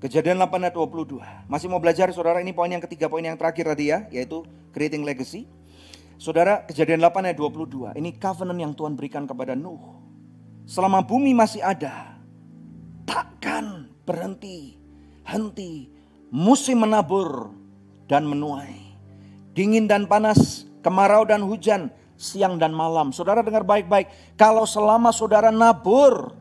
Kejadian 0.00 0.40
8 0.40 0.56
ayat 0.64 0.72
22. 0.72 1.20
Masih 1.52 1.68
mau 1.68 1.76
belajar 1.76 2.08
saudara 2.16 2.40
ini 2.40 2.56
poin 2.56 2.72
yang 2.72 2.80
ketiga, 2.80 3.12
poin 3.12 3.20
yang 3.20 3.36
terakhir 3.36 3.68
tadi 3.68 3.92
ya. 3.92 4.08
Yaitu 4.08 4.48
creating 4.72 5.04
legacy. 5.04 5.44
Saudara 6.16 6.64
kejadian 6.64 7.04
8 7.04 7.28
ayat 7.28 7.36
22. 7.36 7.92
Ini 7.92 8.10
covenant 8.16 8.56
yang 8.56 8.72
Tuhan 8.72 8.96
berikan 8.96 9.28
kepada 9.28 9.52
Nuh. 9.52 10.00
Selama 10.64 11.04
bumi 11.04 11.36
masih 11.36 11.60
ada. 11.60 12.16
Takkan 13.04 13.92
berhenti. 14.08 14.80
Henti 15.28 15.92
musim 16.30 16.82
menabur 16.82 17.54
dan 18.06 18.26
menuai. 18.26 18.86
Dingin 19.52 19.90
dan 19.90 20.06
panas, 20.06 20.66
kemarau 20.82 21.26
dan 21.26 21.42
hujan, 21.42 21.90
siang 22.14 22.56
dan 22.56 22.72
malam. 22.72 23.10
Saudara 23.10 23.42
dengar 23.42 23.66
baik-baik, 23.66 24.36
kalau 24.38 24.64
selama 24.64 25.10
saudara 25.10 25.50
nabur, 25.50 26.34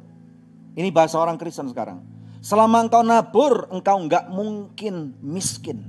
ini 0.77 0.89
bahasa 0.93 1.19
orang 1.19 1.39
Kristen 1.39 1.69
sekarang. 1.69 2.03
Selama 2.45 2.85
engkau 2.85 3.01
nabur, 3.01 3.65
engkau 3.73 3.97
enggak 3.97 4.29
mungkin 4.29 5.17
miskin. 5.23 5.81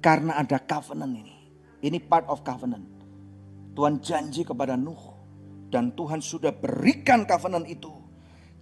Karena 0.00 0.40
ada 0.40 0.58
covenant 0.58 1.14
ini. 1.14 1.36
Ini 1.82 1.98
part 2.00 2.26
of 2.26 2.40
covenant. 2.42 2.88
Tuhan 3.76 4.00
janji 4.02 4.42
kepada 4.42 4.74
Nuh. 4.74 5.12
Dan 5.68 5.92
Tuhan 5.96 6.20
sudah 6.20 6.52
berikan 6.52 7.24
covenant 7.28 7.64
itu. 7.68 7.92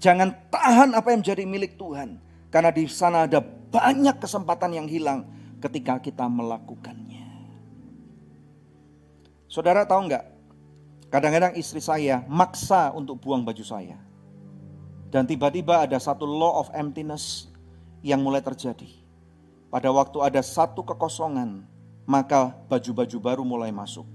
Jangan 0.01 0.51
tahan 0.51 0.97
apa 0.97 1.12
yang 1.12 1.21
menjadi 1.23 1.45
milik 1.47 1.79
Tuhan. 1.79 2.18
Karena 2.51 2.71
di 2.75 2.89
sana 2.91 3.31
ada 3.31 3.39
banyak 3.45 4.18
kesempatan 4.18 4.75
yang 4.75 4.91
hilang 4.91 5.39
ketika 5.61 6.01
kita 6.01 6.25
melakukannya. 6.27 7.29
Saudara 9.47 9.85
tahu 9.85 10.09
nggak? 10.09 10.25
Kadang-kadang 11.11 11.59
istri 11.59 11.83
saya 11.83 12.23
maksa 12.31 12.95
untuk 12.95 13.19
buang 13.19 13.43
baju 13.43 13.65
saya. 13.67 13.99
Dan 15.11 15.27
tiba-tiba 15.27 15.83
ada 15.83 15.99
satu 15.99 16.23
law 16.23 16.63
of 16.63 16.71
emptiness 16.71 17.51
yang 18.01 18.23
mulai 18.23 18.39
terjadi. 18.41 18.87
Pada 19.67 19.91
waktu 19.91 20.19
ada 20.23 20.39
satu 20.39 20.87
kekosongan, 20.87 21.67
maka 22.07 22.55
baju-baju 22.71 23.19
baru 23.19 23.43
mulai 23.43 23.75
masuk. 23.75 24.07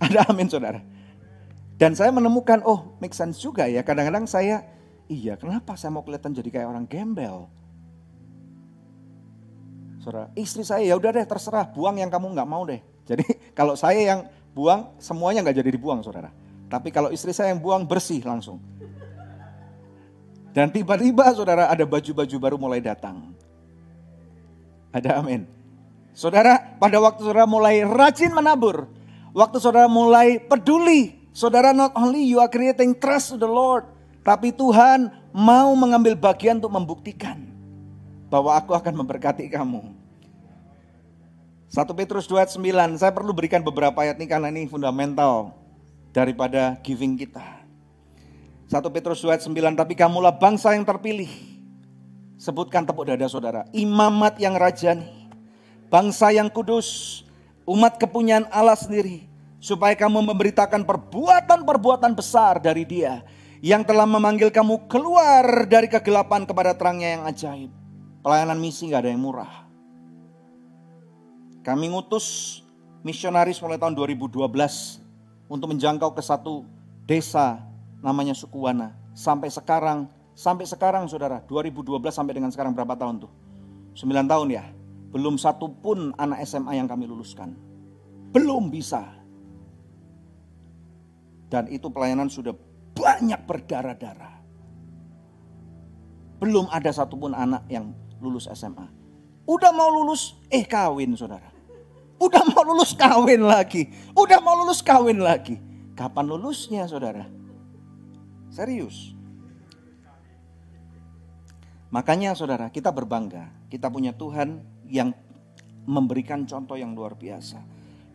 Ada 0.00 0.28
amin 0.28 0.48
saudara. 0.48 0.80
Dan 1.76 1.92
saya 1.92 2.08
menemukan, 2.08 2.64
oh 2.64 2.96
make 3.04 3.12
sense 3.12 3.36
juga 3.36 3.68
ya. 3.68 3.84
Kadang-kadang 3.84 4.24
saya, 4.24 4.64
iya 5.06 5.34
kenapa 5.38 5.74
saya 5.78 5.94
mau 5.94 6.02
kelihatan 6.06 6.34
jadi 6.34 6.48
kayak 6.50 6.68
orang 6.68 6.86
gembel? 6.86 7.50
Saudara, 10.06 10.30
istri 10.38 10.62
saya 10.62 10.86
ya 10.86 10.94
udah 10.94 11.10
deh 11.10 11.26
terserah, 11.26 11.66
buang 11.66 11.98
yang 11.98 12.06
kamu 12.06 12.30
nggak 12.30 12.46
mau 12.46 12.62
deh. 12.62 12.78
Jadi 13.10 13.26
kalau 13.58 13.74
saya 13.74 13.98
yang 13.98 14.20
buang, 14.54 14.94
semuanya 15.02 15.42
nggak 15.42 15.58
jadi 15.58 15.70
dibuang 15.74 15.98
saudara. 16.06 16.30
Tapi 16.70 16.94
kalau 16.94 17.10
istri 17.10 17.34
saya 17.34 17.50
yang 17.50 17.58
buang, 17.58 17.86
bersih 17.86 18.22
langsung. 18.22 18.62
Dan 20.54 20.70
tiba-tiba 20.70 21.34
saudara 21.36 21.68
ada 21.68 21.82
baju-baju 21.82 22.36
baru 22.38 22.56
mulai 22.56 22.80
datang. 22.80 23.34
Ada 24.94 25.20
amin. 25.20 25.44
Saudara, 26.16 26.56
pada 26.80 26.96
waktu 26.96 27.20
saudara 27.20 27.44
mulai 27.44 27.84
rajin 27.84 28.32
menabur, 28.32 28.88
waktu 29.36 29.60
saudara 29.60 29.84
mulai 29.84 30.40
peduli, 30.40 31.28
saudara 31.36 31.76
not 31.76 31.92
only 31.92 32.24
you 32.24 32.40
are 32.40 32.48
creating 32.48 32.96
trust 32.96 33.34
to 33.34 33.36
the 33.36 33.44
Lord, 33.44 33.84
tapi 34.26 34.50
Tuhan 34.50 35.06
mau 35.30 35.70
mengambil 35.78 36.18
bagian 36.18 36.58
untuk 36.58 36.74
membuktikan 36.74 37.46
bahwa 38.26 38.58
aku 38.58 38.74
akan 38.74 39.06
memberkati 39.06 39.46
kamu. 39.46 39.94
1 41.70 41.86
Petrus 41.94 42.26
2 42.26 42.42
ayat 42.42 42.50
9, 42.50 42.98
saya 42.98 43.14
perlu 43.14 43.30
berikan 43.30 43.62
beberapa 43.62 43.94
ayat 44.02 44.18
ini 44.18 44.26
karena 44.26 44.50
ini 44.50 44.66
fundamental 44.66 45.54
daripada 46.10 46.74
giving 46.82 47.14
kita. 47.14 47.62
1 48.66 48.82
Petrus 48.90 49.22
2 49.22 49.30
ayat 49.30 49.46
9, 49.46 49.78
tapi 49.78 49.94
kamulah 49.94 50.34
bangsa 50.34 50.74
yang 50.74 50.82
terpilih. 50.82 51.30
Sebutkan 52.34 52.82
tepuk 52.82 53.06
dada 53.06 53.30
saudara, 53.30 53.62
imamat 53.70 54.42
yang 54.42 54.58
rajani, 54.58 55.30
bangsa 55.86 56.34
yang 56.34 56.50
kudus, 56.50 57.22
umat 57.62 57.94
kepunyaan 57.94 58.50
Allah 58.50 58.76
sendiri, 58.76 59.30
supaya 59.62 59.94
kamu 59.94 60.18
memberitakan 60.34 60.82
perbuatan-perbuatan 60.82 62.12
besar 62.12 62.58
dari 62.58 62.82
Dia 62.82 63.22
yang 63.64 63.84
telah 63.84 64.04
memanggil 64.04 64.52
kamu 64.52 64.88
keluar 64.88 65.64
dari 65.64 65.88
kegelapan 65.88 66.44
kepada 66.44 66.76
terangnya 66.76 67.08
yang 67.16 67.22
ajaib. 67.24 67.70
Pelayanan 68.20 68.58
misi 68.58 68.90
gak 68.90 69.06
ada 69.06 69.10
yang 69.14 69.22
murah. 69.22 69.66
Kami 71.62 71.90
ngutus 71.90 72.60
misionaris 73.02 73.58
mulai 73.62 73.78
tahun 73.78 73.94
2012 73.94 74.38
untuk 75.46 75.68
menjangkau 75.70 76.14
ke 76.14 76.22
satu 76.22 76.66
desa 77.06 77.62
namanya 78.02 78.34
Sukuwana. 78.34 78.94
Sampai 79.16 79.48
sekarang, 79.48 80.10
sampai 80.36 80.66
sekarang 80.66 81.08
saudara, 81.08 81.42
2012 81.46 82.12
sampai 82.12 82.34
dengan 82.36 82.50
sekarang 82.52 82.74
berapa 82.74 82.94
tahun 82.98 83.24
tuh? 83.24 83.32
9 83.96 84.26
tahun 84.28 84.48
ya. 84.52 84.64
Belum 85.14 85.40
satu 85.40 85.70
pun 85.70 86.12
anak 86.20 86.44
SMA 86.44 86.76
yang 86.76 86.90
kami 86.90 87.08
luluskan. 87.08 87.56
Belum 88.34 88.68
bisa. 88.68 89.06
Dan 91.46 91.70
itu 91.70 91.86
pelayanan 91.88 92.26
sudah 92.26 92.52
banyak 92.96 93.40
berdarah-darah. 93.44 94.40
Belum 96.40 96.68
ada 96.72 96.88
satupun 96.92 97.36
anak 97.36 97.68
yang 97.68 97.92
lulus 98.20 98.48
SMA. 98.52 98.88
Udah 99.46 99.70
mau 99.70 99.92
lulus, 99.92 100.34
eh 100.48 100.64
kawin 100.64 101.14
saudara. 101.14 101.52
Udah 102.16 102.42
mau 102.48 102.64
lulus 102.64 102.96
kawin 102.96 103.44
lagi. 103.44 103.92
Udah 104.16 104.40
mau 104.40 104.56
lulus 104.56 104.80
kawin 104.80 105.20
lagi. 105.20 105.60
Kapan 105.92 106.24
lulusnya 106.28 106.88
saudara? 106.88 107.28
Serius. 108.48 109.12
Makanya 111.92 112.32
saudara 112.36 112.68
kita 112.72 112.90
berbangga. 112.92 113.52
Kita 113.68 113.92
punya 113.92 114.12
Tuhan 114.16 114.60
yang 114.88 115.12
memberikan 115.86 116.44
contoh 116.44 116.74
yang 116.74 116.92
luar 116.92 117.14
biasa. 117.14 117.62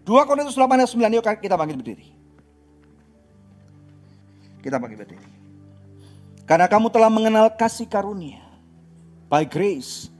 2 0.03 0.27
Korintus 0.27 0.57
8 0.57 0.81
ayat 0.81 0.91
9, 0.91 1.17
yuk 1.17 1.25
kita 1.39 1.55
bangkit 1.55 1.77
berdiri. 1.77 2.20
Kita 4.61 4.77
bangkit 4.77 4.97
berdiri. 5.01 5.29
Karena 6.45 6.69
kamu 6.69 6.93
telah 6.93 7.09
mengenal 7.09 7.49
kasih 7.57 7.89
karunia. 7.89 8.41
By 9.27 9.49
grace. 9.49 10.13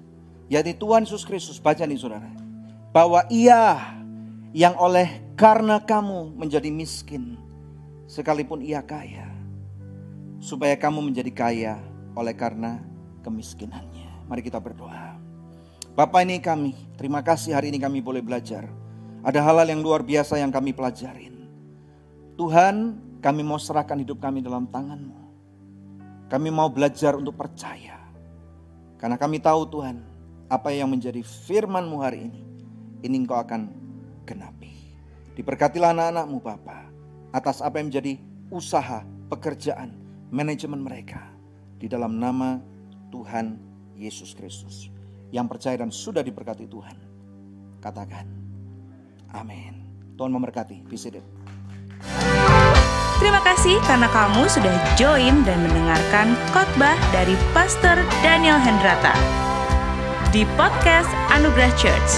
Yaitu 0.50 0.76
Tuhan 0.76 1.06
Yesus 1.06 1.24
Kristus. 1.24 1.62
Baca 1.62 1.86
nih 1.86 2.02
saudara. 2.02 2.28
Bahwa 2.92 3.24
ia 3.30 3.78
yang 4.52 4.76
oleh 4.76 5.22
karena 5.38 5.78
kamu 5.80 6.34
menjadi 6.36 6.68
miskin. 6.74 7.38
Sekalipun 8.10 8.66
ia 8.66 8.82
kaya. 8.82 9.30
Supaya 10.42 10.74
kamu 10.74 11.14
menjadi 11.14 11.32
kaya 11.32 11.76
oleh 12.18 12.34
karena 12.34 12.82
kemiskinannya. 13.22 14.26
Mari 14.26 14.42
kita 14.42 14.58
berdoa. 14.58 15.22
Bapak 15.92 16.24
ini 16.24 16.39
kami, 16.39 16.72
terima 16.96 17.20
kasih 17.20 17.52
hari 17.52 17.68
ini 17.68 17.76
kami 17.76 18.00
boleh 18.00 18.24
belajar. 18.24 18.64
Ada 19.22 19.44
hal-hal 19.44 19.76
yang 19.76 19.84
luar 19.84 20.02
biasa 20.02 20.39
yang 20.39 20.50
kami 20.50 20.72
pelajarin. 20.72 21.46
Tuhan, 22.39 22.96
kami 23.22 23.46
mau 23.46 23.62
serahkan 23.62 24.02
hidup 24.02 24.18
kami 24.18 24.42
dalam 24.42 24.66
tangan-Mu. 24.66 25.22
Kami 26.28 26.50
mau 26.50 26.68
belajar 26.74 27.14
untuk 27.14 27.38
percaya. 27.38 28.02
Karena 28.98 29.16
kami 29.16 29.38
tahu 29.38 29.62
Tuhan, 29.70 30.02
apa 30.50 30.74
yang 30.74 30.90
menjadi 30.90 31.22
firman-Mu 31.22 31.98
hari 32.02 32.28
ini, 32.28 32.42
ini 33.06 33.16
Engkau 33.22 33.38
akan 33.38 33.70
genapi. 34.26 34.74
Diberkatilah 35.38 35.94
anak-anak-Mu 35.94 36.38
Bapa 36.42 36.90
atas 37.30 37.62
apa 37.62 37.78
yang 37.78 37.94
menjadi 37.94 38.18
usaha, 38.50 39.06
pekerjaan, 39.30 39.94
manajemen 40.34 40.82
mereka. 40.82 41.30
Di 41.78 41.86
dalam 41.90 42.18
nama 42.18 42.62
Tuhan 43.14 43.58
Yesus 43.98 44.34
Kristus 44.34 44.90
yang 45.30 45.46
percaya 45.46 45.78
dan 45.78 45.94
sudah 45.94 46.26
diberkati 46.26 46.66
Tuhan. 46.66 46.98
Katakan, 47.82 48.26
amin. 49.34 49.82
Tuhan 50.18 50.30
memberkati. 50.30 50.86
Be 50.86 50.98
seated. 50.98 51.26
Terima 53.22 53.38
kasih 53.46 53.78
karena 53.86 54.10
kamu 54.10 54.50
sudah 54.50 54.74
join 54.98 55.46
dan 55.46 55.62
mendengarkan 55.62 56.34
khotbah 56.50 56.98
dari 57.14 57.38
Pastor 57.54 58.02
Daniel 58.26 58.58
Hendrata 58.58 59.14
di 60.34 60.42
podcast 60.58 61.06
Anugerah 61.30 61.70
Church. 61.78 62.12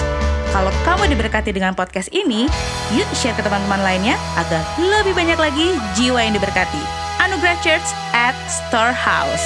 Kalau 0.56 0.72
kamu 0.88 1.12
diberkati 1.12 1.52
dengan 1.52 1.76
podcast 1.76 2.08
ini, 2.16 2.48
yuk 2.96 3.10
share 3.12 3.36
ke 3.36 3.44
teman-teman 3.44 3.84
lainnya 3.84 4.16
agar 4.40 4.64
lebih 4.80 5.12
banyak 5.12 5.36
lagi 5.36 5.76
jiwa 5.92 6.24
yang 6.24 6.40
diberkati. 6.40 6.80
Anugerah 7.20 7.60
Church 7.60 7.90
at 8.16 8.38
Storehouse. 8.48 9.44